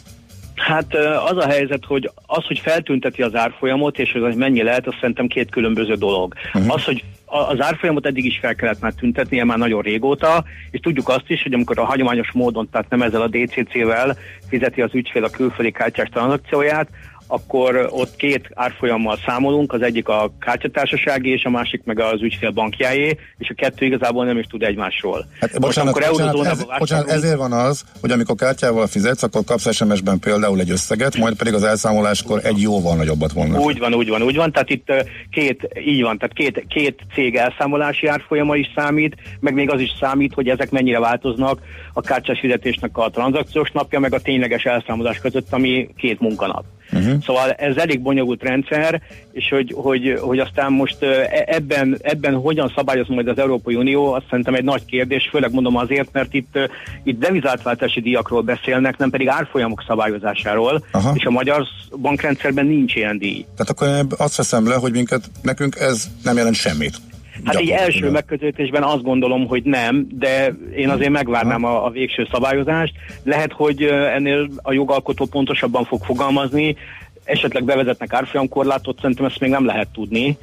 Hát 0.55 0.95
az 1.30 1.38
a 1.38 1.47
helyzet, 1.47 1.86
hogy 1.86 2.11
az, 2.26 2.45
hogy 2.45 2.59
feltünteti 2.59 3.22
az 3.22 3.36
árfolyamot, 3.36 3.99
és 3.99 4.11
hogy 4.11 4.36
mennyi 4.36 4.64
lehet, 4.64 4.88
azt 4.88 4.97
szerintem 4.99 5.28
két 5.28 5.49
különböző 5.49 5.93
dolog. 5.93 6.34
Uh-huh. 6.53 6.74
Az, 6.74 6.84
hogy 6.84 7.03
az 7.26 7.61
árfolyamot 7.61 8.05
eddig 8.05 8.26
is 8.26 8.39
fel 8.41 8.55
kellett 8.55 8.80
már 8.80 8.93
tüntetnie 8.93 9.43
már 9.43 9.57
nagyon 9.57 9.82
régóta, 9.82 10.43
és 10.72 10.80
tudjuk 10.80 11.09
azt 11.09 11.24
is, 11.30 11.43
hogy 11.43 11.53
amikor 11.53 11.80
a 11.80 11.86
hagyományos 11.86 12.32
módon, 12.32 12.70
tehát 12.72 12.89
nem 12.89 13.01
ezzel 13.01 13.22
a 13.22 13.28
DCC-vel 13.28 14.18
fizeti 14.49 14.82
az 14.82 14.93
ügyfél 14.93 15.24
a 15.24 15.30
külföldi 15.30 15.72
kártyás 15.72 16.09
tranzakcióját, 16.09 16.88
akkor 17.28 17.88
ott 17.89 18.15
két 18.15 18.49
árfolyammal 18.53 19.19
számolunk, 19.26 19.74
az 19.74 19.82
egyik 19.82 20.07
a 20.07 20.32
kártyatársasági, 20.39 21.32
és 21.32 21.43
a 21.43 21.49
másik 21.49 21.82
meg 21.84 21.99
az 21.99 22.21
ügyfél 22.21 22.51
bankjáé, 22.51 23.17
és 23.38 23.49
a 23.49 23.53
kettő 23.53 23.86
igazából 23.86 24.26
nem 24.26 24.38
is 24.38 24.45
tud 24.45 24.63
egymásról. 24.63 25.26
Hát, 25.39 25.59
bocsánat, 25.59 25.95
amikor 25.95 26.11
bocsánat, 26.11 26.45
ez, 26.45 26.65
bocsánat, 26.78 27.09
ezért 27.09 27.38
van 27.38 27.51
az, 27.51 27.84
hogy 28.01 28.11
amikor 28.11 28.36
kártyával 28.36 28.88
fizetsz, 28.88 29.24
akkor 29.24 29.43
kapsz 29.43 29.74
SMS-ben 29.74 30.19
például 30.19 30.59
egy 30.59 30.71
összeget, 30.71 31.17
majd 31.17 31.36
pedig 31.36 31.53
az 31.53 31.63
elszámoláskor 31.63 32.39
egy 32.43 32.61
jóval 32.61 32.95
nagyobbat 32.95 33.34
mondnak. 33.34 33.61
Úgy 33.61 33.80
van, 33.80 33.93
úgy 33.93 34.09
van, 34.09 34.21
úgy 34.21 34.36
van. 34.36 34.51
Tehát 34.51 34.69
itt 34.69 34.91
két, 35.32 35.67
így 35.86 36.01
van, 36.01 36.17
tehát 36.17 36.34
két, 36.34 36.65
két 36.67 36.99
cég 37.13 37.36
elszámolási 37.36 38.07
árfolyama 38.07 38.55
is 38.55 38.71
számít, 38.76 39.15
meg 39.39 39.53
még 39.53 39.69
az 39.69 39.82
is 39.82 39.91
számít, 39.99 40.34
hogy 40.34 40.47
ezek 40.47 40.71
mennyire 40.71 40.99
változnak 40.99 41.59
a 41.93 42.01
kártyás 42.01 42.39
fizetésnek 42.39 42.97
a 42.97 43.09
tranzakciós 43.09 43.71
napja, 43.71 43.99
meg 43.99 44.13
a 44.13 44.19
tényleges 44.19 44.63
elszámolás 44.63 45.17
között, 45.17 45.53
ami 45.53 45.89
két 45.97 46.19
munkanap. 46.19 46.63
Uh-huh. 46.93 47.23
Szóval 47.23 47.51
ez 47.51 47.77
elég 47.77 48.01
bonyolult 48.01 48.43
rendszer, 48.43 49.01
és 49.31 49.49
hogy, 49.49 49.73
hogy, 49.75 50.19
hogy 50.21 50.39
aztán 50.39 50.71
most 50.71 51.03
e- 51.03 51.43
ebben, 51.47 51.97
ebben 52.01 52.33
hogyan 52.33 52.71
szabályoz 52.75 53.07
majd 53.07 53.27
az 53.27 53.37
Európai 53.37 53.75
Unió, 53.75 54.13
azt 54.13 54.25
szerintem 54.29 54.53
egy 54.53 54.63
nagy 54.63 54.85
kérdés, 54.85 55.27
főleg 55.31 55.51
mondom 55.51 55.75
azért, 55.77 56.09
mert 56.11 56.33
itt, 56.33 56.59
itt 57.03 57.19
devizátváltási 57.19 58.01
díjakról 58.01 58.41
beszélnek, 58.41 58.97
nem 58.97 59.09
pedig 59.09 59.27
árfolyamok 59.27 59.83
szabályozásáról, 59.87 60.85
Aha. 60.91 61.11
és 61.15 61.25
a 61.25 61.29
magyar 61.29 61.67
bankrendszerben 62.01 62.65
nincs 62.65 62.95
ilyen 62.95 63.17
díj. 63.17 63.45
Tehát 63.55 63.69
akkor 63.69 64.17
azt 64.17 64.35
veszem 64.35 64.67
le, 64.67 64.75
hogy 64.75 64.91
minket, 64.91 65.29
nekünk 65.41 65.75
ez 65.75 66.07
nem 66.23 66.37
jelent 66.37 66.55
semmit. 66.55 66.95
Hát 67.43 67.61
így 67.61 67.69
első 67.69 68.09
megközelítésben 68.09 68.84
azt 68.84 69.03
gondolom, 69.03 69.47
hogy 69.47 69.63
nem, 69.63 70.07
de 70.11 70.55
én 70.75 70.89
azért 70.89 71.09
megvárnám 71.09 71.63
a, 71.63 71.86
a 71.86 71.89
végső 71.89 72.27
szabályozást. 72.31 72.93
Lehet, 73.23 73.51
hogy 73.51 73.84
ennél 73.84 74.49
a 74.61 74.73
jogalkotó 74.73 75.25
pontosabban 75.25 75.86
fog 75.86 76.03
fogalmazni, 76.03 76.75
esetleg 77.23 77.63
bevezetnek 77.63 78.13
árfolyamkorlátot, 78.13 78.99
szerintem 79.01 79.25
ezt 79.25 79.39
még 79.39 79.49
nem 79.49 79.65
lehet 79.65 79.88
tudni. 79.93 80.38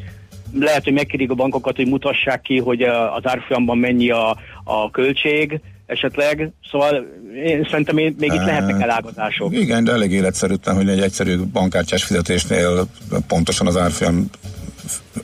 Lehet, 0.59 0.85
hogy 0.85 0.93
megkérik 0.93 1.31
a 1.31 1.35
bankokat, 1.35 1.77
hogy 1.77 1.87
mutassák 1.87 2.43
ki, 2.43 2.59
hogy 2.59 2.83
az 2.83 3.23
árfolyamban 3.23 3.79
mennyi 3.79 4.11
a, 4.11 4.37
a 4.65 4.91
költség, 4.91 5.61
esetleg. 5.87 6.51
Szóval 6.71 7.07
én 7.45 7.67
szerintem 7.71 7.95
még 7.95 8.15
még 8.19 8.33
itt 8.33 8.45
lehetnek 8.45 8.81
elágazások. 8.81 9.55
Igen, 9.55 9.85
de 9.85 9.93
elég 9.93 10.13
életszerűtlen, 10.13 10.75
hogy 10.75 10.89
egy 10.89 11.01
egyszerű 11.01 11.37
bankkártyás 11.53 12.05
fizetésnél 12.05 12.87
pontosan 13.27 13.67
az 13.67 13.77
árfolyam 13.77 14.31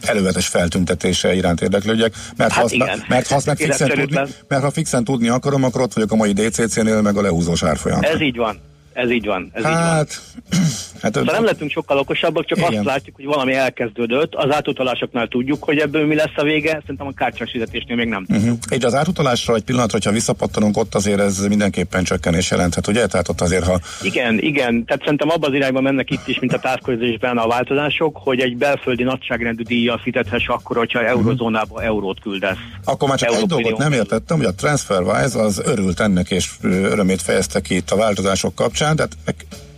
előzetes 0.01 0.47
feltüntetése 0.47 1.35
iránt 1.35 1.61
érdeklődjek, 1.61 2.15
mert, 2.37 2.53
Hát 2.53 2.61
ha, 2.61 2.65
azt, 2.65 2.75
igen. 2.75 3.05
mert 3.09 3.27
ha 3.27 3.35
azt 3.35 3.47
meg 3.47 3.57
fixen 3.57 3.89
tudni, 3.89 4.21
mert 4.49 4.63
ha 4.63 4.71
fixen 4.71 5.05
tudni 5.05 5.29
akarom, 5.29 5.65
akkor 5.65 5.81
ott 5.81 5.93
vagyok 5.93 6.13
a 6.13 6.17
mai 6.17 6.33
DCC-nél, 6.33 7.01
meg 7.01 7.17
a 7.17 7.23
lehúzós 7.23 7.63
árfolyam. 7.63 7.99
Ez 8.03 8.21
így 8.21 8.37
van. 8.37 8.61
Ez 8.97 9.11
így 9.11 9.27
van. 9.27 9.51
Ez 9.53 9.65
így 9.65 9.71
van. 9.71 9.83
Hát, 9.83 10.23
hát 11.03 11.15
Szóval 11.15 11.35
nem 11.35 11.45
lettünk 11.45 11.71
sokkal 11.71 11.99
okosabbak, 11.99 12.47
csak 12.47 12.59
Igen. 12.59 12.73
azt 12.73 12.85
látjuk, 12.85 13.17
hogy 13.17 13.25
valami 13.25 13.55
elkezdődött. 13.55 14.35
Az 14.35 14.55
átutalásoknál 14.55 15.29
tudjuk, 15.29 15.65
hogy 15.65 15.79
ebből 15.79 16.07
mi 16.07 16.15
lesz 16.15 16.37
a 16.37 16.43
vége, 16.43 16.79
szerintem 16.81 17.07
a 17.07 17.13
kártyás 17.13 17.51
fizetésnél 17.51 17.97
még 17.97 18.09
nem 18.09 18.25
tudjuk. 18.25 18.45
Uh-huh. 18.45 18.59
Így 18.73 18.85
az 18.85 18.95
átutalásra 18.95 19.55
egy 19.55 19.63
pillanatra, 19.63 19.93
hogyha 19.93 20.11
visszapattanunk, 20.11 20.77
ott 20.77 20.95
azért 20.95 21.21
ez 21.21 21.39
mindenképpen 21.39 22.05
csökkenés 22.05 22.51
jelenthet, 22.51 22.87
ugye? 22.87 23.07
Tehát 23.07 23.29
ott 23.29 23.41
azért, 23.41 23.65
ha 23.65 23.81
Igen, 24.03 24.39
igen. 24.39 24.85
Tehát 24.85 25.03
szerintem 25.03 25.29
abban 25.29 25.51
az 25.51 25.57
irányban 25.57 25.83
mennek 25.83 26.11
itt 26.11 26.29
is, 26.29 26.41
mint 26.41 26.53
a 26.53 26.59
távközlésben 26.59 27.37
a 27.37 27.47
változások, 27.47 28.17
hogy 28.17 28.41
egy 28.41 28.57
belföldi 28.57 29.03
nagyságrendű 29.03 29.63
díjjal 29.63 29.99
fizethess 30.03 30.47
akkor, 30.47 30.77
hogyha 30.77 31.05
eurozónába 31.05 31.83
eurót 31.83 32.21
küldesz. 32.21 32.57
Akkor 32.85 33.09
már 33.09 33.19
csak 33.19 33.29
egy 33.29 33.35
Európai 33.35 33.63
dolgot 33.63 33.81
nem 33.81 33.93
értettem, 33.93 34.37
hogy 34.37 34.47
a 34.47 34.55
TransferWise 34.55 35.41
az 35.41 35.63
örült 35.65 36.01
ennek, 36.01 36.31
és 36.31 36.51
örömét 36.63 37.23
fejezte 37.23 37.61
ki 37.61 37.75
itt 37.75 37.91
a 37.91 37.97
változások 37.97 38.55
kapcsán, 38.55 38.86
de 38.95 39.09
hát 39.27 39.37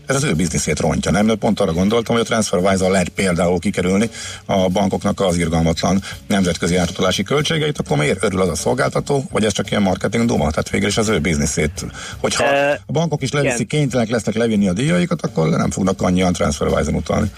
ez 0.08 0.16
az 0.16 0.22
ő 0.22 0.34
bizniszét 0.34 0.80
rontja, 0.80 1.10
nem? 1.10 1.26
De 1.26 1.34
pont 1.34 1.60
arra 1.60 1.72
gondoltam, 1.72 2.14
hogy 2.14 2.24
a 2.24 2.28
TransferWise-al 2.28 2.90
lehet 2.90 3.08
például 3.08 3.58
kikerülni 3.58 4.10
a 4.44 4.68
bankoknak 4.68 5.20
az 5.20 5.36
irgalmatlan 5.36 6.02
nemzetközi 6.26 6.76
átutalási 6.76 7.22
költségeit, 7.22 7.78
akkor 7.78 7.96
miért 7.96 8.24
örül 8.24 8.40
az 8.40 8.48
a 8.48 8.54
szolgáltató, 8.54 9.24
vagy 9.32 9.44
ez 9.44 9.52
csak 9.52 9.70
ilyen 9.70 9.82
marketing 9.82 10.26
duma? 10.26 10.50
Tehát 10.50 10.70
végül 10.70 10.88
is 10.88 10.96
az 10.96 11.08
ő 11.08 11.18
bizniszét. 11.18 11.86
Hogyha 12.20 12.44
a 12.86 12.92
bankok 12.92 13.22
is 13.22 13.32
leviszik, 13.32 13.68
kénytelenek 13.68 14.10
lesznek 14.12 14.34
levinni 14.34 14.68
a 14.68 14.72
díjaikat, 14.72 15.22
akkor 15.22 15.48
nem 15.48 15.70
fognak 15.70 16.02
annyian 16.02 16.32
TransferWise-en 16.32 16.94
utalni. 16.94 17.30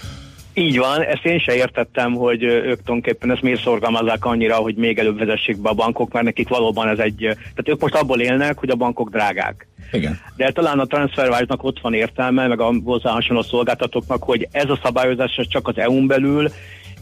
Így 0.53 0.77
van, 0.77 1.01
ezt 1.01 1.25
én 1.25 1.39
se 1.39 1.55
értettem, 1.55 2.13
hogy 2.13 2.43
ők 2.43 2.61
tulajdonképpen 2.61 3.31
ezt 3.31 3.41
miért 3.41 3.61
szorgalmazzák 3.61 4.25
annyira, 4.25 4.55
hogy 4.55 4.75
még 4.75 4.99
előbb 4.99 5.17
vezessék 5.17 5.61
be 5.61 5.69
a 5.69 5.73
bankok, 5.73 6.11
mert 6.11 6.25
nekik 6.25 6.47
valóban 6.47 6.87
ez 6.87 6.99
egy, 6.99 7.17
tehát 7.17 7.67
ők 7.67 7.81
most 7.81 7.95
abból 7.95 8.19
élnek, 8.19 8.57
hogy 8.57 8.69
a 8.69 8.75
bankok 8.75 9.09
drágák. 9.09 9.67
Igen. 9.91 10.19
De 10.35 10.51
talán 10.51 10.79
a 10.79 10.85
TransferWise-nak 10.85 11.63
ott 11.63 11.79
van 11.79 11.93
értelme, 11.93 12.47
meg 12.47 12.59
a 12.59 12.73
hozzá 12.83 13.11
hasonló 13.11 13.41
szolgáltatóknak, 13.41 14.23
hogy 14.23 14.47
ez 14.51 14.69
a 14.69 14.79
szabályozás 14.83 15.39
csak 15.49 15.67
az 15.67 15.77
EU-n 15.77 16.07
belül, 16.07 16.51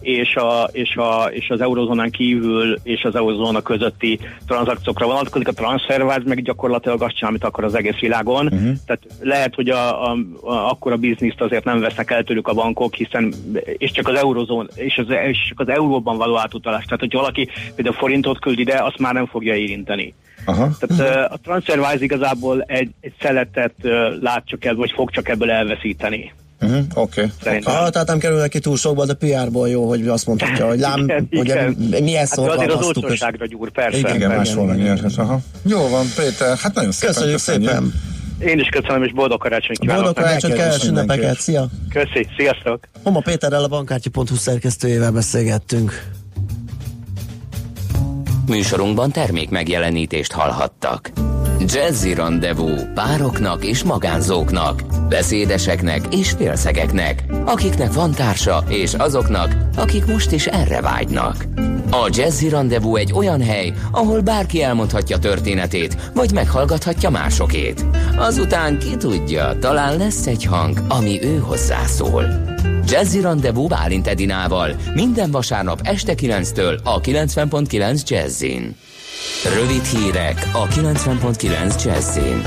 és, 0.02 0.36
a, 0.36 0.70
és, 0.72 0.96
a, 0.96 1.30
és 1.32 1.50
az 1.50 1.62
eurozónán 1.62 2.10
kívül 2.10 2.78
és 2.84 3.04
az 3.04 3.16
eurozóna 3.16 3.62
közötti 3.62 4.20
tranzakciókra 4.48 5.06
vonatkozik. 5.06 5.48
A 5.48 5.52
TransferWise 5.52 6.22
meg 6.26 6.42
gyakorlatilag 6.42 7.02
azt 7.02 7.16
csinál, 7.16 7.30
amit 7.30 7.44
akar 7.44 7.64
az 7.64 7.76
egész 7.76 8.00
világon. 8.00 8.46
Uh-huh. 8.46 8.72
Tehát 8.86 9.02
lehet, 9.22 9.56
hogy 9.56 9.70
a, 9.70 10.12
a, 10.12 10.18
a, 10.42 10.70
akkor 10.70 10.92
a 10.92 10.98
bizniszt 10.98 11.42
azért 11.42 11.64
nem 11.64 11.80
vesznek 11.80 12.12
el 12.12 12.24
tőlük 12.24 12.48
a 12.48 12.54
bankok, 12.54 12.96
hiszen 12.96 13.34
és 13.78 13.92
csak 13.92 14.08
az 14.08 14.16
eurozón, 14.16 14.70
és, 14.76 14.98
az, 14.98 15.06
és 15.28 15.46
csak 15.48 15.60
az 15.60 15.70
euróban 15.70 16.18
való 16.18 16.38
átutalás. 16.38 16.84
Tehát, 16.84 17.00
hogyha 17.00 17.20
valaki 17.20 17.48
például 17.76 17.96
forintot 17.96 18.40
küld 18.40 18.60
ide, 18.60 18.84
azt 18.84 19.00
már 19.00 19.14
nem 19.14 19.26
fogja 19.26 19.56
érinteni. 19.56 20.14
Aha. 20.46 20.70
Tehát 20.80 21.28
uh, 21.28 21.34
a 21.34 21.38
TransferWise 21.44 22.04
igazából 22.04 22.62
egy, 22.62 22.90
egy 23.02 23.14
szeletet 23.20 23.74
uh, 23.84 23.92
lát 24.22 24.44
csak 24.46 24.66
el, 24.66 24.76
vagy 24.76 24.92
fog 24.92 25.10
csak 25.12 25.30
ebből 25.30 25.52
elveszíteni. 25.52 26.34
Uh-huh. 26.62 26.84
Oké. 26.94 27.32
Okay. 27.42 27.58
Ah, 27.58 27.90
tehát 27.90 28.08
nem 28.08 28.20
kerül 28.20 28.38
neki 28.38 28.60
túl 28.60 28.78
sokba, 28.78 29.06
de 29.06 29.14
PR-ból 29.14 29.70
jó, 29.70 29.88
hogy 29.88 30.08
azt 30.08 30.26
mondhatja, 30.26 30.68
hogy 30.68 30.80
lám, 30.88 31.04
Igen, 31.04 31.28
ugye 31.32 31.70
igen. 31.70 32.04
mi 32.04 32.16
ezt 32.16 32.40
Hát 32.40 32.50
azért 32.50 32.74
az 32.74 32.86
olcsóságra 32.86 33.46
gyúr, 33.46 33.72
persze. 33.72 33.98
Igen, 33.98 34.16
igen, 34.16 34.30
máshol 34.30 34.66
megnyerhet. 34.66 35.18
Aha. 35.18 35.40
Jó 35.66 35.88
van, 35.88 36.06
Péter, 36.16 36.58
hát 36.58 36.74
nagyon 36.74 36.92
szépen 36.92 37.14
Köszönjük 37.14 37.40
szépen. 37.40 37.94
Én 38.40 38.60
is 38.60 38.68
köszönöm, 38.68 39.04
és 39.04 39.14
boldog 39.14 39.40
karácsonyt 39.40 39.80
kívánok. 39.80 40.04
Boldog 40.04 40.24
karácsonyt, 40.24 40.54
kellemes 40.54 40.86
ünnepeket, 40.88 41.40
szia! 41.40 41.68
Köszi, 41.90 42.28
sziasztok! 42.38 42.88
Homa 43.04 43.20
Péterrel 43.20 43.64
a 43.64 43.68
bankkártya.hu 43.68 44.36
szerkesztőjével 44.36 45.12
beszélgettünk. 45.12 46.04
Műsorunkban 48.48 49.12
termék 49.12 49.50
megjelenítést 49.50 50.32
hallhattak. 50.32 51.12
Jazzy 51.66 52.14
Rendezvú 52.14 52.70
pároknak 52.94 53.66
és 53.66 53.84
magánzóknak, 53.84 54.84
beszédeseknek 55.10 56.16
és 56.16 56.32
félszegeknek, 56.32 57.24
akiknek 57.46 57.94
van 57.94 58.12
társa 58.12 58.64
és 58.70 58.94
azoknak, 58.94 59.56
akik 59.76 60.06
most 60.06 60.32
is 60.32 60.46
erre 60.46 60.82
vágynak. 60.82 61.46
A 61.92 62.10
Jazzy 62.12 62.50
Rendezvú 62.50 62.96
egy 62.96 63.14
olyan 63.14 63.42
hely, 63.42 63.74
ahol 63.92 64.22
bárki 64.22 64.64
elmondhatja 64.64 65.18
történetét, 65.18 66.12
vagy 66.14 66.34
meghallgathatja 66.34 67.10
másokét. 67.10 67.86
Azután 68.18 68.80
ki 68.80 68.98
tudja, 68.98 69.58
talán 69.60 69.98
lesz 69.98 70.28
egy 70.28 70.44
hang, 70.44 70.82
ami 70.88 71.24
ő 71.24 71.38
hozzászól. 71.38 72.26
Jazzy 72.88 73.22
Rendezvous 73.22 73.70
Bálint 73.70 74.08
Edinával 74.08 74.76
minden 74.94 75.32
vasárnap 75.32 75.80
este 75.84 76.14
9-től 76.18 76.84
a 76.84 77.02
90.9 77.02 78.04
Jazzin. 78.08 78.76
Rövid 79.56 79.84
hírek 79.84 80.50
a 80.54 80.68
90.9 80.68 81.84
Jazzin. 81.84 82.42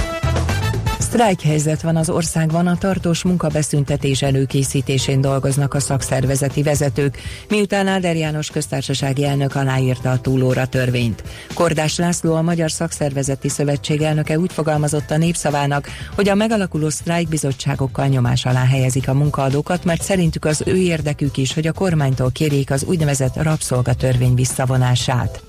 Sztrájk 0.99 1.83
van 1.83 1.97
az 1.97 2.11
országban, 2.11 2.67
a 2.67 2.79
tartós 2.79 3.23
munkabeszüntetés 3.23 4.23
előkészítésén 4.23 5.21
dolgoznak 5.21 5.75
a 5.75 5.81
szakszervezeti 5.81 6.63
vezetők, 6.63 7.19
miután 7.49 7.87
Áder 7.87 8.17
János 8.17 8.51
köztársasági 8.51 9.25
elnök 9.25 9.55
aláírta 9.55 10.11
a 10.11 10.21
túlóra 10.21 10.67
törvényt. 10.67 11.23
Kordás 11.55 11.97
László, 11.97 12.35
a 12.35 12.43
Magyar 12.43 12.71
Szakszervezeti 12.71 13.49
Szövetség 13.49 14.03
elnöke 14.03 14.39
úgy 14.39 14.53
fogalmazott 14.53 15.11
a 15.11 15.17
népszavának, 15.17 15.89
hogy 16.15 16.29
a 16.29 16.35
megalakuló 16.35 16.89
sztrájkbizottságokkal 16.89 18.07
nyomás 18.07 18.45
alá 18.45 18.65
helyezik 18.65 19.09
a 19.09 19.15
munkaadókat, 19.15 19.85
mert 19.85 20.03
szerintük 20.03 20.45
az 20.45 20.63
ő 20.67 20.77
érdekük 20.77 21.37
is, 21.37 21.55
hogy 21.55 21.67
a 21.67 21.73
kormánytól 21.73 22.31
kérjék 22.31 22.71
az 22.71 22.85
úgynevezett 22.85 23.43
rabszolgatörvény 23.43 24.35
visszavonását. 24.35 25.43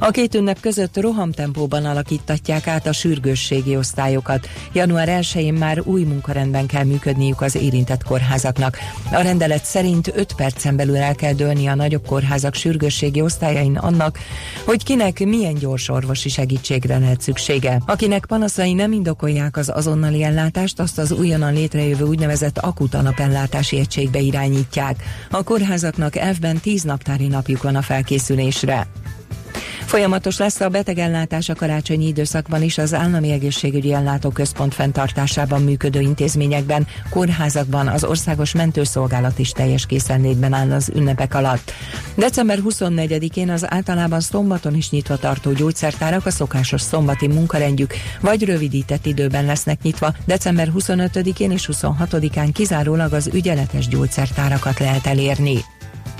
A 0.00 0.10
két 0.10 0.34
ünnep 0.34 0.60
között 0.60 1.00
rohamtempóban 1.00 1.84
alakítatják 1.84 2.66
át 2.66 2.86
a 2.86 2.92
sürgősségi 2.92 3.76
osztályokat. 3.76 4.48
Január 4.72 5.08
1-én 5.20 5.54
már 5.54 5.80
új 5.84 6.02
munkarendben 6.02 6.66
kell 6.66 6.84
működniük 6.84 7.40
az 7.40 7.54
érintett 7.54 8.02
kórházaknak. 8.02 8.78
A 9.12 9.20
rendelet 9.20 9.64
szerint 9.64 10.12
5 10.14 10.32
percen 10.32 10.76
belül 10.76 10.96
el 10.96 11.14
kell 11.14 11.32
dőlni 11.32 11.66
a 11.66 11.74
nagyobb 11.74 12.06
kórházak 12.06 12.54
sürgősségi 12.54 13.20
osztályain 13.20 13.76
annak, 13.76 14.18
hogy 14.64 14.84
kinek 14.84 15.24
milyen 15.24 15.54
gyors 15.54 15.88
orvosi 15.88 16.28
segítségre 16.28 16.98
lehet 16.98 17.20
szüksége. 17.20 17.80
Akinek 17.86 18.24
panaszai 18.26 18.72
nem 18.72 18.92
indokolják 18.92 19.56
az 19.56 19.70
azonnali 19.74 20.22
ellátást, 20.22 20.80
azt 20.80 20.98
az 20.98 21.12
újonnan 21.12 21.52
létrejövő 21.52 22.04
úgynevezett 22.04 22.58
akut 22.58 22.94
alapellátási 22.94 23.78
egységbe 23.78 24.18
irányítják. 24.18 25.02
A 25.30 25.42
kórházaknak 25.42 26.16
elfben 26.16 26.60
10 26.60 26.82
naptári 26.82 27.26
napjuk 27.26 27.62
van 27.62 27.76
a 27.76 27.82
felkészülésre. 27.82 28.86
Folyamatos 29.88 30.38
lesz 30.38 30.60
a 30.60 30.68
betegellátás 30.68 31.48
a 31.48 31.54
karácsonyi 31.54 32.06
időszakban 32.06 32.62
is 32.62 32.78
az 32.78 32.94
állami 32.94 33.30
egészségügyi 33.30 33.92
ellátóközpont 33.92 34.74
fenntartásában 34.74 35.62
működő 35.62 36.00
intézményekben, 36.00 36.86
kórházakban 37.10 37.88
az 37.88 38.04
országos 38.04 38.52
mentőszolgálat 38.52 39.38
is 39.38 39.50
teljes 39.50 39.86
készenlétben 39.86 40.52
áll 40.52 40.72
az 40.72 40.90
ünnepek 40.94 41.34
alatt. 41.34 41.72
December 42.14 42.58
24-én 42.68 43.50
az 43.50 43.70
általában 43.70 44.20
szombaton 44.20 44.74
is 44.74 44.90
nyitva 44.90 45.16
tartó 45.16 45.52
gyógyszertárak 45.52 46.26
a 46.26 46.30
szokásos 46.30 46.80
szombati 46.80 47.28
munkarendjük 47.28 47.94
vagy 48.20 48.44
rövidített 48.44 49.06
időben 49.06 49.44
lesznek 49.44 49.82
nyitva. 49.82 50.14
December 50.26 50.72
25-én 50.78 51.50
és 51.50 51.68
26-án 51.72 52.50
kizárólag 52.52 53.12
az 53.12 53.30
ügyeletes 53.32 53.88
gyógyszertárakat 53.88 54.78
lehet 54.78 55.06
elérni. 55.06 55.64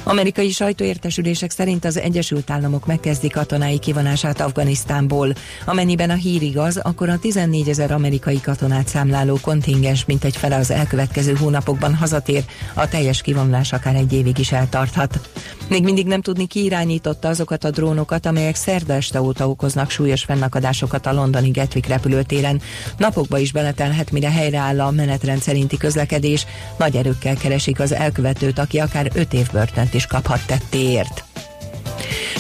Amerikai 0.09 0.51
sajtóértesülések 0.51 1.51
szerint 1.51 1.85
az 1.85 1.97
Egyesült 1.97 2.51
Államok 2.51 2.87
megkezdi 2.87 3.29
katonái 3.29 3.79
kivonását 3.79 4.41
Afganisztánból. 4.41 5.35
Amennyiben 5.65 6.11
a 6.11 6.15
hír 6.15 6.43
igaz, 6.43 6.77
akkor 6.77 7.09
a 7.09 7.19
14 7.19 7.69
ezer 7.69 7.91
amerikai 7.91 8.41
katonát 8.41 8.89
számláló 8.89 9.39
kontingens 9.43 10.05
mintegy 10.05 10.37
fele 10.37 10.57
az 10.57 10.71
elkövetkező 10.71 11.35
hónapokban 11.35 11.95
hazatér, 11.95 12.45
a 12.75 12.89
teljes 12.89 13.23
kivonulás 13.23 13.73
akár 13.73 13.95
egy 13.95 14.13
évig 14.13 14.39
is 14.39 14.53
eltarthat. 14.53 15.21
Még 15.69 15.85
mindig 15.85 16.07
nem 16.07 16.21
tudni 16.21 16.47
ki 16.47 16.65
irányította 16.65 17.29
azokat 17.29 17.65
a 17.65 17.71
drónokat, 17.71 18.27
amelyek 18.27 18.55
szerda 18.55 18.93
este 18.93 19.21
óta 19.21 19.49
okoznak 19.49 19.91
súlyos 19.91 20.25
fennakadásokat 20.25 21.07
a 21.07 21.13
londoni 21.13 21.51
Gatwick 21.51 21.89
repülőtéren. 21.89 22.61
Napokba 22.97 23.39
is 23.39 23.53
beletelhet, 23.53 24.11
mire 24.11 24.31
helyreáll 24.31 24.81
a 24.81 24.91
menetrend 24.91 25.43
szerinti 25.43 25.77
közlekedés. 25.77 26.47
Nagy 26.79 26.97
erőkkel 26.97 27.37
keresik 27.37 27.81
az 27.81 27.93
elkövetőt, 27.93 28.59
aki 28.59 28.79
akár 28.79 29.11
5 29.15 29.33
év 29.33 29.51
börtönt 29.53 29.95
is 29.99 30.07
kaphat 30.07 30.47
tettéért. 30.47 31.25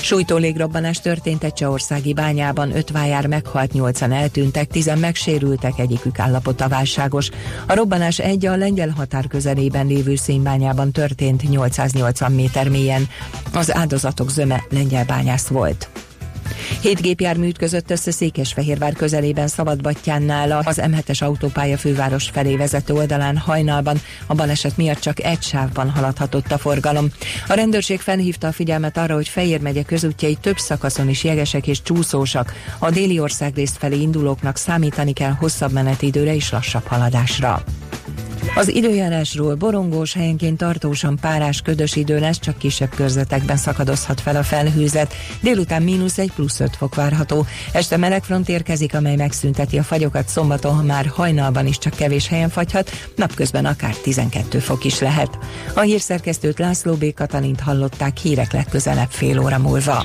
Sújtó 0.02 0.36
légrobbanás 0.36 1.00
történt 1.00 1.44
egy 1.44 1.52
csehországi 1.52 2.12
bányában, 2.12 2.76
öt 2.76 2.90
vájár 2.90 3.26
meghalt, 3.26 3.72
nyolcan 3.72 4.12
eltűntek, 4.12 4.66
tizen 4.66 4.98
megsérültek, 4.98 5.78
egyikük 5.78 6.18
állapota 6.18 6.68
válságos. 6.68 7.30
A 7.66 7.74
robbanás 7.74 8.18
egy 8.18 8.46
a 8.46 8.56
lengyel 8.56 8.88
határ 8.88 9.26
közelében 9.26 9.86
lévő 9.86 10.16
szénbányában 10.16 10.92
történt 10.92 11.48
880 11.48 12.32
méter 12.32 12.68
mélyen. 12.68 13.08
Az 13.52 13.74
áldozatok 13.74 14.30
zöme 14.30 14.64
lengyel 14.70 15.04
bányász 15.04 15.46
volt. 15.46 15.88
Hét 16.80 17.00
gépjármű 17.00 17.48
ütközött 17.48 17.90
össze 17.90 18.10
Székesfehérvár 18.10 18.92
közelében 18.92 19.48
Szabadbattyánnál 19.48 20.62
az 20.64 20.80
M7-es 20.82 21.22
autópálya 21.22 21.76
főváros 21.78 22.28
felé 22.32 22.56
vezető 22.56 22.94
oldalán 22.94 23.36
hajnalban. 23.36 24.00
A 24.26 24.34
baleset 24.34 24.76
miatt 24.76 25.00
csak 25.00 25.22
egy 25.22 25.42
sávban 25.42 25.90
haladhatott 25.90 26.52
a 26.52 26.58
forgalom. 26.58 27.08
A 27.48 27.54
rendőrség 27.54 28.00
felhívta 28.00 28.46
a 28.46 28.52
figyelmet 28.52 28.96
arra, 28.96 29.14
hogy 29.14 29.28
Fejér 29.28 29.60
megye 29.60 29.82
közútjai 29.82 30.34
több 30.34 30.58
szakaszon 30.58 31.08
is 31.08 31.24
jegesek 31.24 31.66
és 31.66 31.82
csúszósak. 31.82 32.52
A 32.78 32.90
déli 32.90 33.20
országrészt 33.20 33.76
felé 33.76 34.00
indulóknak 34.00 34.56
számítani 34.56 35.12
kell 35.12 35.32
hosszabb 35.32 35.72
menetidőre 35.72 36.34
és 36.34 36.50
lassabb 36.50 36.86
haladásra. 36.86 37.64
Az 38.54 38.68
időjárásról 38.68 39.54
borongós 39.54 40.12
helyenként 40.12 40.56
tartósan 40.56 41.18
párás 41.20 41.60
ködös 41.60 41.96
idő 41.96 42.18
lesz, 42.18 42.38
csak 42.38 42.58
kisebb 42.58 42.94
körzetekben 42.94 43.56
szakadozhat 43.56 44.20
fel 44.20 44.36
a 44.36 44.42
felhőzet. 44.42 45.14
Délután 45.40 45.82
mínusz 45.82 46.18
egy 46.18 46.32
plusz 46.32 46.60
5 46.60 46.76
fok 46.76 46.94
várható. 46.94 47.46
Este 47.72 47.96
melegfront 47.96 48.48
érkezik, 48.48 48.94
amely 48.94 49.16
megszünteti 49.16 49.78
a 49.78 49.82
fagyokat 49.82 50.28
szombaton, 50.28 50.74
ha 50.74 50.82
már 50.82 51.06
hajnalban 51.06 51.66
is 51.66 51.78
csak 51.78 51.94
kevés 51.94 52.28
helyen 52.28 52.48
fagyhat, 52.48 52.90
napközben 53.16 53.64
akár 53.64 53.94
12 53.94 54.58
fok 54.58 54.84
is 54.84 54.98
lehet. 54.98 55.38
A 55.74 55.80
hírszerkesztőt 55.80 56.58
László 56.58 56.94
B. 56.94 57.14
Katalint 57.14 57.60
hallották 57.60 58.16
hírek 58.16 58.52
legközelebb 58.52 59.10
fél 59.10 59.40
óra 59.40 59.58
múlva. 59.58 60.04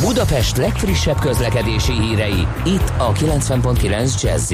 Budapest 0.00 0.56
legfrissebb 0.56 1.18
közlekedési 1.18 1.92
hírei, 1.92 2.46
itt 2.64 2.92
a 2.98 3.12
90.9 3.12 4.22
jazz 4.22 4.52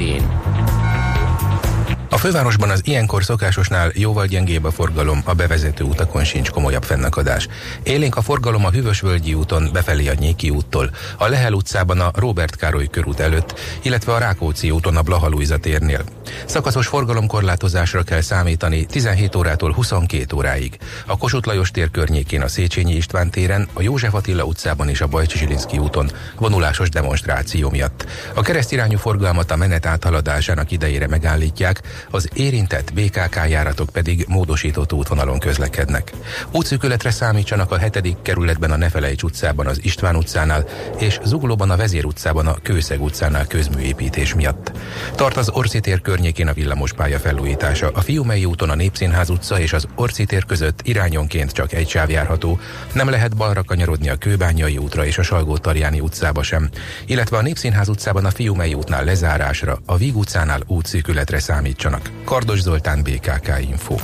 fővárosban 2.23 2.69
az 2.69 2.81
ilyenkor 2.83 3.23
szokásosnál 3.23 3.91
jóval 3.95 4.25
gyengébb 4.25 4.63
a 4.63 4.71
forgalom, 4.71 5.21
a 5.25 5.33
bevezető 5.33 5.83
utakon 5.83 6.23
sincs 6.23 6.49
komolyabb 6.49 6.83
fennakadás. 6.83 7.47
Élénk 7.83 8.15
a 8.15 8.21
forgalom 8.21 8.65
a 8.65 8.69
Hűvösvölgyi 8.69 9.33
úton 9.33 9.69
befelé 9.73 10.07
a 10.07 10.13
Nyéki 10.13 10.49
úttól, 10.49 10.89
a 11.17 11.27
Lehel 11.27 11.53
utcában 11.53 11.99
a 11.99 12.11
Robert 12.15 12.55
Károly 12.55 12.87
körút 12.87 13.19
előtt, 13.19 13.59
illetve 13.81 14.13
a 14.13 14.17
Rákóczi 14.17 14.71
úton 14.71 14.95
a 14.97 15.01
Blaha 15.01 15.29
térnél. 15.61 16.03
Szakaszos 16.45 16.87
forgalomkorlátozásra 16.87 18.03
kell 18.03 18.21
számítani 18.21 18.85
17 18.85 19.35
órától 19.35 19.71
22 19.71 20.35
óráig. 20.35 20.77
A 21.05 21.17
Kossuth 21.17 21.47
Lajos 21.47 21.71
tér 21.71 21.91
környékén 21.91 22.41
a 22.41 22.47
Széchenyi 22.47 22.95
István 22.95 23.29
téren, 23.29 23.67
a 23.73 23.81
József 23.81 24.13
Attila 24.13 24.43
utcában 24.43 24.89
és 24.89 25.01
a 25.01 25.07
Bajcsi 25.07 25.37
Zsilinszki 25.37 25.77
úton 25.77 26.11
vonulásos 26.37 26.89
demonstráció 26.89 27.69
miatt. 27.69 28.05
A 28.33 28.41
keresztirányú 28.41 28.97
forgalmat 28.97 29.51
a 29.51 29.55
menet 29.55 29.85
áthaladásának 29.85 30.71
idejére 30.71 31.07
megállítják, 31.07 31.81
az 32.13 32.29
érintett 32.33 32.93
BKK 32.93 33.35
járatok 33.49 33.89
pedig 33.89 34.25
módosított 34.27 34.93
útvonalon 34.93 35.39
közlekednek. 35.39 36.11
Útszűkületre 36.51 37.11
számítsanak 37.11 37.71
a 37.71 37.77
7. 37.77 38.15
kerületben 38.21 38.71
a 38.71 38.77
Nefelejts 38.77 39.23
utcában 39.23 39.67
az 39.67 39.79
István 39.83 40.15
utcánál, 40.15 40.65
és 40.99 41.19
Zuglóban 41.23 41.69
a 41.69 41.75
Vezér 41.75 42.05
utcában 42.05 42.47
a 42.47 42.57
Kőszeg 42.63 43.01
utcánál 43.01 43.47
közműépítés 43.47 44.33
miatt. 44.33 44.71
Tart 45.15 45.37
az 45.37 45.49
Orcitér 45.49 46.01
környékén 46.01 46.47
a 46.47 46.53
villamospálya 46.53 47.19
felújítása, 47.19 47.91
a 47.93 48.01
Fiumei 48.01 48.45
úton 48.45 48.69
a 48.69 48.75
Népszínház 48.75 49.29
utca 49.29 49.59
és 49.59 49.73
az 49.73 49.87
Orcitér 49.95 50.45
között 50.45 50.79
irányonként 50.83 51.51
csak 51.51 51.73
egy 51.73 51.89
sáv 51.89 52.09
járható, 52.09 52.59
nem 52.93 53.09
lehet 53.09 53.35
balra 53.35 53.63
kanyarodni 53.63 54.09
a 54.09 54.15
Kőbányai 54.15 54.77
útra 54.77 55.05
és 55.05 55.17
a 55.17 55.23
salgó 55.23 55.57
utcába 55.99 56.43
sem, 56.43 56.69
illetve 57.05 57.37
a 57.37 57.41
Népszínház 57.41 57.89
utcában 57.89 58.25
a 58.25 58.31
Fiumei 58.31 58.73
útnál 58.73 59.03
lezárásra, 59.03 59.79
a 59.85 59.97
Víg 59.97 60.17
utcánál 60.17 60.63
útszűkületre 60.67 61.39
számítsanak. 61.39 62.02
Kardos 62.23 62.61
Zoltán, 62.61 63.03
BKK 63.03 63.49
Info. 63.69 63.95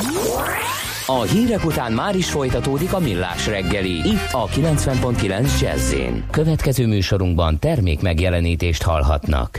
A 1.06 1.22
hírek 1.22 1.66
után 1.66 1.92
már 1.92 2.16
is 2.16 2.30
folytatódik 2.30 2.94
a 2.94 3.00
millás 3.00 3.48
reggeli. 3.48 3.92
Itt 3.92 4.30
a 4.32 4.46
90.9 4.48 5.60
jazz 5.62 5.94
Következő 6.32 6.88
műsorunkban 6.88 7.60
termék 7.60 8.02
megjelenítést 8.02 8.84
hallhatnak. 8.84 9.58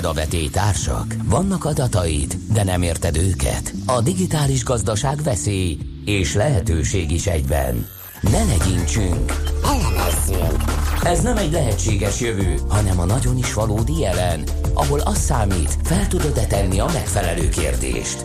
Melletted 0.00 0.16
a 0.16 0.30
vetétársak? 0.30 1.14
Vannak 1.24 1.64
adataid, 1.64 2.36
de 2.52 2.64
nem 2.64 2.82
érted 2.82 3.16
őket? 3.16 3.74
A 3.86 4.00
digitális 4.00 4.64
gazdaság 4.64 5.22
veszély 5.22 5.78
és 6.04 6.34
lehetőség 6.34 7.10
is 7.10 7.26
egyben. 7.26 7.86
Ne 8.20 8.44
legyintsünk! 8.44 9.32
Elemezzünk! 9.64 10.62
Ez 11.02 11.20
nem 11.20 11.36
egy 11.36 11.52
lehetséges 11.52 12.20
jövő, 12.20 12.60
hanem 12.68 13.00
a 13.00 13.04
nagyon 13.04 13.38
is 13.38 13.54
valódi 13.54 13.98
jelen, 13.98 14.42
ahol 14.74 15.00
az 15.00 15.18
számít, 15.18 15.78
fel 15.82 16.08
tudod-e 16.08 16.46
tenni 16.46 16.78
a 16.78 16.90
megfelelő 16.92 17.48
kérdést. 17.48 18.24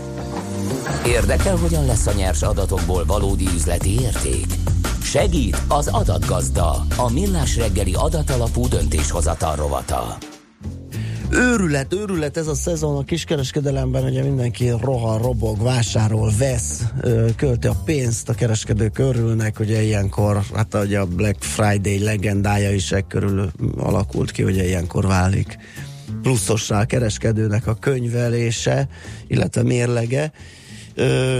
Érdekel, 1.06 1.56
hogyan 1.56 1.86
lesz 1.86 2.08
a 2.08 2.14
nyers 2.14 2.42
adatokból 2.42 3.06
valódi 3.06 3.48
üzleti 3.56 4.00
érték? 4.00 4.46
Segít 5.04 5.62
az 5.68 5.88
adatgazda, 5.88 6.86
a 6.98 7.12
millás 7.12 7.58
reggeli 7.58 7.94
adatalapú 7.94 8.68
döntéshozatal 8.68 9.56
rovata. 9.56 10.18
Őrület, 11.36 11.94
őrület 11.94 12.38
ez 12.38 12.48
a 12.48 12.56
szezon 12.56 12.98
a 12.98 13.04
kiskereskedelemben, 13.04 14.04
ugye 14.04 14.24
mindenki 14.24 14.70
rohan, 14.82 15.22
robog, 15.22 15.62
vásárol, 15.62 16.32
vesz, 16.38 16.84
költi 17.36 17.68
a 17.68 17.76
pénzt, 17.86 18.30
a 18.30 18.34
kereskedők 18.34 19.00
örülnek, 19.00 19.60
ugye 19.60 19.82
ilyenkor, 19.82 20.42
hát 20.54 20.74
ugye 20.74 21.00
a 21.00 21.06
Black 21.06 21.44
Friday 21.44 22.00
legendája 22.00 22.72
is 22.72 22.92
e 22.92 23.02
körül 23.02 23.52
alakult 23.78 24.32
ki, 24.32 24.44
ugye 24.44 24.66
ilyenkor 24.66 25.06
válik 25.06 25.58
pluszossá 26.22 26.82
a 26.82 26.86
kereskedőnek 26.86 27.68
a 27.68 27.74
könyvelése, 27.74 28.88
illetve 29.28 29.64
mérlege. 29.64 30.32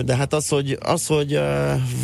De 0.06 0.16
hát 0.16 0.34
az, 0.34 0.48
hogy, 0.48 0.78
az, 0.82 1.06
hogy 1.06 1.40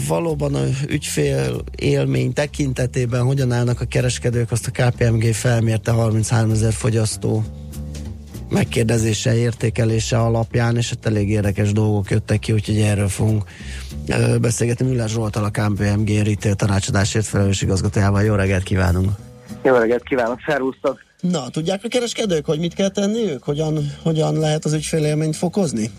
valóban 0.08 0.56
a 0.56 0.64
ügyfél 0.88 1.64
élmény 1.76 2.34
tekintetében 2.34 3.24
hogyan 3.24 3.52
állnak 3.52 3.82
a 3.82 3.86
kereskedők, 3.86 4.52
azt 4.52 4.68
a 4.68 4.72
KPMG 4.72 5.34
felmérte 5.34 5.92
33 5.92 6.52
ezer 6.52 6.74
fogyasztó 6.74 7.44
megkérdezése, 8.50 9.36
értékelése 9.36 10.18
alapján, 10.18 10.78
és 10.78 10.90
hát 10.90 11.06
elég 11.06 11.30
érdekes 11.30 11.72
dolgok 11.72 12.10
jöttek 12.10 12.40
ki, 12.40 12.52
úgyhogy 12.52 12.80
erről 12.80 13.08
fogunk 13.08 13.44
ö, 14.08 14.38
beszélgetni. 14.38 14.86
Müller 14.86 15.10
Zsoltal, 15.10 15.44
a 15.44 15.50
KPMG 15.50 16.10
Retail 16.10 16.56
tanácsadásért 16.56 17.26
felelős 17.26 17.62
igazgatójával. 17.62 18.24
Jó 18.24 18.36
reggelt 18.36 18.64
kívánunk! 18.64 19.10
Jó 19.64 19.76
reggelt 19.76 20.04
kívánok, 20.04 20.40
szervusztok! 20.46 21.00
Na, 21.20 21.50
tudják 21.50 21.84
a 21.84 21.88
kereskedők, 21.88 22.46
hogy 22.46 22.60
mit 22.60 22.74
kell 22.74 22.90
tenniük? 22.90 23.44
Hogyan, 23.44 23.92
hogyan 24.04 24.40
lehet 24.40 24.66
az 24.66 24.74
ügyfélélményt 24.74 25.36
fokozni? 25.36 25.92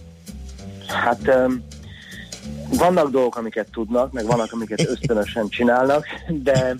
Hát 0.86 1.20
um, 1.26 1.64
vannak 2.78 3.11
dolgok, 3.11 3.36
amiket 3.36 3.68
tudnak, 3.72 4.12
meg 4.12 4.26
vannak, 4.26 4.53
amiket 4.53 4.88
ösztönösen 4.90 5.48
csinálnak, 5.48 6.07
de 6.42 6.76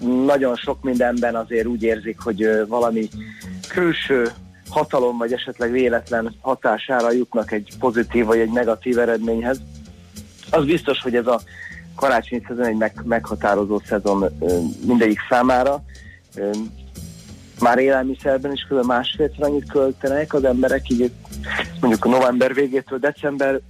nagyon 0.00 0.56
sok 0.56 0.82
mindenben 0.82 1.34
azért 1.34 1.66
úgy 1.66 1.82
érzik, 1.82 2.20
hogy 2.20 2.66
valami 2.66 3.08
külső 3.68 4.30
hatalom, 4.68 5.18
vagy 5.18 5.32
esetleg 5.32 5.70
véletlen 5.70 6.34
hatására 6.40 7.12
jutnak 7.12 7.52
egy 7.52 7.72
pozitív 7.78 8.24
vagy 8.24 8.38
egy 8.38 8.50
negatív 8.50 8.98
eredményhez. 8.98 9.60
Az 10.50 10.64
biztos, 10.64 11.02
hogy 11.02 11.14
ez 11.14 11.26
a 11.26 11.40
karácsonyi 11.94 12.42
szezon 12.48 12.64
egy 12.64 12.76
meg, 12.76 12.92
meghatározó 13.04 13.80
szezon 13.86 14.24
mindegyik 14.86 15.18
számára. 15.28 15.82
Már 17.60 17.78
élelmiszerben 17.78 18.52
is 18.52 18.66
kb. 18.68 18.86
másfélszer 18.86 19.42
annyit 19.42 19.70
költenek 19.70 20.34
az 20.34 20.44
emberek, 20.44 20.90
így 20.90 21.10
mondjuk 21.80 22.04
november 22.04 22.54
végétől 22.54 22.98
december 22.98 23.60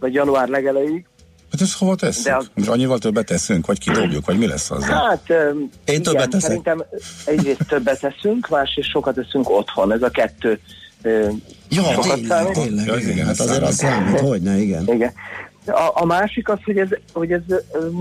vagy 0.00 0.14
január 0.14 0.48
legelejéig. 0.48 1.06
Hát 1.52 1.60
ezt 1.60 1.78
hova 1.78 1.94
tesszük? 1.94 2.24
De 2.24 2.36
az- 2.36 2.50
Most 2.54 2.68
annyival 2.68 2.98
többet 2.98 3.26
teszünk, 3.26 3.66
vagy 3.66 3.78
kidobjuk, 3.78 4.26
vagy 4.26 4.38
mi 4.38 4.46
lesz 4.46 4.70
azzal? 4.70 5.08
Hát, 5.08 5.22
ö, 5.30 5.50
igen, 5.86 6.02
többet 6.02 6.28
teszek. 6.30 6.48
Szerintem 6.48 6.84
egyrészt 7.24 7.66
többet 7.68 8.00
teszünk, 8.00 8.48
másrészt 8.48 8.88
sokat 8.88 9.14
teszünk 9.14 9.50
otthon. 9.50 9.92
Ez 9.92 10.02
a 10.02 10.10
kettő 10.10 10.60
Ja, 11.68 11.82
sokat 11.82 12.02
tényleg, 12.14 12.26
számít. 12.26 12.52
tényleg, 12.52 12.86
Ja, 12.86 12.96
igen, 12.96 13.16
hát 13.26 13.28
ez 13.28 13.40
azért 13.40 13.62
az 13.62 13.74
számít. 13.74 14.18
hogy 14.20 14.42
ne, 14.42 14.56
igen. 14.56 14.88
Igen. 14.92 15.12
A, 15.66 15.90
a 15.94 16.04
másik 16.04 16.48
az, 16.48 16.58
hogy 16.64 16.78
ez, 16.78 16.88
hogy 17.12 17.32
ez 17.32 17.40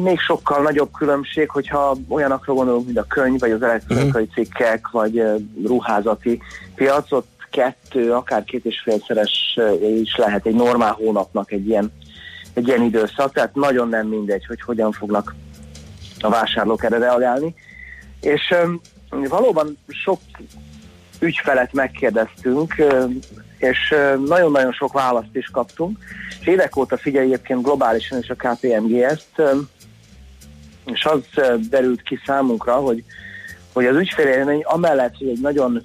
még 0.04 0.20
sokkal 0.20 0.62
nagyobb 0.62 0.92
különbség, 0.98 1.50
hogyha 1.50 1.96
olyanokra 2.08 2.54
gondolunk, 2.54 2.86
mint 2.86 2.98
a 2.98 3.04
könyv, 3.08 3.40
vagy 3.40 3.52
az 3.52 3.62
elektronikai 3.62 4.24
Mhm. 4.24 4.34
cikkek, 4.34 4.88
vagy 4.92 5.22
ruházati 5.66 6.42
piac, 6.76 7.12
ott 7.12 7.30
kettő, 7.52 8.12
akár 8.14 8.44
két 8.44 8.66
és 8.66 8.82
félszeres 8.84 9.60
is 10.02 10.16
lehet 10.16 10.46
egy 10.46 10.56
normál 10.56 10.92
hónapnak 10.92 11.52
egy 11.52 11.68
ilyen, 11.68 11.92
egy 12.54 12.68
ilyen 12.68 12.82
időszak, 12.82 13.34
tehát 13.34 13.56
nagyon 13.56 13.90
nem 13.90 14.08
mindegy, 14.08 14.46
hogy 14.46 14.62
hogyan 14.62 14.92
fognak 14.92 15.36
a 16.20 16.30
vásárlók 16.30 16.84
erre 16.84 16.98
reagálni. 16.98 17.56
És 18.22 18.54
valóban 19.10 19.78
sok 19.88 20.20
ügyfelet 21.20 21.74
megkérdeztünk, 21.74 22.76
és 23.58 23.96
nagyon-nagyon 24.26 24.72
sok 24.72 24.94
választ 24.94 25.36
is 25.36 25.50
kaptunk, 25.52 25.98
és 26.40 26.48
évek 26.48 26.76
óta 26.76 26.98
figyelj 26.98 27.26
egyébként 27.26 27.64
globálisan 27.64 28.20
is 28.20 28.30
a 28.30 28.36
KPMG 28.36 28.94
ezt, 28.94 29.42
és 30.86 31.06
az 31.06 31.22
derült 31.70 32.02
ki 32.02 32.20
számunkra, 32.26 32.74
hogy, 32.74 33.04
hogy 33.74 33.86
az 33.86 33.96
ügyfélélmény 33.96 34.62
amellett, 34.64 35.18
hogy 35.18 35.28
egy 35.28 35.42
nagyon, 35.42 35.84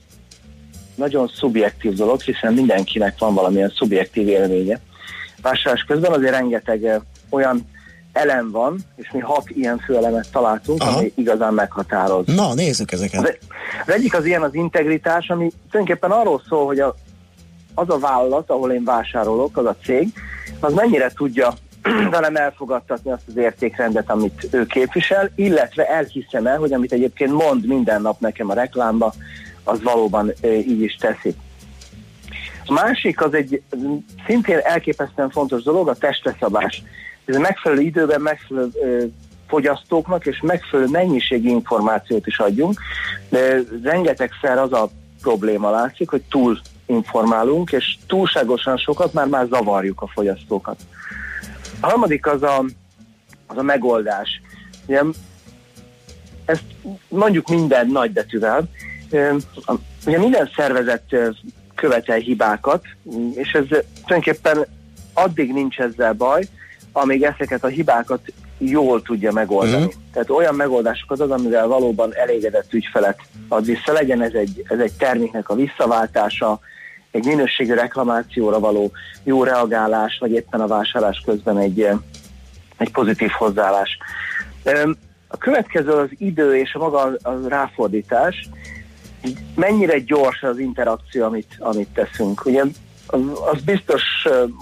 nagyon 0.95 1.29
szubjektív 1.29 1.93
dolog, 1.93 2.21
hiszen 2.21 2.55
mindenkinek 2.55 3.19
van 3.19 3.35
valamilyen 3.35 3.73
szubjektív 3.77 4.29
élménye, 4.29 4.81
vásárlás 5.47 5.85
közben 5.87 6.13
azért 6.13 6.33
rengeteg 6.33 7.01
olyan 7.29 7.69
elem 8.13 8.51
van, 8.51 8.79
és 8.97 9.11
mi 9.13 9.21
hat 9.21 9.51
ilyen 9.51 9.79
főelemet 9.79 10.29
találtunk, 10.33 10.83
Aha. 10.83 10.99
ami 10.99 11.13
igazán 11.17 11.55
meghatároz. 11.55 12.27
Na, 12.27 12.55
nézzük 12.55 12.93
ezeket. 12.93 13.21
Az, 13.21 13.37
az 13.87 13.93
egyik 13.93 14.15
az 14.15 14.25
ilyen 14.25 14.43
az 14.43 14.55
integritás, 14.55 15.29
ami 15.29 15.51
tulajdonképpen 15.71 16.11
arról 16.11 16.43
szól, 16.49 16.67
hogy 16.67 16.81
a, 16.81 16.95
az 17.75 17.91
a 17.91 17.99
vállalat, 17.99 18.51
ahol 18.51 18.73
én 18.73 18.85
vásárolok, 18.85 19.57
az 19.57 19.65
a 19.65 19.77
cég, 19.85 20.09
az 20.61 20.73
mennyire 20.73 21.11
tudja 21.15 21.55
velem 22.11 22.37
elfogadtatni 22.37 23.11
azt 23.11 23.29
az 23.29 23.37
értékrendet, 23.37 24.11
amit 24.11 24.49
ő 24.51 24.67
képvisel, 24.67 25.31
illetve 25.35 25.89
elhiszem 25.89 26.47
el, 26.47 26.59
hogy 26.59 26.73
amit 26.73 26.93
egyébként 26.93 27.33
mond 27.33 27.67
minden 27.67 28.03
nap 28.03 28.21
nekem 28.21 28.51
a 28.51 28.55
reklámba, 28.55 29.15
az 29.65 29.83
valóban 29.83 30.33
így 30.43 30.81
is 30.81 30.95
teszi. 30.95 31.35
A 32.67 32.73
másik 32.73 33.21
az 33.21 33.35
egy 33.35 33.63
szintén 34.27 34.59
elképesztően 34.63 35.31
fontos 35.31 35.63
dolog, 35.63 35.89
a 35.89 35.95
testeszabás. 35.95 36.83
Ez 37.25 37.37
a 37.37 37.41
megfelelő 37.41 37.81
időben 37.81 38.21
megfelelő 38.21 38.69
ö, 38.83 39.05
fogyasztóknak 39.49 40.27
és 40.27 40.41
megfelelő 40.43 40.89
mennyiségi 40.91 41.49
információt 41.49 42.27
is 42.27 42.39
adjunk, 42.39 42.81
de 43.29 43.59
rengetegszer 43.83 44.59
az 44.59 44.73
a 44.73 44.89
probléma 45.23 45.71
látszik, 45.71 46.09
hogy 46.11 46.23
túl 46.31 46.61
informálunk, 46.87 47.73
és 47.73 47.97
túlságosan 48.07 48.77
sokat 48.77 49.13
már 49.13 49.27
már 49.27 49.47
zavarjuk 49.47 50.01
a 50.03 50.07
fogyasztókat. 50.07 50.81
A 51.81 51.87
harmadik 51.87 52.27
az 52.27 52.43
a, 52.43 52.65
az 53.47 53.57
a 53.57 53.63
megoldás. 53.63 54.41
Ugye, 54.87 55.03
ezt 56.45 56.65
mondjuk 57.09 57.49
minden 57.49 57.87
nagybetűvel. 57.87 58.69
Ö, 59.11 59.37
a- 59.65 59.75
Ugye 60.07 60.19
minden 60.19 60.51
szervezet 60.57 61.17
követel 61.77 62.19
hibákat, 62.19 62.85
és 63.35 63.53
ez 63.53 63.65
tulajdonképpen 64.07 64.67
addig 65.13 65.53
nincs 65.53 65.79
ezzel 65.79 66.13
baj, 66.13 66.49
amíg 66.93 67.23
ezeket 67.23 67.65
a 67.65 67.69
hibákat 67.69 68.21
jól 68.59 69.03
tudja 69.03 69.33
megoldani. 69.33 69.85
Mhm. 69.85 69.95
Tehát 70.13 70.31
olyan 70.31 70.55
megoldásokat 70.55 71.21
ad, 71.21 71.31
amivel 71.31 71.67
valóban 71.67 72.15
elégedett 72.15 72.73
ügyfelet 72.73 73.21
ad 73.49 73.65
vissza. 73.65 73.93
Legyen 73.93 74.23
ez 74.23 74.33
egy, 74.33 74.63
ez 74.69 74.79
egy 74.79 74.93
terméknek 74.93 75.49
a 75.49 75.55
visszaváltása, 75.55 76.61
egy 77.11 77.25
minőségi 77.25 77.73
reklamációra 77.73 78.59
való 78.59 78.91
jó 79.25 79.45
reagálás, 79.45 80.19
vagy 80.21 80.31
éppen 80.31 80.61
a 80.61 80.67
vásárlás 80.67 81.23
közben 81.25 81.59
egy, 81.59 81.89
egy 82.77 82.91
pozitív 82.91 83.31
hozzáállás. 83.31 83.99
A 85.29 85.37
következő 85.37 85.91
az 85.91 86.09
idő 86.19 86.57
és 86.57 86.75
a 86.75 86.79
maga 86.79 87.17
a 87.23 87.49
ráfordítás. 87.49 88.49
Mennyire 89.55 89.99
gyors 89.99 90.43
az 90.43 90.59
interakció, 90.59 91.25
amit, 91.25 91.57
amit 91.59 91.89
teszünk. 91.89 92.45
Ugye 92.45 92.63
az, 93.53 93.61
biztos 93.65 94.03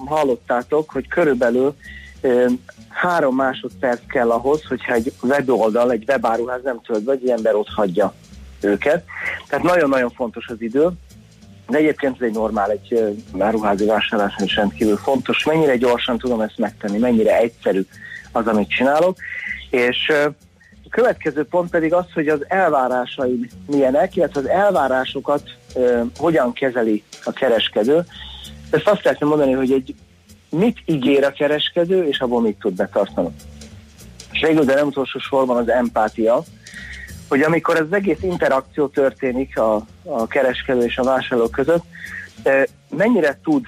hallottátok, 0.06 0.90
hogy 0.90 1.08
körülbelül 1.08 1.76
három 2.88 3.34
másodperc 3.34 4.00
kell 4.06 4.30
ahhoz, 4.30 4.64
hogyha 4.64 4.92
egy 4.92 5.12
weboldal, 5.22 5.90
egy 5.92 6.04
webáruház 6.08 6.60
nem 6.62 6.80
tölt 6.80 7.04
hogy 7.04 7.20
egy 7.22 7.28
ember 7.28 7.54
ott 7.54 7.68
hagyja 7.68 8.14
őket. 8.60 9.04
Tehát 9.48 9.64
nagyon-nagyon 9.64 10.10
fontos 10.10 10.46
az 10.46 10.60
idő. 10.62 10.88
De 11.68 11.78
egyébként 11.78 12.14
ez 12.14 12.26
egy 12.26 12.34
normál, 12.34 12.70
egy 12.70 13.16
áruházi 13.38 13.84
vásárláson 13.84 14.46
is 14.46 14.56
rendkívül 14.56 14.96
fontos. 14.96 15.44
Mennyire 15.44 15.76
gyorsan 15.76 16.18
tudom 16.18 16.40
ezt 16.40 16.58
megtenni, 16.58 16.98
mennyire 16.98 17.38
egyszerű 17.38 17.86
az, 18.32 18.46
amit 18.46 18.68
csinálok. 18.68 19.16
És 19.70 20.12
következő 20.94 21.44
pont 21.44 21.70
pedig 21.70 21.92
az, 21.92 22.04
hogy 22.14 22.28
az 22.28 22.44
elvárásaim 22.48 23.48
milyenek, 23.66 24.16
illetve 24.16 24.40
az 24.40 24.48
elvárásokat 24.48 25.42
ö, 25.74 26.00
hogyan 26.16 26.52
kezeli 26.52 27.02
a 27.24 27.32
kereskedő. 27.32 28.04
Ezt 28.70 28.88
azt 28.88 29.04
lehetne 29.04 29.26
mondani, 29.26 29.52
hogy 29.52 29.72
egy 29.72 29.94
mit 30.50 30.78
ígér 30.84 31.24
a 31.24 31.32
kereskedő, 31.32 32.04
és 32.04 32.18
abból 32.18 32.40
mit 32.40 32.58
tud 32.58 32.74
betartani. 32.74 33.28
És 34.32 34.40
végül, 34.40 34.64
de 34.64 34.74
nem 34.74 34.86
utolsó 34.86 35.18
sorban 35.18 35.56
az 35.56 35.68
empátia, 35.68 36.42
hogy 37.28 37.40
amikor 37.40 37.76
az 37.76 37.86
egész 37.92 38.22
interakció 38.22 38.86
történik 38.86 39.58
a, 39.58 39.86
a 40.02 40.26
kereskedő 40.26 40.84
és 40.84 40.96
a 40.96 41.04
vásárló 41.04 41.48
között, 41.48 41.84
mennyire 42.90 43.38
tud 43.42 43.64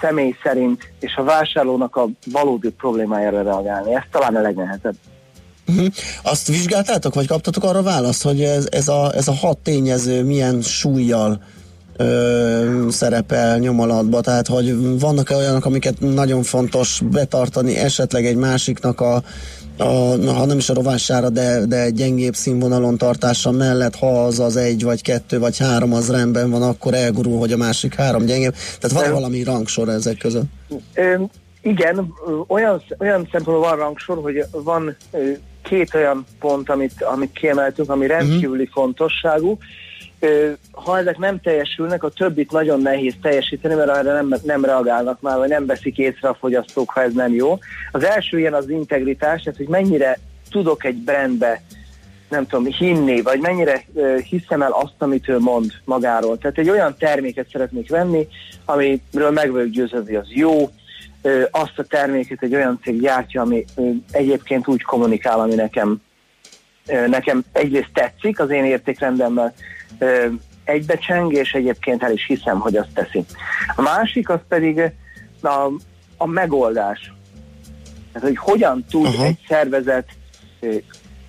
személy 0.00 0.36
szerint 0.42 0.92
és 1.00 1.14
a 1.16 1.24
vásárlónak 1.24 1.96
a 1.96 2.06
valódi 2.32 2.70
problémájára 2.70 3.42
reagálni. 3.42 3.94
Ez 3.94 4.02
talán 4.10 4.36
a 4.36 4.40
legnehezebb. 4.40 4.96
Uh-huh. 5.68 5.86
Azt 6.22 6.46
vizsgáltátok, 6.48 7.14
vagy 7.14 7.26
kaptatok 7.26 7.64
arra 7.64 7.82
választ, 7.82 8.22
hogy 8.22 8.42
ez, 8.42 8.66
ez, 8.70 8.88
a, 8.88 9.12
ez 9.14 9.28
a 9.28 9.32
hat 9.32 9.58
tényező 9.58 10.24
milyen 10.24 10.62
súlyjal 10.62 11.42
ö, 11.96 12.86
szerepel 12.90 13.58
nyomalatba, 13.58 14.20
tehát 14.20 14.46
hogy 14.46 14.98
vannak-e 14.98 15.36
olyanok, 15.36 15.64
amiket 15.64 16.00
nagyon 16.00 16.42
fontos 16.42 17.00
betartani, 17.10 17.76
esetleg 17.76 18.26
egy 18.26 18.36
másiknak 18.36 19.00
a, 19.00 19.22
a 19.78 19.84
ha 20.26 20.44
nem 20.44 20.58
is 20.58 20.68
a 20.68 20.74
rovására, 20.74 21.28
de, 21.28 21.66
de 21.66 21.90
gyengébb 21.90 22.34
színvonalon 22.34 22.98
tartása 22.98 23.50
mellett, 23.50 23.96
ha 23.96 24.24
az 24.24 24.40
az 24.40 24.56
egy, 24.56 24.82
vagy 24.82 25.02
kettő, 25.02 25.38
vagy 25.38 25.58
három 25.58 25.92
az 25.92 26.10
rendben 26.10 26.50
van, 26.50 26.62
akkor 26.62 26.94
elgurul, 26.94 27.38
hogy 27.38 27.52
a 27.52 27.56
másik 27.56 27.94
három 27.94 28.24
gyengébb. 28.24 28.54
Tehát 28.80 29.04
van 29.04 29.12
valami 29.12 29.42
rangsor 29.42 29.88
ezek 29.88 30.16
között. 30.18 30.46
Igen, 31.62 32.12
olyan, 32.46 32.82
olyan 32.98 33.28
szempontból 33.32 33.68
van 33.68 33.76
rangsor, 33.76 34.18
hogy 34.22 34.44
van 34.50 34.96
két 35.62 35.94
olyan 35.94 36.26
pont, 36.40 36.70
amit, 36.70 37.02
amit 37.02 37.32
kiemeltünk, 37.32 37.90
ami 37.90 38.06
rendkívüli 38.06 38.62
uh-huh. 38.62 38.82
fontosságú. 38.82 39.58
Ha 40.72 40.98
ezek 40.98 41.18
nem 41.18 41.40
teljesülnek, 41.40 42.02
a 42.02 42.08
többit 42.08 42.52
nagyon 42.52 42.80
nehéz 42.80 43.14
teljesíteni, 43.22 43.74
mert 43.74 43.96
erre 43.96 44.12
nem, 44.12 44.34
nem 44.42 44.64
reagálnak 44.64 45.20
már, 45.20 45.36
vagy 45.38 45.48
nem 45.48 45.66
veszik 45.66 45.98
észre 45.98 46.28
a 46.28 46.36
fogyasztók, 46.40 46.90
ha 46.90 47.02
ez 47.02 47.12
nem 47.12 47.34
jó. 47.34 47.58
Az 47.92 48.04
első 48.04 48.38
ilyen 48.38 48.54
az 48.54 48.68
integritás, 48.68 49.42
tehát 49.42 49.58
hogy 49.58 49.68
mennyire 49.68 50.18
tudok 50.50 50.84
egy 50.84 50.96
brandbe 50.96 51.62
nem 52.28 52.46
tudom, 52.46 52.64
hinni, 52.64 53.22
vagy 53.22 53.40
mennyire 53.40 53.84
hiszem 54.28 54.62
el 54.62 54.72
azt, 54.72 54.94
amit 54.98 55.28
ő 55.28 55.38
mond 55.38 55.72
magáról. 55.84 56.38
Tehát 56.38 56.58
egy 56.58 56.70
olyan 56.70 56.94
terméket 56.98 57.48
szeretnék 57.52 57.90
venni, 57.90 58.28
amiről 58.64 59.30
meg 59.30 59.50
vagyok 59.50 59.68
győződni, 59.68 60.14
az 60.14 60.26
jó, 60.28 60.70
azt 61.50 61.78
a 61.78 61.82
terméket 61.82 62.42
egy 62.42 62.54
olyan 62.54 62.80
cég 62.82 63.00
gyártja, 63.00 63.42
ami 63.42 63.64
egyébként 64.10 64.68
úgy 64.68 64.82
kommunikál, 64.82 65.40
ami 65.40 65.54
nekem, 65.54 66.00
nekem 67.06 67.44
egyrészt 67.52 67.90
tetszik, 67.92 68.40
az 68.40 68.50
én 68.50 68.64
értékrendemmel 68.64 69.54
egybecseng, 70.64 71.32
és 71.32 71.52
egyébként 71.52 72.02
el 72.02 72.12
is 72.12 72.26
hiszem, 72.26 72.58
hogy 72.58 72.76
azt 72.76 72.92
teszi. 72.94 73.24
A 73.76 73.82
másik 73.82 74.28
az 74.28 74.40
pedig 74.48 74.82
a, 75.40 75.70
a 76.16 76.26
megoldás. 76.26 77.12
Tehát, 78.12 78.28
hogy 78.28 78.36
hogyan 78.36 78.84
tud 78.90 79.06
uh-huh. 79.06 79.24
egy 79.24 79.38
szervezet 79.48 80.08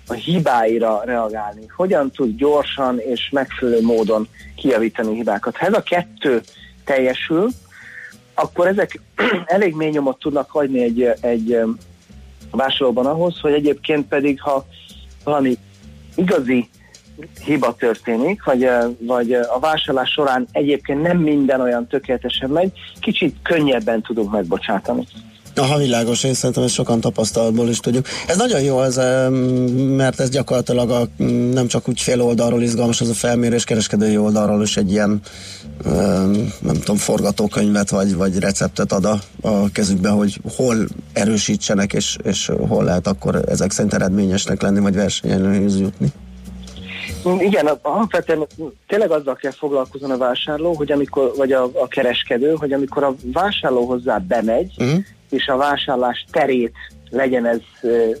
a 0.06 0.12
hibáira 0.12 1.02
reagálni, 1.04 1.66
hogyan 1.76 2.10
tud 2.10 2.36
gyorsan 2.36 2.98
és 2.98 3.28
megfelelő 3.32 3.82
módon 3.82 4.28
kijavítani 4.56 5.14
hibákat. 5.14 5.56
Ha 5.56 5.66
ez 5.66 5.72
a 5.72 5.82
kettő 5.82 6.40
teljesül, 6.84 7.48
akkor 8.42 8.66
ezek 8.66 9.00
elég 9.46 9.74
mély 9.74 9.90
nyomot 9.90 10.18
tudnak 10.18 10.50
hagyni 10.50 10.82
egy, 10.82 11.02
egy 11.20 11.58
vásárlóban 12.50 13.06
ahhoz, 13.06 13.40
hogy 13.40 13.52
egyébként 13.52 14.08
pedig, 14.08 14.40
ha 14.40 14.66
valami 15.24 15.58
igazi 16.14 16.68
hiba 17.44 17.74
történik, 17.74 18.44
vagy, 18.44 18.68
vagy 18.98 19.32
a 19.32 19.58
vásárlás 19.60 20.10
során 20.10 20.48
egyébként 20.52 21.02
nem 21.02 21.18
minden 21.18 21.60
olyan 21.60 21.86
tökéletesen 21.86 22.50
megy, 22.50 22.72
kicsit 23.00 23.36
könnyebben 23.42 24.02
tudunk 24.02 24.30
megbocsátani. 24.30 25.06
Aha, 25.54 25.76
világos, 25.76 26.24
én 26.24 26.34
szerintem 26.34 26.64
ezt 26.64 26.74
sokan 26.74 27.00
tapasztalatból 27.00 27.68
is 27.68 27.78
tudjuk. 27.78 28.06
Ez 28.26 28.36
nagyon 28.36 28.60
jó, 28.60 28.82
em, 28.82 29.32
mert 29.32 30.20
ez 30.20 30.30
gyakorlatilag 30.30 30.90
a, 30.90 31.08
nem 31.52 31.66
csak 31.66 31.88
úgy 31.88 32.00
fél 32.00 32.22
oldalról 32.22 32.62
izgalmas, 32.62 33.00
az 33.00 33.08
a 33.08 33.14
felmérés 33.14 33.64
kereskedői 33.64 34.16
oldalról 34.16 34.62
is 34.62 34.76
egy 34.76 34.90
ilyen 34.90 35.20
em, 35.84 36.52
nem 36.60 36.74
tudom, 36.74 36.96
forgatókönyvet 36.96 37.90
vagy, 37.90 38.14
vagy 38.14 38.38
receptet 38.38 38.92
ad 38.92 39.04
a, 39.04 39.18
a 39.40 39.70
kezükbe, 39.72 40.08
hogy 40.08 40.40
hol 40.56 40.76
erősítsenek, 41.12 41.92
és, 41.92 42.16
és 42.22 42.50
hol 42.68 42.84
lehet 42.84 43.06
akkor 43.06 43.42
ezek 43.48 43.70
szerint 43.70 43.94
eredményesnek 43.94 44.62
lenni, 44.62 44.80
vagy 44.80 44.94
versenyelőhöz 44.94 45.80
jutni. 45.80 46.12
Igen, 47.38 47.66
alapvetően 47.82 48.46
tényleg 48.86 49.10
azzal 49.10 49.34
kell 49.34 49.50
foglalkozni 49.50 50.10
a 50.10 50.16
vásárló, 50.16 50.72
hogy 50.72 50.92
amikor, 50.92 51.32
vagy 51.36 51.52
a, 51.52 51.62
a 51.62 51.88
kereskedő, 51.88 52.54
hogy 52.54 52.72
amikor 52.72 53.04
a 53.04 53.14
vásárló 53.32 53.84
hozzá 53.84 54.18
bemegy, 54.18 54.74
uh-huh. 54.78 54.98
És 55.30 55.46
a 55.46 55.56
vásárlás 55.56 56.24
terét 56.30 56.72
legyen 57.10 57.46
ez 57.46 57.60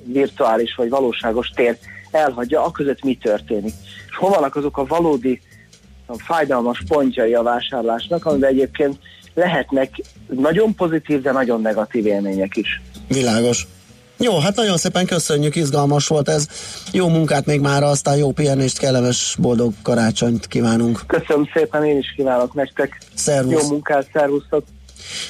virtuális 0.04 0.74
vagy 0.74 0.88
valóságos 0.88 1.48
tér, 1.48 1.78
elhagyja, 2.10 2.64
aközött 2.64 3.04
mi 3.04 3.18
történik. 3.22 3.74
És 4.08 4.16
hol 4.16 4.30
vannak 4.30 4.56
azok 4.56 4.78
a 4.78 4.84
valódi 4.84 5.40
a 6.06 6.18
fájdalmas 6.18 6.82
pontjai 6.88 7.34
a 7.34 7.42
vásárlásnak, 7.42 8.24
amiben 8.24 8.50
egyébként 8.50 8.98
lehetnek 9.34 9.90
nagyon 10.28 10.74
pozitív, 10.74 11.22
de 11.22 11.32
nagyon 11.32 11.60
negatív 11.60 12.06
élmények 12.06 12.56
is. 12.56 12.82
Világos. 13.08 13.66
Jó, 14.18 14.38
hát 14.38 14.56
nagyon 14.56 14.76
szépen 14.76 15.06
köszönjük, 15.06 15.56
izgalmas 15.56 16.08
volt 16.08 16.28
ez. 16.28 16.48
Jó 16.92 17.08
munkát 17.08 17.46
még 17.46 17.60
már, 17.60 17.82
aztán 17.82 18.16
jó 18.16 18.32
pihenést, 18.32 18.78
kellemes, 18.78 19.36
boldog 19.38 19.72
karácsonyt 19.82 20.46
kívánunk. 20.46 21.00
Köszönöm 21.06 21.48
szépen, 21.54 21.84
én 21.84 21.98
is 21.98 22.12
kívánok 22.16 22.54
nektek. 22.54 23.00
Szervusz. 23.14 23.62
Jó 23.62 23.68
munkát, 23.68 24.08
szervusztok. 24.12 24.64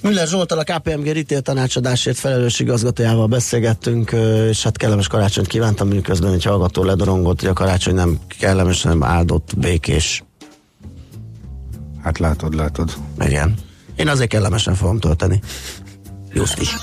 Müller 0.03 0.27
Zsoltal 0.27 0.59
a 0.59 0.63
KPMG 0.63 1.07
Retail 1.07 1.41
tanácsadásért 1.41 2.19
felelős 2.19 2.61
igazgatójával 2.61 3.27
beszélgettünk, 3.27 4.13
és 4.49 4.63
hát 4.63 4.77
kellemes 4.77 5.07
karácsonyt 5.07 5.47
kívántam, 5.47 5.89
miközben 5.89 6.33
egy 6.33 6.45
hallgató 6.45 6.85
ledorongott, 6.85 7.41
hogy 7.41 7.49
a 7.49 7.53
karácsony 7.53 7.95
nem 7.95 8.19
kellemes, 8.39 8.83
hanem 8.83 9.03
áldott, 9.03 9.59
békés. 9.59 10.25
Hát 12.03 12.19
látod, 12.19 12.55
látod. 12.55 12.93
Igen. 13.19 13.55
Én 13.97 14.09
azért 14.09 14.31
kellemesen 14.31 14.75
fogom 14.75 14.99
tölteni. 14.99 15.41
Just 16.33 16.61
is. 16.61 16.77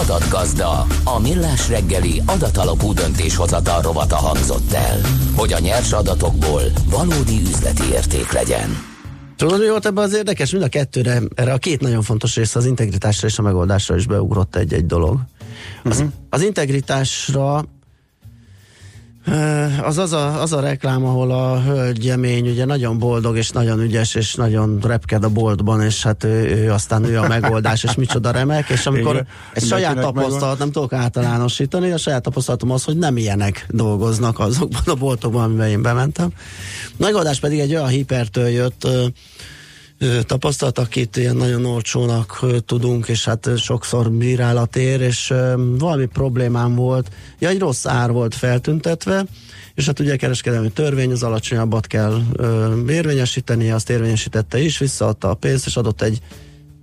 Adatgazda, 0.00 0.86
a 1.04 1.20
millás 1.20 1.68
reggeli 1.68 2.22
adatalapú 2.26 2.92
döntéshozatal 2.92 3.82
rovata 3.82 4.16
hangzott 4.16 4.72
el, 4.72 5.00
hogy 5.36 5.52
a 5.52 5.58
nyers 5.58 5.92
adatokból 5.92 6.62
valódi 6.90 7.40
üzleti 7.40 7.82
érték 7.92 8.32
legyen. 8.32 8.91
Tudod, 9.36 9.58
hogy 9.58 9.68
volt 9.68 9.86
ebben 9.86 10.04
az 10.04 10.14
érdekes? 10.14 10.50
Mind 10.50 10.64
a 10.64 10.68
kettőre, 10.68 11.20
erre 11.34 11.52
a 11.52 11.58
két 11.58 11.80
nagyon 11.80 12.02
fontos 12.02 12.36
része, 12.36 12.58
az 12.58 12.66
integritásra 12.66 13.28
és 13.28 13.38
a 13.38 13.42
megoldásra 13.42 13.96
is 13.96 14.06
beugrott 14.06 14.56
egy-egy 14.56 14.86
dolog. 14.86 15.20
Az, 15.84 15.96
uh-huh. 15.96 16.12
az 16.30 16.42
integritásra 16.42 17.64
az 19.82 19.98
az 19.98 20.12
a, 20.12 20.40
az 20.40 20.52
a 20.52 20.60
reklám, 20.60 21.04
ahol 21.04 21.30
a 21.30 21.62
hölgyemény 21.62 22.48
ugye 22.48 22.64
nagyon 22.64 22.98
boldog 22.98 23.36
és 23.36 23.50
nagyon 23.50 23.80
ügyes 23.80 24.14
és 24.14 24.34
nagyon 24.34 24.78
repked 24.82 25.24
a 25.24 25.28
boltban, 25.28 25.82
és 25.82 26.02
hát 26.02 26.24
ő, 26.24 26.56
ő 26.56 26.72
aztán 26.72 27.04
ő 27.04 27.18
a 27.18 27.28
megoldás, 27.28 27.84
és 27.84 27.94
micsoda 27.94 28.30
remek, 28.30 28.68
és 28.68 28.86
amikor 28.86 29.14
Igen. 29.14 29.26
egy 29.52 29.64
saját 29.64 29.98
tapasztalat, 29.98 30.58
nem 30.58 30.70
tudok 30.70 30.92
általánosítani, 30.92 31.90
a 31.90 31.96
saját 31.96 32.22
tapasztalatom 32.22 32.70
az, 32.70 32.84
hogy 32.84 32.96
nem 32.96 33.16
ilyenek 33.16 33.66
dolgoznak 33.68 34.38
azokban 34.38 34.82
a 34.84 34.94
boltokban, 34.94 35.42
amiben 35.42 35.68
én 35.68 35.82
bementem. 35.82 36.30
Megoldás 36.96 37.40
pedig 37.40 37.58
egy 37.58 37.74
olyan 37.74 37.88
hipertől 37.88 38.48
jött, 38.48 38.88
tapasztalat, 40.26 40.78
akit 40.78 41.16
ilyen 41.16 41.36
nagyon 41.36 41.64
olcsónak 41.64 42.46
tudunk, 42.66 43.08
és 43.08 43.24
hát 43.24 43.50
sokszor 43.56 44.10
bírálat 44.10 44.76
ér, 44.76 45.00
és 45.00 45.34
valami 45.78 46.06
problémám 46.06 46.74
volt, 46.74 47.10
ja, 47.38 47.48
egy 47.48 47.58
rossz 47.58 47.86
ár 47.86 48.12
volt 48.12 48.34
feltüntetve, 48.34 49.24
és 49.74 49.86
hát 49.86 50.00
ugye 50.00 50.12
a 50.12 50.16
kereskedelmi 50.16 50.70
törvény, 50.70 51.10
az 51.10 51.22
alacsonyabbat 51.22 51.86
kell 51.86 52.22
ö, 52.32 52.74
érvényesíteni, 52.88 53.70
azt 53.70 53.90
érvényesítette 53.90 54.58
is, 54.58 54.78
visszaadta 54.78 55.30
a 55.30 55.34
pénzt, 55.34 55.66
és 55.66 55.76
adott 55.76 56.02
egy 56.02 56.20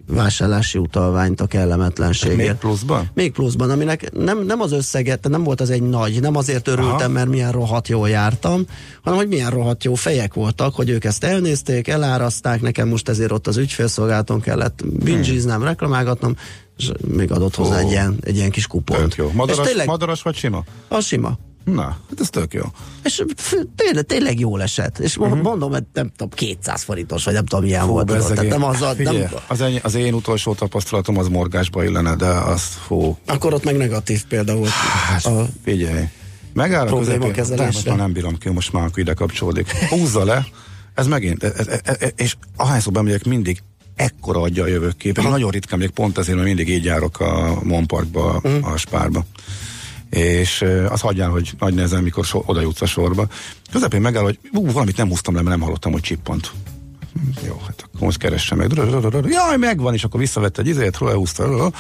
vásárlási 0.10 0.78
utalványt 0.78 1.42
a 1.42 1.46
kellemetlenségért. 1.46 2.38
Még 2.38 2.54
pluszban? 2.54 3.10
Még 3.14 3.32
pluszban, 3.32 3.70
aminek 3.70 4.12
nem, 4.12 4.46
nem 4.46 4.62
az 4.62 4.72
összeget, 4.72 5.30
nem 5.30 5.44
volt 5.44 5.62
az 5.62 5.70
egy 5.70 5.82
nagy, 5.82 6.22
nem 6.22 6.36
azért 6.36 6.68
örültem, 6.68 6.96
Aha. 6.96 7.08
mert 7.08 7.30
milyen 7.30 7.52
rohadt 7.52 7.88
jól 7.88 8.10
jártam, 8.10 8.66
hanem 9.02 9.20
hogy 9.20 9.28
milyen 9.28 9.50
rohadt 9.50 9.84
jó 9.84 9.94
fejek 9.94 10.34
voltak, 10.34 10.76
hogy 10.76 10.90
ők 10.90 11.04
ezt 11.04 11.24
elnézték, 11.24 11.88
eláraszták, 11.88 12.62
nekem 12.62 12.88
most 12.88 13.10
ezért 13.10 13.32
ott 13.32 13.48
az 13.48 13.58
ügyfélszolgálaton 13.58 14.42
kellett 14.42 14.82
bingiznem, 15.04 15.64
reklamálgatnom, 15.64 16.36
és 16.78 16.92
még 17.08 17.32
adott 17.32 17.56
hozzá 17.56 17.76
Ó. 17.76 17.80
egy 17.80 17.92
ilyen, 17.92 18.18
egy 18.22 18.36
ilyen 18.36 18.52
kis 18.52 18.68
kupont. 18.68 19.02
Tök 19.02 19.16
jó. 19.16 19.32
Madaras, 19.34 19.60
és 19.60 19.68
tényleg, 19.68 19.88
madaras 19.88 20.22
vagy 20.22 20.36
sima? 20.36 20.64
a 20.88 21.00
sima. 21.00 21.38
Na, 21.64 21.84
hát 21.84 22.20
ez 22.20 22.30
tök 22.30 22.54
jó. 22.54 22.62
És 23.04 23.24
tényleg, 23.76 24.06
tényleg 24.06 24.40
jól 24.40 24.62
esett. 24.62 25.00
És 25.00 25.18
uh-huh. 25.18 25.42
mondom, 25.42 25.72
hogy 25.72 25.84
nem 25.94 26.10
tudom, 26.16 26.30
200 26.30 26.82
forintos, 26.84 27.24
vagy 27.24 27.34
nem 27.34 27.46
tudom, 27.46 27.64
milyen 27.66 27.86
Fú, 27.86 27.92
volt. 27.92 28.06
bezzeg, 28.06 28.36
Tehát 28.36 28.52
nem 28.52 28.64
az, 28.64 28.82
a, 28.82 28.90
figyelj, 28.96 29.18
nem, 29.18 29.30
az, 29.48 29.60
én, 29.60 29.80
az 29.84 29.96
én 29.96 30.14
utolsó 30.14 30.54
tapasztalatom 30.54 31.18
az 31.18 31.28
morgásba 31.28 31.84
illene, 31.84 32.16
de 32.16 32.28
az 32.28 32.62
fú, 32.86 33.18
akkor 33.26 33.54
ott 33.54 33.64
meg 33.64 33.78
negatív 33.78 34.24
példa 34.26 34.56
volt. 34.56 34.72
A, 35.24 35.46
figyelj. 35.64 36.04
Megáll 36.54 36.88
a 36.88 36.98
közepén, 37.00 37.66
most 37.66 37.86
már 37.88 37.98
nem 37.98 38.14
bírom 38.14 38.38
ki, 38.38 38.50
most 38.50 38.74
már 38.74 38.84
akkor 38.86 39.00
ide 39.00 39.14
kapcsolódik. 39.14 39.72
Húzza 39.72 40.24
le, 40.24 40.46
ez 40.94 41.08
megint, 41.08 41.44
ez, 41.44 41.68
ez, 41.68 41.80
ez, 41.84 42.10
és 42.16 42.36
ahányszor 42.56 42.94
bemegyek, 42.94 43.26
mindig 43.26 43.62
ekkora 43.96 44.42
adja 44.42 44.64
a 44.64 44.68
jövőkép. 44.68 45.18
Én 45.18 45.30
nagyon 45.30 45.52
ritkán 45.52 45.80
még 45.80 45.90
pont 45.90 46.18
ezért, 46.18 46.36
mert 46.36 46.48
mindig 46.48 46.70
így 46.70 46.84
járok 46.84 47.20
a 47.20 47.60
Monparkba, 47.64 48.40
Mhm. 48.44 48.64
a 48.64 48.78
Spárba. 48.78 49.26
És 50.10 50.66
az 50.90 51.02
hagyjál, 51.02 51.30
hogy 51.30 51.52
nagy 51.60 51.74
nehezen, 51.74 52.04
mikor 52.04 52.26
so, 52.26 52.44
oda 52.46 52.62
jutsz 52.62 52.82
a 52.82 52.86
sorba. 52.86 53.28
Közepén 53.72 54.02
megáll, 54.02 54.24
hogy 54.24 54.40
ú, 54.52 54.72
valamit 54.72 54.98
nem 54.98 55.08
húztam 55.08 55.36
le, 55.36 55.42
mert 55.42 55.56
nem 55.56 55.66
hallottam, 55.66 55.92
hogy 55.92 56.02
csippant. 56.02 56.52
Jó, 57.46 57.62
hát 57.66 57.82
akkor 57.86 58.02
most 58.02 58.18
keresse 58.18 58.56
meg. 58.56 58.72
Jaj, 59.28 59.58
megvan, 59.58 59.94
és 59.94 60.04
akkor 60.04 60.20
visszavett 60.20 60.58
egy 60.58 60.68
izét, 60.68 60.98
lehúzta. 61.00 61.72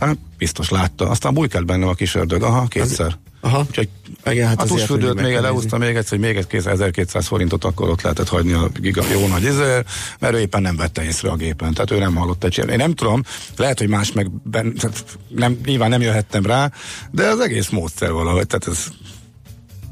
Hát 0.00 0.18
biztos 0.38 0.68
látta. 0.68 1.08
Aztán 1.08 1.34
bujkált 1.34 1.66
bennem 1.66 1.88
a 1.88 1.94
kis 1.94 2.14
ördög. 2.14 2.42
Aha, 2.42 2.66
kétszer. 2.66 3.18
Aha. 3.46 3.64
Úgyhogy 3.68 3.88
Igen, 4.24 4.48
hát 4.48 4.62
a 4.62 4.64
tusfürdőt 4.64 5.14
még 5.14 5.22
meg 5.22 5.32
kell 5.32 5.42
lehúzta 5.42 5.78
még 5.78 5.96
egyszer, 5.96 6.18
hogy 6.18 6.26
még 6.26 6.36
egy 6.36 6.66
1200 6.66 7.26
forintot 7.26 7.64
akkor 7.64 7.88
ott 7.88 8.02
lehetett 8.02 8.28
hagyni 8.28 8.52
a 8.52 8.68
giga 8.74 9.02
jó 9.12 9.26
nagy 9.26 9.42
izér, 9.42 9.84
mert 10.18 10.34
ő 10.34 10.38
éppen 10.38 10.62
nem 10.62 10.76
vette 10.76 11.04
észre 11.04 11.30
a 11.30 11.36
gépen, 11.36 11.74
tehát 11.74 11.90
ő 11.90 11.98
nem 11.98 12.14
hallott 12.14 12.44
egy 12.44 12.58
Én 12.70 12.76
nem 12.76 12.94
tudom, 12.94 13.22
lehet, 13.56 13.78
hogy 13.78 13.88
más 13.88 14.12
meg 14.12 14.30
ben, 14.42 14.74
tehát 14.74 15.04
nem, 15.28 15.60
nyilván 15.64 15.88
nem 15.88 16.00
jöhettem 16.00 16.46
rá, 16.46 16.70
de 17.10 17.26
az 17.26 17.40
egész 17.40 17.68
módszer 17.68 18.12
valahogy, 18.12 18.46
tehát 18.46 18.68
ez 18.68 18.86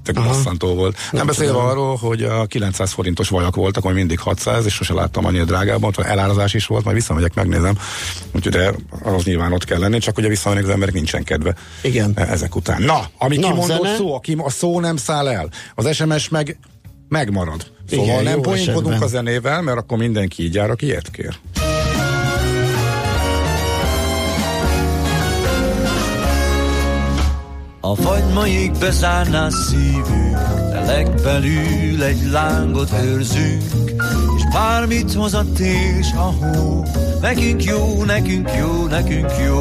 tök 0.04 0.24
bosszantó 0.24 0.74
volt. 0.74 0.92
Nem, 0.94 1.04
Nem 1.12 1.26
beszélve 1.26 1.52
tudom. 1.52 1.66
arról, 1.66 1.96
hogy 1.96 2.22
a 2.22 2.46
900 2.46 2.92
forintos 2.92 3.28
vajak 3.28 3.56
voltak, 3.56 3.84
ami 3.84 3.94
mindig 3.94 4.18
600, 4.18 4.64
és 4.64 4.74
sose 4.74 4.94
láttam 4.94 5.24
annyira 5.24 5.44
drágában, 5.44 5.92
ott 5.96 6.06
elárazás 6.06 6.54
is 6.54 6.66
volt, 6.66 6.84
majd 6.84 6.96
visszamegyek, 6.96 7.34
megnézem. 7.34 7.78
Úgyhogy 8.34 8.52
de 8.52 8.74
az 9.02 9.24
nyilván 9.24 9.52
ott 9.52 9.64
kell 9.64 9.78
lenni, 9.78 9.98
csak 9.98 10.18
ugye 10.18 10.28
visszamennek 10.28 10.64
az 10.66 10.70
emberek 10.72 10.94
nincsen 10.94 11.24
kedve. 11.24 11.54
Igen. 11.82 12.12
E- 12.14 12.22
Ezek 12.30 12.56
után. 12.56 12.82
Na, 12.82 13.04
ami 13.18 13.36
Na, 13.36 13.48
kimondott 13.48 13.82
zene? 13.82 13.96
szó, 13.96 14.14
a, 14.14 14.18
kim, 14.20 14.42
a 14.44 14.50
szó 14.50 14.80
nem 14.80 14.96
száll 14.96 15.28
el. 15.28 15.48
Az 15.74 15.94
SMS 15.94 16.28
meg 16.28 16.58
megmarad. 17.08 17.66
Szóval 17.90 18.04
Igen, 18.06 18.22
nem 18.22 18.40
poénkodunk 18.40 19.02
a 19.02 19.06
zenével, 19.06 19.62
mert 19.62 19.78
akkor 19.78 19.98
mindenki 19.98 20.42
így 20.44 20.54
jár, 20.54 20.70
aki 20.70 20.86
ilyet 20.86 21.10
kér. 21.10 21.34
A 27.84 27.94
fagymaig 27.94 28.72
bezárná 28.78 29.48
szívünk, 29.50 30.36
de 30.70 30.80
legbelül 30.86 32.02
egy 32.02 32.26
lángot 32.30 32.92
őrzünk, 33.04 33.62
és 34.36 34.42
bármit 34.52 35.12
hoz 35.12 35.34
a 35.34 35.44
tél 35.54 36.02
s 36.02 36.12
a 36.12 36.34
hó, 36.40 36.82
nekünk 37.20 37.64
jó, 37.64 38.04
nekünk 38.04 38.50
jó, 38.58 38.86
nekünk 38.86 39.30
jó. 39.46 39.60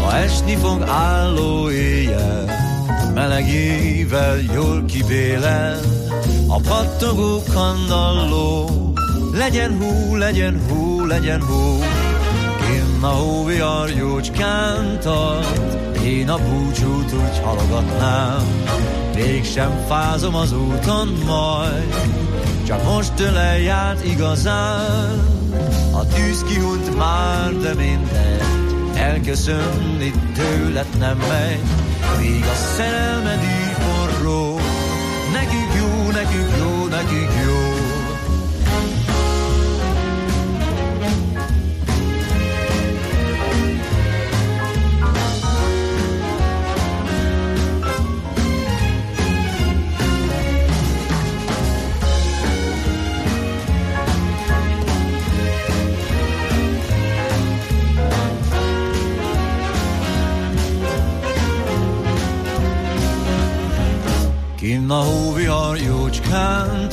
Ma 0.00 0.14
esni 0.14 0.56
fog 0.56 0.82
álló 0.82 1.70
éjjel, 1.70 2.44
melegével 3.14 4.38
jól 4.54 4.84
kibélel, 4.84 5.80
a 6.48 6.60
pattogó 6.60 7.42
kandalló, 7.52 8.68
legyen 9.32 9.76
hú, 9.78 10.16
legyen 10.16 10.60
hú, 10.68 11.06
legyen 11.06 11.42
hú. 11.42 11.78
Kinn 13.00 13.08
a 13.08 13.14
hóvihar 13.14 13.90
jócskán 13.90 15.00
tart, 15.00 15.96
én 16.04 16.28
a 16.28 16.36
búcsút 16.36 17.12
úgy 17.12 17.40
halogatnám. 17.42 18.66
Mégsem 19.14 19.84
fázom 19.88 20.34
az 20.34 20.52
úton 20.52 21.08
majd, 21.26 21.94
csak 22.66 22.84
most 22.84 23.12
től 23.12 23.36
eljárt 23.36 24.04
igazán. 24.04 25.24
A 25.92 26.06
tűz 26.06 26.42
kihunt 26.42 26.96
már, 26.96 27.52
de 27.52 27.74
mindegy, 27.74 28.94
elköszönni 28.94 30.12
tőled 30.34 30.98
nem 30.98 31.16
megy. 31.16 31.60
Míg 32.20 32.44
a 32.44 32.54
szerelmed 32.54 33.42
így 33.42 33.76
forró, 33.78 34.60
nekünk 35.32 35.72
jó, 35.76 36.10
nekünk 36.10 36.50
jó, 36.58 36.86
nekünk 36.86 37.30
jó. 37.46 37.59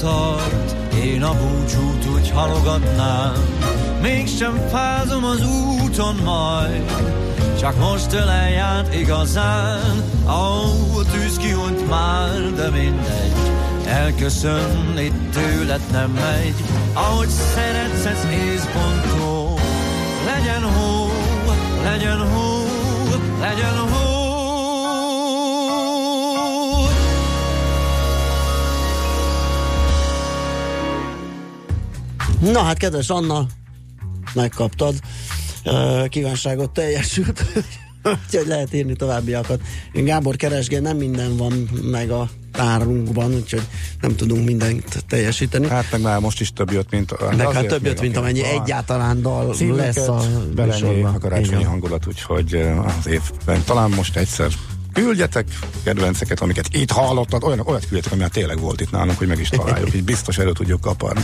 Tart, 0.02 0.76
én 1.04 1.24
a 1.24 1.34
búcsút 1.34 2.06
úgy 2.16 2.30
halogatnám. 2.30 3.34
Mégsem 4.02 4.68
fázom 4.72 5.24
az 5.24 5.46
úton 5.82 6.16
majd, 6.24 6.92
csak 7.60 7.80
most 7.80 8.14
ölelj 8.14 8.58
át 8.58 8.94
igazán. 8.96 10.04
Ó, 10.28 11.00
a 11.00 11.04
tűz 11.12 11.38
kiunt 11.38 11.90
már, 11.90 12.54
de 12.56 12.70
mindegy, 12.70 13.34
elköszön, 13.86 14.98
itt 14.98 15.32
tőled 15.32 15.82
nem 15.92 16.12
megy. 16.12 16.56
Ahogy 16.94 17.30
szeretsz, 17.30 18.06
ez 18.06 18.26
észpontó, 18.32 19.60
legyen 20.26 20.64
hó, 20.64 21.10
legyen 21.84 22.28
hó, 22.34 22.66
legyen 23.40 23.78
hó. 23.78 24.17
Na 32.40 32.62
hát, 32.62 32.78
kedves 32.78 33.10
Anna, 33.10 33.46
megkaptad. 34.34 34.96
Kívánságot 36.08 36.72
teljesült. 36.72 37.46
Úgyhogy 38.28 38.48
lehet 38.48 38.74
írni 38.74 38.96
továbbiakat. 38.96 39.62
Gábor 39.94 40.36
keresgél, 40.36 40.80
nem 40.80 40.98
minden 40.98 41.38
van 41.38 41.70
meg 41.84 42.12
a 42.12 42.30
tárunkban, 42.52 43.34
úgyhogy 43.34 43.62
nem 44.02 44.16
tudunk 44.16 44.46
mindent 44.46 45.04
teljesíteni. 45.08 45.68
Hát 45.68 45.92
meg 45.92 46.02
már 46.02 46.20
most 46.20 46.42
is 46.42 46.54
több 46.54 46.72
jött, 46.72 46.92
mint... 46.92 47.20
Meg 47.20 47.40
hát 47.40 47.48
azért 47.48 47.68
több 47.68 47.86
jött, 47.86 48.02
mint 48.02 48.18
amennyi 48.18 48.42
van. 48.42 48.50
egyáltalán 48.62 49.22
dal 49.22 49.54
Címeket 49.54 49.96
lesz 49.96 50.08
a 50.08 50.24
belenyé 50.56 50.82
műsorban. 50.82 51.14
a 51.14 51.18
karácsonyi 51.20 51.58
Igen. 51.58 51.70
hangulat, 51.70 52.08
úgyhogy 52.08 52.54
az 53.00 53.08
évben 53.08 53.64
talán 53.66 53.90
most 53.90 54.18
egyszer 54.18 54.52
küldjetek 55.02 55.46
kedvenceket, 55.84 56.40
amiket 56.40 56.66
itt 56.72 56.92
hallottad, 56.92 57.44
olyan, 57.44 57.60
olyat 57.60 57.82
küldjetek, 57.82 58.12
ami 58.12 58.22
már 58.22 58.30
tényleg 58.30 58.60
volt 58.60 58.82
itt 58.82 58.92
nálunk, 58.92 59.18
hogy 59.18 59.28
meg 59.28 59.40
is 59.40 59.50
találjuk, 59.50 59.94
így 59.96 60.04
biztos 60.04 60.38
elő 60.38 60.52
tudjuk 60.52 60.82
kaparni. 60.82 61.22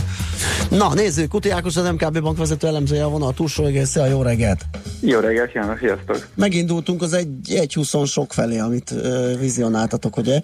Na, 0.70 0.94
nézzük, 0.94 1.28
Kuti 1.28 1.50
Ákos, 1.50 1.76
az 1.76 1.90
MKB 1.90 2.20
bank 2.20 2.38
vezető 2.38 2.66
elemzője 2.66 3.04
a 3.04 3.08
vonal 3.08 3.34
túlsó 3.34 3.64
egész, 3.64 3.88
szia, 3.88 4.06
jó 4.06 4.22
reggelt! 4.22 4.64
Jó 5.00 5.20
reggelt, 5.20 5.52
János, 5.52 5.78
sziasztok! 5.78 6.28
Megindultunk 6.34 7.02
az 7.02 7.12
egy, 7.12 7.54
egy 7.54 7.74
20 7.74 8.10
sok 8.10 8.32
felé, 8.32 8.58
amit 8.58 8.90
uh, 8.90 9.38
vizionáltatok, 9.38 10.16
ugye? 10.16 10.40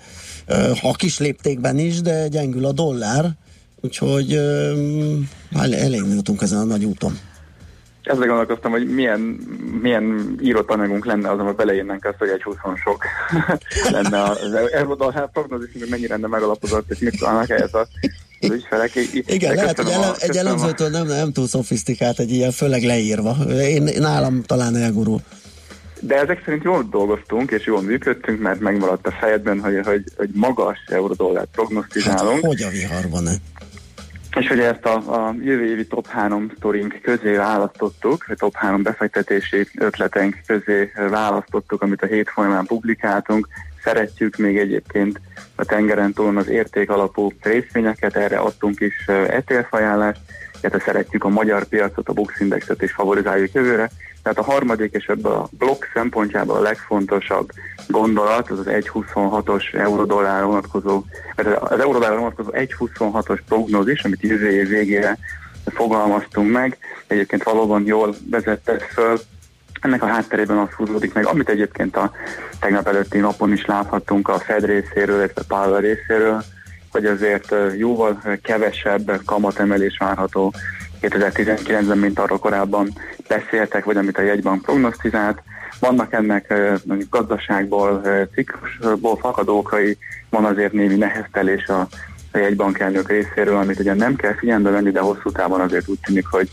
Uh, 0.48 0.78
ha 0.78 0.92
kis 0.92 1.18
léptékben 1.18 1.78
is, 1.78 2.00
de 2.00 2.28
gyengül 2.28 2.64
a 2.64 2.72
dollár, 2.72 3.30
úgyhogy 3.80 4.34
uh, 4.34 5.82
elindultunk 5.82 6.42
ezen 6.42 6.58
a 6.58 6.64
nagy 6.64 6.84
úton. 6.84 7.18
Ezzel 8.02 8.26
gondolkoztam, 8.26 8.70
hogy 8.70 8.94
milyen, 8.94 9.20
milyen 9.80 10.36
írott 10.42 10.70
anyagunk 10.70 11.04
lenne 11.04 11.30
az, 11.30 11.38
amiben 11.38 11.56
beleírnánk 11.56 12.04
azt, 12.04 12.18
hogy 12.18 12.28
egy 12.28 12.42
20 12.42 12.56
sok 12.84 13.04
lenne 13.96 14.22
az 14.22 14.54
eurodollár 14.72 15.30
prognózis, 15.30 15.72
hogy 15.72 15.90
mennyire 15.90 16.14
lenne 16.14 16.26
megalapozott, 16.26 16.90
és 16.90 16.98
mit 16.98 17.14
szólnak 17.14 17.50
ehhez 17.50 17.74
a 17.74 17.86
az 18.40 18.50
ügyfelek. 18.50 18.90
Igen, 19.12 19.54
lehet, 19.54 19.76
hogy 19.76 19.90
ele, 19.90 20.14
egy 20.18 20.36
elemzőtől 20.36 20.88
nem, 20.88 21.06
nem 21.06 21.32
túl 21.32 21.46
szofisztikált, 21.46 22.18
egy 22.18 22.30
ilyen, 22.30 22.50
főleg 22.50 22.82
leírva. 22.82 23.36
Én, 23.50 23.88
nálam 23.98 24.42
talán 24.42 24.76
elgurul. 24.76 25.20
De 26.00 26.20
ezek 26.20 26.42
szerint 26.44 26.62
jól 26.62 26.86
dolgoztunk, 26.90 27.50
és 27.50 27.66
jól 27.66 27.82
működtünk, 27.82 28.40
mert 28.40 28.60
megmaradt 28.60 29.06
a 29.06 29.10
fejedben, 29.10 29.60
hogy, 29.60 29.80
hogy, 29.84 30.04
hogy 30.16 30.28
magas 30.34 30.78
eurodollár 30.86 31.46
prognosztizálunk. 31.52 32.46
Hogy 32.46 32.62
a 32.62 32.68
viharban 32.68 33.26
-e? 33.26 33.34
És 34.36 34.48
hogy 34.48 34.60
ezt 34.60 34.84
a, 34.84 35.26
a 35.26 35.34
jövő 35.42 35.66
évi 35.66 35.86
top 35.86 36.06
3 36.06 36.52
sztorink 36.56 36.98
közé 37.02 37.34
választottuk, 37.34 38.26
vagy 38.26 38.36
top 38.36 38.54
3 38.54 38.82
befektetési 38.82 39.66
ötleteink 39.78 40.36
közé 40.46 40.92
választottuk, 41.10 41.82
amit 41.82 42.02
a 42.02 42.06
hét 42.06 42.28
folyamán 42.28 42.66
publikáltunk. 42.66 43.48
Szeretjük 43.82 44.36
még 44.36 44.58
egyébként 44.58 45.20
a 45.54 45.64
tengeren 45.64 46.12
túlon 46.12 46.36
az 46.36 46.48
érték 46.48 46.90
alapú 46.90 47.32
részvényeket, 47.42 48.16
erre 48.16 48.38
adtunk 48.38 48.80
is 48.80 49.06
ETF 49.06 49.72
ajánlást, 49.72 50.20
illetve 50.60 50.80
szeretjük 50.80 51.24
a 51.24 51.28
magyar 51.28 51.64
piacot, 51.64 52.08
a 52.08 52.12
Bux 52.12 52.40
Indexet 52.40 52.82
is 52.82 52.92
favorizáljuk 52.92 53.52
jövőre. 53.52 53.90
Tehát 54.22 54.38
a 54.38 54.42
harmadik 54.42 54.94
és 54.94 55.06
ebből 55.06 55.32
a 55.32 55.48
blokk 55.50 55.84
szempontjából 55.94 56.56
a 56.56 56.60
legfontosabb 56.60 57.50
gondolat, 57.90 58.50
az 58.50 58.58
az 58.58 58.66
1,26-os 58.66 59.74
euró-dollár 59.74 60.44
vonatkozó, 60.44 61.02
az 61.60 61.80
euró-dollár 61.80 62.18
vonatkozó 62.18 62.50
1,26-os 62.52 63.38
prognózis, 63.48 64.02
amit 64.02 64.22
jövő 64.22 64.50
év 64.50 64.68
végére 64.68 65.18
fogalmaztunk 65.64 66.52
meg, 66.52 66.78
egyébként 67.06 67.42
valóban 67.42 67.86
jól 67.86 68.14
vezette 68.30 68.78
föl, 68.78 69.18
ennek 69.80 70.02
a 70.02 70.06
hátterében 70.06 70.58
az 70.58 70.70
húzódik 70.70 71.14
meg, 71.14 71.26
amit 71.26 71.48
egyébként 71.48 71.96
a 71.96 72.12
tegnap 72.60 72.86
előtti 72.86 73.18
napon 73.18 73.52
is 73.52 73.66
láthattunk 73.66 74.28
a 74.28 74.38
Fed 74.38 74.64
részéről, 74.64 75.16
illetve 75.16 75.42
Powell 75.48 75.80
részéről, 75.80 76.42
hogy 76.92 77.06
azért 77.06 77.54
jóval 77.76 78.22
kevesebb 78.42 79.20
kamatemelés 79.24 79.96
várható. 79.98 80.52
2019-ben, 81.02 81.98
mint 81.98 82.18
arról 82.18 82.38
korábban 82.38 82.92
beszéltek, 83.28 83.84
vagy 83.84 83.96
amit 83.96 84.18
a 84.18 84.22
jegybank 84.22 84.62
prognosztizált. 84.62 85.42
Vannak 85.80 86.12
ennek 86.12 86.54
mondjuk 86.84 87.10
gazdaságból, 87.10 88.02
ciklusból 88.34 89.16
fakadó 89.16 89.58
okai, 89.58 89.98
van 90.30 90.44
azért 90.44 90.72
némi 90.72 90.94
neheztelés 90.94 91.66
a, 91.66 91.88
a 92.32 92.38
jegybankelnök 92.38 93.08
részéről, 93.08 93.56
amit 93.56 93.78
ugye 93.78 93.94
nem 93.94 94.16
kell 94.16 94.34
figyelembe 94.34 94.70
venni, 94.70 94.90
de 94.90 95.00
hosszú 95.00 95.30
távon 95.30 95.60
azért 95.60 95.88
úgy 95.88 96.00
tűnik, 96.00 96.26
hogy 96.26 96.50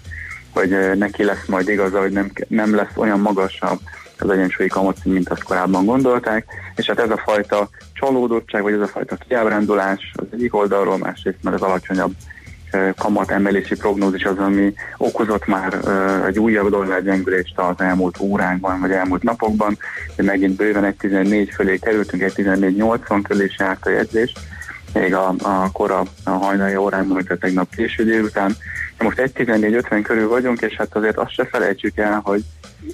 hogy 0.58 0.98
neki 0.98 1.24
lesz 1.24 1.46
majd 1.48 1.68
igaza, 1.68 2.00
hogy 2.00 2.12
nem, 2.12 2.32
nem 2.48 2.76
lesz 2.76 2.96
olyan 2.96 3.20
magasabb 3.20 3.80
az 4.20 4.30
egyensúlyi 4.30 4.70
kamatszint, 4.70 5.14
mint 5.14 5.30
azt 5.30 5.44
korábban 5.44 5.86
gondolták, 5.86 6.46
és 6.76 6.86
hát 6.86 7.00
ez 7.00 7.10
a 7.10 7.22
fajta 7.26 7.70
csalódottság, 7.94 8.62
vagy 8.62 8.74
ez 8.74 8.80
a 8.80 8.88
fajta 8.88 9.16
kiábrándulás 9.16 10.12
az 10.16 10.26
egyik 10.32 10.56
oldalról, 10.56 10.98
másrészt 10.98 11.38
mert 11.42 11.56
az 11.56 11.62
alacsonyabb 11.62 12.12
kamat 12.98 13.32
emelési 13.32 13.76
prognózis 13.76 14.24
az, 14.24 14.38
ami 14.38 14.74
okozott 14.98 15.46
már 15.46 15.78
egy 16.28 16.40
újabb 16.40 16.70
dollárgyengülést 16.70 17.60
az 17.60 17.76
elmúlt 17.78 18.20
órákban, 18.20 18.80
vagy 18.80 18.92
elmúlt 18.92 19.24
napokban, 19.24 19.78
hogy 20.16 20.26
megint 20.26 20.56
bőven 20.56 20.96
1.14 21.02 21.50
fölé 21.54 21.78
kerültünk, 21.78 22.24
1.14.80 22.24 23.24
fölé 23.28 23.44
is 23.44 23.56
járt 23.60 23.86
a 23.86 23.90
jegyzés, 23.90 24.34
még 24.94 25.14
a, 25.14 25.34
a 25.44 25.72
kora 25.72 26.04
a 26.24 26.30
hajnali 26.30 26.76
órákban, 26.76 27.16
mint 27.16 27.32
a 27.32 27.38
tegnap 27.38 27.76
késő 27.76 28.04
délután. 28.04 28.56
De 28.98 29.04
most 29.04 29.22
1.14.50 29.22 30.00
körül 30.04 30.28
vagyunk, 30.28 30.62
és 30.62 30.76
hát 30.76 30.96
azért 30.96 31.18
azt 31.18 31.32
se 31.32 31.46
felejtsük 31.46 31.98
el, 31.98 32.22
hogy 32.24 32.44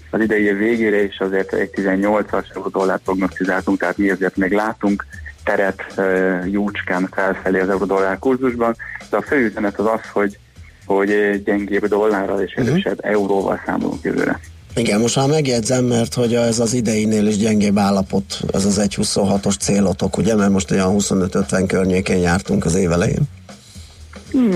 az 0.10 0.22
idei 0.22 0.44
év 0.44 0.58
végére 0.58 1.04
is 1.04 1.20
azért 1.20 1.52
1.18-as 1.52 2.68
dollár 2.72 3.00
prognosztizáltunk, 3.00 3.80
tehát 3.80 3.98
mi 3.98 4.10
azért 4.10 4.38
még 4.38 4.52
látunk 4.52 5.06
teret 5.44 6.02
jócskán 6.46 7.10
felfelé 7.12 7.60
az 7.60 7.70
euró-dollár 7.70 8.20
kurzusban, 8.20 8.76
de 9.10 9.18
a 9.18 9.22
fő 9.22 9.46
üzenet 9.46 9.80
az 9.80 9.86
az, 9.86 10.10
hogy, 10.14 10.38
hogy 10.86 11.42
gyengébb 11.44 11.86
dollárral 11.86 12.42
és 12.42 12.54
erősebb 12.54 12.98
uh-huh. 12.98 13.12
euróval 13.12 13.62
számolunk 13.66 14.04
jövőre. 14.04 14.40
Igen, 14.76 15.00
most 15.00 15.16
már 15.16 15.28
megjegyzem, 15.28 15.86
mert 15.86 16.14
hogy 16.14 16.36
ez 16.36 16.60
az 16.60 16.74
ideinél 16.74 17.28
is 17.28 17.38
gyengébb 17.38 17.78
állapot, 17.78 18.40
ez 18.54 18.66
az 18.66 18.80
1.26-os 18.80 19.60
célotok, 19.60 20.18
ugye, 20.18 20.36
mert 20.36 20.52
most 20.52 20.72
olyan 20.72 20.96
25-50 21.00 21.64
környékén 21.68 22.18
jártunk 22.18 22.66
az 22.66 22.76
év 22.76 22.92
elején. 22.92 23.22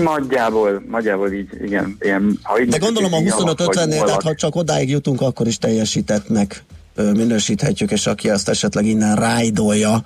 Nagyjából, 0.02 0.82
nagyjából 0.90 1.32
így, 1.32 1.48
igen. 1.62 1.96
Ilyen, 2.00 2.38
ha 2.42 2.60
így 2.60 2.68
De 2.68 2.78
gondolom 2.78 3.12
a 3.12 3.18
így 3.18 3.30
alap 3.30 3.58
vagy 3.58 3.68
25-50-nél, 3.68 4.04
tehát 4.04 4.22
ha 4.22 4.34
csak 4.34 4.56
odáig 4.56 4.90
jutunk, 4.90 5.20
akkor 5.20 5.46
is 5.46 5.58
teljesítettnek 5.58 6.64
minősíthetjük, 6.94 7.90
és 7.90 8.06
aki 8.06 8.30
azt 8.30 8.48
esetleg 8.48 8.86
innen 8.86 9.16
rájdolja, 9.16 10.02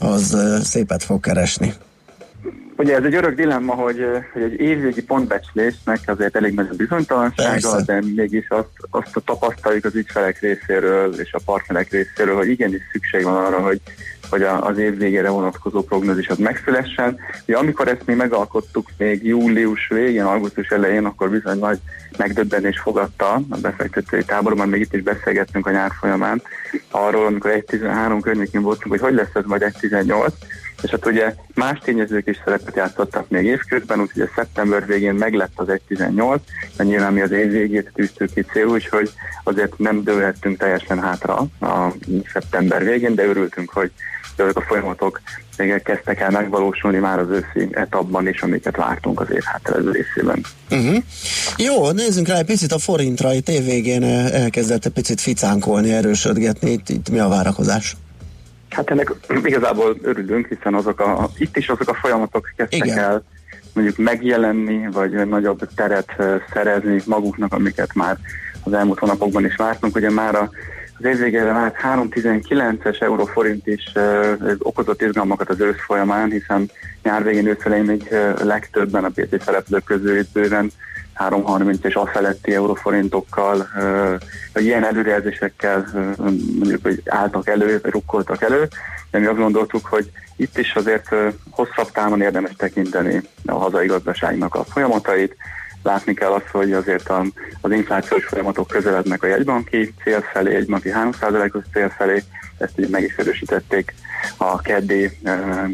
az 0.00 0.36
szépet 0.62 1.04
fog 1.04 1.20
keresni. 1.20 1.74
Ugye 2.80 2.96
ez 2.96 3.04
egy 3.04 3.14
örök 3.14 3.34
dilemma, 3.34 3.74
hogy, 3.74 4.06
hogy 4.32 4.42
egy 4.42 4.60
évvégi 4.60 5.02
pontbecslésnek 5.02 5.98
azért 6.06 6.36
elég 6.36 6.54
nagy 6.54 6.68
a 6.70 6.74
bizonytalansága, 6.76 7.82
de 7.82 8.02
mégis 8.14 8.48
azt, 8.48 8.68
azt 8.90 9.16
a 9.16 9.20
tapasztaljuk 9.20 9.84
az 9.84 9.94
ügyfelek 9.94 10.40
részéről 10.40 11.20
és 11.20 11.32
a 11.32 11.40
partnerek 11.44 11.90
részéről, 11.90 12.36
hogy 12.36 12.48
igenis 12.48 12.80
szükség 12.92 13.24
van 13.24 13.44
arra, 13.44 13.60
hogy, 13.60 13.80
hogy 14.30 14.42
az 14.42 14.78
év 14.78 14.98
végére 14.98 15.28
vonatkozó 15.28 15.82
prognózis 15.82 16.28
az 16.28 16.38
megszülessen. 16.38 17.18
Ugye, 17.46 17.56
amikor 17.56 17.88
ezt 17.88 18.06
mi 18.06 18.14
megalkottuk 18.14 18.88
még 18.98 19.26
július 19.26 19.88
végén, 19.88 20.24
augusztus 20.24 20.68
elején, 20.68 21.04
akkor 21.04 21.30
bizony 21.30 21.58
nagy 21.58 21.78
megdöbbenés 22.16 22.78
fogadta 22.78 23.32
a 23.34 23.56
befektetői 23.62 24.24
táborban, 24.24 24.68
még 24.68 24.80
itt 24.80 24.94
is 24.94 25.02
beszélgettünk 25.02 25.66
a 25.66 25.70
nyár 25.70 25.90
folyamán 26.00 26.42
arról, 26.90 27.26
amikor 27.26 27.50
1.13 27.50 28.18
környékén 28.22 28.62
voltunk, 28.62 28.90
hogy 28.90 29.00
hogy 29.00 29.14
lesz 29.14 29.34
ez 29.34 29.44
majd 29.46 29.62
1.18, 29.80 30.32
és 30.82 30.90
hát 30.90 31.06
ugye 31.06 31.34
más 31.54 31.78
tényezők 31.78 32.26
is 32.26 32.40
szerepet 32.44 32.76
játszottak 32.76 33.28
még 33.28 33.44
évközben, 33.44 34.00
úgyhogy 34.00 34.22
a 34.22 34.30
szeptember 34.34 34.86
végén 34.86 35.14
meglett 35.14 35.52
az 35.54 35.66
1.18, 35.68 36.38
de 36.76 36.84
nyilván 36.84 37.12
mi 37.12 37.20
az 37.20 37.30
év 37.30 37.50
végét 37.50 37.90
tűztük 37.94 38.32
ki 38.34 38.42
cél, 38.52 38.66
úgyhogy 38.66 39.10
azért 39.44 39.78
nem 39.78 40.02
dőlhettünk 40.04 40.58
teljesen 40.58 41.00
hátra 41.00 41.46
a 41.60 41.92
szeptember 42.32 42.84
végén, 42.84 43.14
de 43.14 43.24
örültünk, 43.24 43.70
hogy 43.70 43.90
ezek 44.36 44.56
a 44.56 44.60
folyamatok 44.60 45.20
még 45.56 45.82
kezdtek 45.82 46.20
el 46.20 46.30
megvalósulni 46.30 46.98
már 46.98 47.18
az 47.18 47.28
őszi 47.30 47.68
etapban 47.70 48.28
is, 48.28 48.42
amiket 48.42 48.76
vártunk 48.76 49.20
az 49.20 49.30
év 49.32 49.42
hátralévő 49.42 49.90
részében. 49.90 50.44
Uh-huh. 50.70 51.02
Jó, 51.56 51.90
nézzünk 51.90 52.28
rá 52.28 52.38
egy 52.38 52.44
picit 52.44 52.72
a 52.72 52.78
forintra, 52.78 53.32
itt 53.32 53.48
évvégén 53.48 54.02
ö, 54.02 54.32
elkezdett 54.32 54.84
egy 54.84 54.92
picit 54.92 55.20
ficánkolni, 55.20 55.92
erősödgetni, 55.92 56.70
itt, 56.70 56.88
itt 56.88 57.10
mi 57.10 57.18
a 57.18 57.28
várakozás? 57.28 57.96
Hát 58.70 58.90
ennek 58.90 59.12
igazából 59.44 59.96
örülünk, 60.02 60.46
hiszen 60.46 60.74
azok 60.74 61.00
a, 61.00 61.30
itt 61.38 61.56
is 61.56 61.68
azok 61.68 61.88
a 61.88 61.94
folyamatok 61.94 62.52
kezdtek 62.56 62.86
Igen. 62.86 62.98
el 62.98 63.22
mondjuk 63.72 63.96
megjelenni, 63.96 64.88
vagy 64.92 65.28
nagyobb 65.28 65.68
teret 65.74 66.16
szerezni 66.52 67.02
maguknak, 67.06 67.52
amiket 67.52 67.94
már 67.94 68.18
az 68.64 68.72
elmúlt 68.72 68.98
hónapokban 68.98 69.44
is 69.44 69.56
vártunk. 69.56 69.96
Ugye 69.96 70.10
már 70.10 70.34
a, 70.34 70.50
az 70.98 71.04
év 71.04 71.18
végére 71.18 71.52
vált 71.52 71.76
3,19-es 71.82 73.02
euróforint 73.02 73.66
is 73.66 73.92
okozott 74.58 75.02
izgalmakat 75.02 75.48
az 75.48 75.60
ősz 75.60 75.84
folyamán, 75.86 76.30
hiszen 76.30 76.70
nyár 77.02 77.24
végén 77.24 77.46
ősz 77.46 77.64
elején 77.64 77.84
még 77.84 78.14
legtöbben 78.42 79.04
a 79.04 79.08
piaci 79.08 79.36
szereplők 79.44 79.84
közül 79.84 80.22
bőven 80.32 80.70
3,30 81.28 81.84
és 81.84 81.94
afeletti 81.94 82.54
euróforintokkal, 82.54 83.68
uh, 84.54 84.64
ilyen 84.64 84.84
előrejelzésekkel 84.84 85.86
mondjuk, 86.58 86.82
hogy 86.82 87.02
álltak 87.04 87.48
elő, 87.48 87.78
vagy 87.82 87.92
rukkoltak 87.92 88.42
elő, 88.42 88.68
de 89.10 89.18
mi 89.18 89.26
azt 89.26 89.38
gondoltuk, 89.38 89.86
hogy 89.86 90.10
itt 90.36 90.58
is 90.58 90.74
azért 90.74 91.08
hosszabb 91.50 91.90
távon 91.90 92.20
érdemes 92.20 92.52
tekinteni 92.56 93.20
a 93.46 93.54
hazai 93.54 93.86
gazdaságnak 93.86 94.54
a 94.54 94.64
folyamatait, 94.64 95.36
látni 95.82 96.14
kell 96.14 96.30
azt, 96.30 96.48
hogy 96.48 96.72
azért 96.72 97.08
a, 97.08 97.24
az 97.60 97.70
inflációs 97.70 98.24
folyamatok 98.24 98.66
közelednek 98.66 99.22
a 99.22 99.26
jegybanki 99.26 99.94
cél 100.02 100.20
felé, 100.20 100.52
jegybanki 100.52 100.90
3%-os 100.94 101.64
cél 101.72 101.88
felé, 101.88 102.22
ezt 102.60 102.80
így 102.80 102.88
meg 102.88 103.02
is 103.02 103.16
erősítették 103.16 103.94
a 104.36 104.60
keddi 104.60 105.10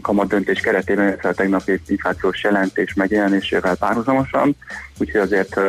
kamatdöntés 0.03 0.61
keretében, 0.61 1.07
illetve 1.07 1.29
a 1.29 1.35
tegnapi 1.35 1.81
inflációs 1.87 2.43
jelentés 2.43 2.95
megjelenésével 2.95 3.77
párhuzamosan, 3.77 4.57
úgyhogy 4.99 5.21
azért 5.21 5.61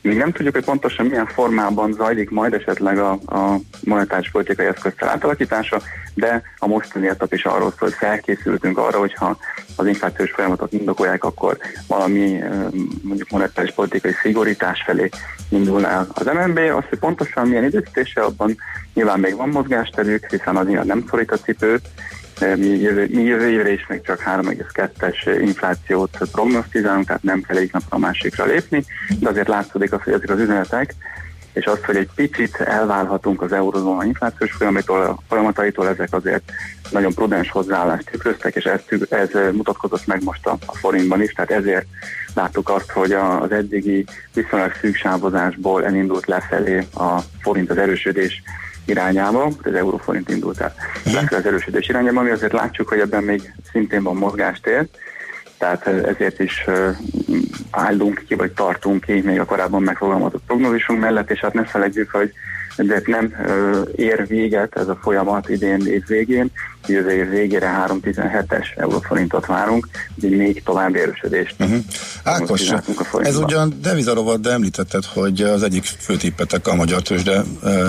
még 0.00 0.16
nem 0.16 0.32
tudjuk, 0.32 0.54
hogy 0.54 0.64
pontosan 0.64 1.06
milyen 1.06 1.26
formában 1.26 1.92
zajlik 1.92 2.30
majd 2.30 2.52
esetleg 2.52 2.98
a, 2.98 3.10
a 3.10 3.56
monetáris 3.80 4.30
politikai 4.30 4.66
eszköztel 4.66 5.08
átalakítása, 5.08 5.80
de 6.14 6.42
a 6.58 6.66
mostani 6.66 7.08
etap 7.08 7.32
is 7.32 7.44
arról 7.44 7.70
szól, 7.70 7.88
hogy 7.88 7.92
felkészültünk 7.92 8.78
arra, 8.78 8.98
hogyha 8.98 9.38
az 9.76 9.86
inflációs 9.86 10.30
folyamatok 10.30 10.72
indokolják, 10.72 11.24
akkor 11.24 11.58
valami 11.86 12.42
mondjuk 13.02 13.30
monetáris 13.30 13.72
politikai 13.72 14.12
szigorítás 14.22 14.82
felé 14.86 15.08
indul 15.48 15.86
el 15.86 16.06
az 16.14 16.26
MNB. 16.26 16.58
Az, 16.58 16.84
hogy 16.88 16.98
pontosan 16.98 17.48
milyen 17.48 17.64
időzítése, 17.64 18.20
abban 18.20 18.56
nyilván 18.94 19.20
még 19.20 19.36
van 19.36 19.48
mozgásterük, 19.48 20.30
hiszen 20.30 20.56
az 20.56 20.66
nyilván 20.66 20.86
nem 20.86 21.04
szorít 21.10 21.30
a 21.30 21.38
cipőt, 21.38 21.88
mi 22.40 22.66
jövő, 22.66 23.08
mi 23.10 23.22
jövő 23.22 23.48
évre 23.48 23.72
is 23.72 23.86
még 23.86 24.02
csak 24.02 24.22
3,2-es 24.26 25.38
inflációt 25.40 26.18
prognosztizálunk, 26.32 27.06
tehát 27.06 27.22
nem 27.22 27.40
kell 27.40 27.56
egyik 27.56 27.72
napra 27.72 27.96
a 27.96 27.98
másikra 27.98 28.44
lépni, 28.44 28.84
de 29.18 29.28
azért 29.28 29.48
látszódik 29.48 29.92
az, 29.92 30.02
hogy 30.02 30.12
ezek 30.12 30.30
az 30.30 30.40
üzenetek, 30.40 30.94
és 31.52 31.64
azt, 31.64 31.84
hogy 31.84 31.96
egy 31.96 32.08
picit 32.14 32.56
elválhatunk 32.56 33.42
az 33.42 33.52
eurozóna 33.52 34.04
inflációs 34.04 34.52
folyamataitól, 34.52 35.22
folyamataitól, 35.28 35.88
ezek 35.88 36.08
azért 36.10 36.42
nagyon 36.90 37.14
prudens 37.14 37.50
hozzáállást 37.50 38.10
tükröztek, 38.10 38.54
és 38.54 38.64
ez, 38.64 38.80
ez 39.08 39.28
mutatkozott 39.52 40.06
meg 40.06 40.22
most 40.22 40.46
a, 40.46 40.56
a 40.66 40.76
forintban 40.76 41.22
is, 41.22 41.32
tehát 41.32 41.50
ezért 41.50 41.86
láttuk 42.34 42.68
azt, 42.68 42.90
hogy 42.90 43.12
az 43.12 43.52
eddigi 43.52 44.06
viszonylag 44.34 44.72
szűksávozásból 44.80 45.84
elindult 45.84 46.26
lefelé 46.26 46.86
a 46.94 47.20
forint 47.40 47.70
az 47.70 47.78
erősödés 47.78 48.42
irányába, 48.84 49.50
az 49.62 49.74
euróforint 49.74 50.28
indult 50.28 50.60
el. 50.60 50.74
Lefelé 51.04 51.40
az 51.40 51.46
erősödés 51.46 51.88
irányába, 51.88 52.20
ami 52.20 52.30
azért 52.30 52.52
látjuk, 52.52 52.88
hogy 52.88 52.98
ebben 52.98 53.22
még 53.22 53.54
szintén 53.70 54.02
van 54.02 54.16
mozgástér, 54.16 54.86
tehát 55.58 55.86
ezért 55.86 56.40
is 56.40 56.64
állunk 57.70 58.24
ki, 58.28 58.34
vagy 58.34 58.52
tartunk 58.52 59.04
ki 59.04 59.20
még 59.20 59.40
a 59.40 59.44
korábban 59.44 59.82
megfogalmazott 59.82 60.42
prognózisunk 60.46 61.00
mellett, 61.00 61.30
és 61.30 61.40
hát 61.40 61.52
ne 61.52 61.64
felejtjük, 61.64 62.10
hogy 62.10 62.32
de 62.76 63.02
nem 63.04 63.34
ér 63.96 64.26
véget 64.26 64.76
ez 64.76 64.88
a 64.88 64.98
folyamat 65.02 65.48
idén 65.48 65.86
év 65.86 66.06
végén, 66.06 66.50
jövő 66.86 67.10
év 67.10 67.28
végére 67.28 67.86
3,17-es 67.88 68.66
euróforintot 68.76 69.46
várunk, 69.46 69.88
úgyhogy 70.14 70.36
még 70.36 70.62
tovább 70.64 70.94
erősödést. 70.94 71.54
Uh-huh. 71.58 71.78
Ákos, 72.24 72.70
ez 73.22 73.36
ugyan 73.36 73.78
devizarovat, 73.82 74.40
de 74.40 74.50
említetted, 74.50 75.04
hogy 75.04 75.42
az 75.42 75.62
egyik 75.62 75.84
főtippetek 75.84 76.68
a 76.68 76.74
magyar 76.74 77.02
tőzsde 77.02 77.42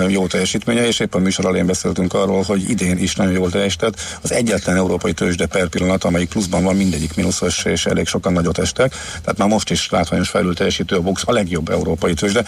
jó 0.08 0.26
teljesítménye, 0.26 0.86
és 0.86 1.00
éppen 1.00 1.22
műsor 1.22 1.44
elején 1.44 1.66
beszéltünk 1.66 2.14
arról, 2.14 2.42
hogy 2.42 2.70
idén 2.70 2.98
is 2.98 3.16
nagyon 3.16 3.32
jól 3.32 3.50
teljesített. 3.50 4.00
Az 4.22 4.32
egyetlen 4.32 4.76
európai 4.76 5.12
tőzsde 5.12 5.46
per 5.46 5.68
pillanat, 5.68 6.04
amelyik 6.04 6.28
pluszban 6.28 6.62
van, 6.62 6.76
mindegyik 6.76 7.16
mínuszos, 7.16 7.64
és 7.64 7.86
elég 7.86 8.06
sokan 8.06 8.32
nagyot 8.32 8.58
estek. 8.58 8.90
Tehát 9.20 9.38
már 9.38 9.48
most 9.48 9.70
is 9.70 9.90
látványos 9.90 10.28
felül 10.28 10.54
teljesítő 10.54 10.96
a 10.96 11.00
Bux, 11.00 11.22
a 11.26 11.32
legjobb 11.32 11.68
európai 11.68 12.14
tőzsde. 12.14 12.44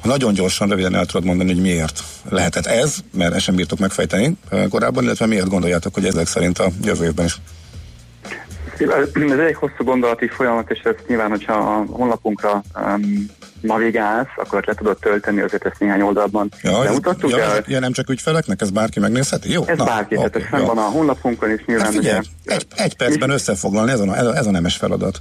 Ha 0.00 0.08
nagyon 0.08 0.34
gyorsan, 0.34 0.68
röviden 0.68 0.94
el 0.94 1.06
tudod 1.06 1.24
mondani, 1.24 1.52
hogy 1.52 1.62
miért 1.62 2.02
lehetett 2.28 2.66
ez, 2.66 2.96
mert 3.12 3.34
ezt 3.34 3.44
sem 3.44 3.54
bírtok 3.54 3.78
megfejteni 3.78 4.36
korábban, 4.68 5.04
illetve 5.04 5.26
miért 5.26 5.48
gondoljátok, 5.48 5.85
hogy 5.94 6.04
ezek 6.04 6.26
szerint 6.26 6.58
a 6.58 6.68
jövő 6.82 7.04
évben 7.04 7.24
is? 7.24 7.40
Ez 8.78 9.38
egy 9.38 9.54
hosszú 9.54 9.84
gondolati 9.84 10.28
folyamat, 10.28 10.70
és 10.70 10.78
ezt 10.78 11.04
nyilván, 11.06 11.30
hogyha 11.30 11.52
a 11.52 11.84
honlapunkra 11.92 12.62
um, 12.74 13.26
navigálsz, 13.60 14.28
akkor 14.36 14.64
le 14.66 14.74
tudod 14.74 14.98
tölteni, 14.98 15.40
azért 15.40 15.66
ezt 15.66 15.78
néhány 15.78 16.00
oldalban 16.00 16.50
ja, 16.62 16.82
bemutattuk. 16.82 17.30
Ja, 17.30 17.38
ez, 17.38 17.62
ja, 17.66 17.80
nem 17.80 17.92
csak 17.92 18.10
ügyfeleknek, 18.10 18.60
ez 18.60 18.70
bárki 18.70 19.00
megnézheti? 19.00 19.52
Jó? 19.52 19.62
Ez 19.66 19.78
Na, 19.78 19.84
bárki, 19.84 20.16
okay, 20.16 20.30
tehát 20.30 20.52
ez 20.52 20.66
van 20.66 20.78
a 20.78 20.80
honlapunkon, 20.80 21.50
és 21.50 21.62
nyilván... 21.66 21.86
Hát 21.86 21.94
figyelj, 21.94 22.18
ugye, 22.18 22.54
egy, 22.54 22.66
egy 22.76 22.96
percben 22.96 23.30
összefoglalni, 23.30 23.90
ez 23.90 24.00
a, 24.00 24.16
ez 24.16 24.26
a, 24.26 24.36
ez 24.36 24.46
a 24.46 24.50
nemes 24.50 24.76
feladat. 24.76 25.20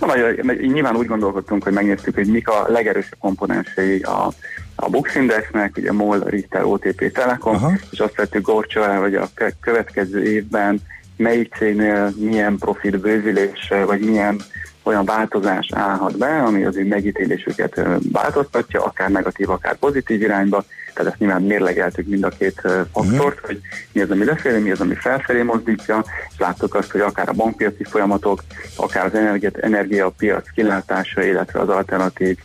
Na, 0.00 0.06
vagy, 0.06 0.60
nyilván 0.72 0.96
úgy 0.96 1.06
gondolkodtunk, 1.06 1.62
hogy 1.62 1.72
megnéztük, 1.72 2.14
hogy 2.14 2.26
mik 2.26 2.48
a 2.48 2.64
legerősebb 2.68 3.18
komponensei 3.18 4.00
a, 4.00 4.32
a 4.76 4.88
Bux 4.88 5.14
Indexnek, 5.14 5.76
ugye 5.76 5.92
MOL, 5.92 6.22
Richter, 6.26 6.64
OTP, 6.64 7.12
Telekom, 7.12 7.54
Aha. 7.54 7.72
és 7.90 7.98
azt 7.98 8.16
vettük 8.16 8.46
gorcsol 8.46 8.84
el, 8.84 9.00
hogy 9.00 9.14
a 9.14 9.28
következő 9.60 10.22
évben 10.22 10.80
melyik 11.16 11.54
cégnél 11.54 12.12
milyen 12.16 12.58
profit 12.58 13.00
bővülés, 13.00 13.72
vagy 13.86 14.00
milyen 14.00 14.40
olyan 14.82 15.04
változás 15.04 15.68
állhat 15.72 16.18
be, 16.18 16.42
ami 16.42 16.64
az 16.64 16.76
ő 16.76 16.86
megítélésüket 16.86 17.80
változtatja, 18.12 18.84
akár 18.84 19.10
negatív, 19.10 19.50
akár 19.50 19.76
pozitív 19.76 20.22
irányba, 20.22 20.64
tehát 20.94 21.10
ezt 21.10 21.20
nyilván 21.20 21.42
mérlegeltük 21.42 22.06
mind 22.06 22.24
a 22.24 22.28
két 22.28 22.60
faktort, 22.92 23.34
uh-huh. 23.34 23.46
hogy 23.46 23.60
mi 23.92 24.00
az, 24.00 24.10
ami 24.10 24.24
lefelé, 24.24 24.58
mi 24.58 24.70
az, 24.70 24.80
ami 24.80 24.94
felfelé 24.94 25.42
mozdítja, 25.42 26.04
és 26.30 26.38
láttuk 26.38 26.74
azt, 26.74 26.90
hogy 26.90 27.00
akár 27.00 27.28
a 27.28 27.32
bankpiaci 27.32 27.84
folyamatok, 27.84 28.42
akár 28.76 29.04
az 29.04 29.50
energiapiac 29.60 30.50
kilátása, 30.50 31.22
illetve 31.22 31.60
az 31.60 31.68
alternatív 31.68 32.38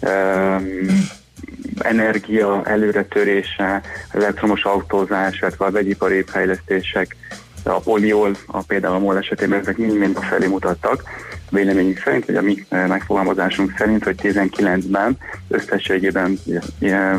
um, 0.00 0.86
energia 1.78 2.62
előretörése, 2.64 3.80
elektromos 4.10 4.64
autózás, 4.64 5.38
illetve 5.40 5.64
a 5.64 5.70
vegyipari 5.70 6.24
fejlesztések, 6.26 7.16
a 7.62 7.80
poliol, 7.80 8.36
a 8.46 8.62
például 8.62 8.94
a 8.94 8.98
MOL 8.98 9.18
esetében 9.18 9.60
ezek 9.60 9.76
mind-mind 9.76 10.16
a 10.16 10.20
felé 10.20 10.46
mutattak. 10.46 11.02
Véleményünk 11.50 12.00
szerint, 12.04 12.26
vagy 12.26 12.36
a 12.36 12.42
mi 12.42 12.66
megfogalmazásunk 12.70 13.74
szerint, 13.78 14.04
hogy 14.04 14.20
19-ben 14.22 15.18
összességében 15.48 16.38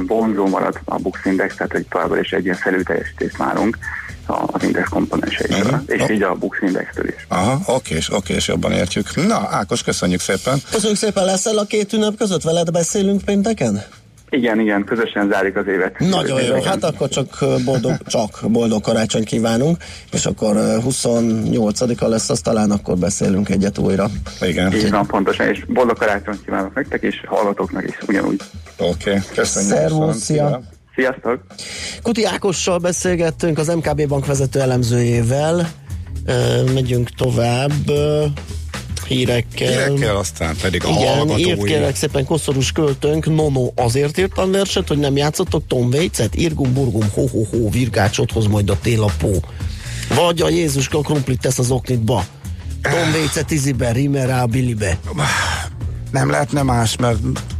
vonzó 0.08 0.48
marad 0.48 0.80
a 0.86 0.98
Bux 0.98 1.26
Index, 1.26 1.56
tehát 1.56 1.72
hogy 1.72 1.86
továbbra 1.90 2.20
is 2.20 2.32
egy 2.32 2.44
ilyen 2.44 2.56
felülteljesítést 2.56 3.38
várunk 3.38 3.78
az 4.26 4.64
index 4.64 4.90
komponenseitől, 4.90 5.60
uh-huh. 5.60 5.82
és 5.86 6.02
oh. 6.02 6.12
így 6.12 6.24
a 6.24 6.36
Bux 6.36 6.58
Index-től 6.62 7.08
is. 7.08 7.26
Aha, 7.28 7.60
oké, 7.66 7.96
és 7.96 8.14
oké, 8.14 8.34
és 8.34 8.48
jobban 8.48 8.72
értjük. 8.72 9.16
Na, 9.16 9.48
Ákos, 9.52 9.84
köszönjük 9.84 10.20
szépen. 10.20 10.62
Köszönjük 10.72 10.98
szépen, 10.98 11.26
leszel 11.26 11.58
a 11.58 11.66
két 11.66 11.94
ünnep 11.94 12.18
között? 12.18 12.44
Veled 12.44 12.72
beszélünk 12.72 13.22
pénteken? 13.22 13.84
Igen, 14.30 14.60
igen, 14.60 14.84
közösen 14.84 15.30
zárjuk 15.32 15.56
az 15.56 15.68
évet. 15.68 16.00
Nagyon 16.00 16.42
jó, 16.42 16.62
hát 16.62 16.84
akkor 16.84 17.10
csak 17.10 17.46
boldog, 17.66 17.98
csak 18.08 18.40
boldog 18.48 18.82
karácsony 18.82 19.24
kívánunk, 19.24 19.78
és 20.12 20.26
akkor 20.26 20.56
28-a 20.58 22.08
lesz, 22.08 22.30
az 22.30 22.40
talán 22.40 22.72
akkor 22.72 22.98
beszélünk 22.98 23.50
egyet 23.50 23.78
újra. 23.78 24.10
Igen. 24.42 24.74
Így 24.74 24.90
van, 24.90 25.06
pontosan, 25.06 25.48
és 25.48 25.66
boldog 25.68 25.98
karácsony 25.98 26.40
kívánok 26.46 26.76
nektek, 26.76 27.02
és 27.02 27.16
hallgatóknak 27.26 27.88
is 27.88 27.98
ugyanúgy. 28.08 28.42
Oké, 28.78 29.10
okay, 29.10 29.22
köszönjük. 29.36 29.74
Szervusz, 29.74 30.18
szia! 30.18 30.62
Sziasztok! 30.96 31.40
Kuti 32.02 32.26
Ákossal 32.26 32.78
beszélgettünk, 32.78 33.58
az 33.58 33.68
MKB 33.68 34.08
bank 34.08 34.26
vezető 34.26 34.60
elemzőjével. 34.60 35.70
Megyünk 36.74 37.10
tovább 37.10 37.92
hírekkel. 39.10 39.68
Hírekkel, 39.68 40.16
aztán 40.16 40.56
pedig 40.62 40.84
a 40.84 40.90
Igen, 40.90 41.40
írt 41.40 41.64
kérlek 41.64 41.96
szépen 41.96 42.26
koszorús 42.26 42.72
költőnk, 42.72 43.26
Nono 43.26 43.72
azért 43.76 44.18
írtam 44.18 44.52
verset, 44.52 44.88
hogy 44.88 44.98
nem 44.98 45.18
játszottok 45.18 45.68
Tom 45.68 45.88
Waits-et, 45.88 46.36
Irgum 46.36 46.74
Burgum, 46.74 47.10
ho 47.14 47.28
ho 47.28 47.44
ho, 47.52 47.70
virgácsot 47.70 48.32
hoz 48.32 48.48
majd 48.48 48.70
a 48.70 48.78
tél 48.82 49.04
a 49.04 49.12
pó. 49.18 49.32
Vagy 50.16 50.42
a 50.42 50.50
Jézuska 50.50 51.02
krumplit 51.02 51.42
tesz 51.42 51.60
az 51.60 51.72
oknitba. 51.72 52.26
Tom 52.82 53.12
Waits-et 53.14 53.52
izibe, 53.52 53.92
rímel 53.92 54.28
rá 54.28 54.42
a 54.42 54.46
bilibe. 54.46 55.00
Nem 56.12 56.30
lehetne 56.30 56.64
más, 56.64 56.96
mert 56.98 57.20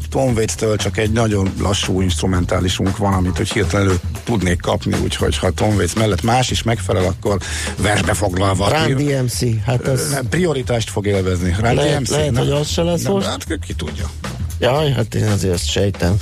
Tom 0.10 0.36
csak 0.78 0.98
egy 0.98 1.12
nagyon 1.12 1.54
lassú 1.60 2.02
instrumentálisunk 2.02 2.98
van, 2.98 3.14
amit 3.14 3.38
hogy 3.38 3.52
hirtelenül 3.52 4.00
tudnék 4.24 4.62
kapni, 4.62 4.98
úgyhogy 5.04 5.38
ha 5.38 5.52
Tom 5.52 5.76
Waits 5.76 5.96
mellett 5.96 6.22
más 6.22 6.50
is 6.50 6.64
megfelel, 6.64 7.06
akkor 7.06 7.38
versbe 7.78 8.14
foglalva. 8.14 8.70
Run 8.70 9.06
DMC, 9.06 9.64
hát 9.66 9.88
ez... 9.88 10.20
Prioritást 10.30 10.90
fog 10.90 11.06
élvezni. 11.06 11.56
Run 11.60 11.74
lehet, 11.74 11.98
DMC, 11.98 12.10
lehet 12.10 12.32
nem? 12.32 12.44
hogy 12.44 12.52
az 12.52 12.70
se 12.70 12.84
lesz 12.84 13.02
nem, 13.02 13.14
most. 13.14 13.28
Hát 13.28 13.46
ki 13.66 13.74
tudja. 13.74 14.10
Jaj, 14.60 14.92
hát 14.92 15.16
én 15.16 15.28
azért 15.28 15.54
ezt 15.54 15.70
sejtem. 15.70 16.18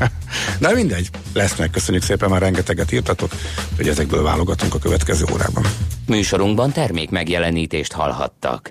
De 0.58 0.72
mindegy, 0.72 1.08
lesznek, 1.32 1.70
köszönjük 1.70 2.02
szépen, 2.02 2.30
már 2.30 2.40
rengeteget 2.40 2.92
írtatok, 2.92 3.32
hogy 3.76 3.88
ezekből 3.88 4.22
válogatunk 4.22 4.74
a 4.74 4.78
következő 4.78 5.24
órában. 5.32 5.64
Műsorunkban 6.06 6.72
termék 6.72 7.10
megjelenítést 7.10 7.92
hallhattak. 7.92 8.60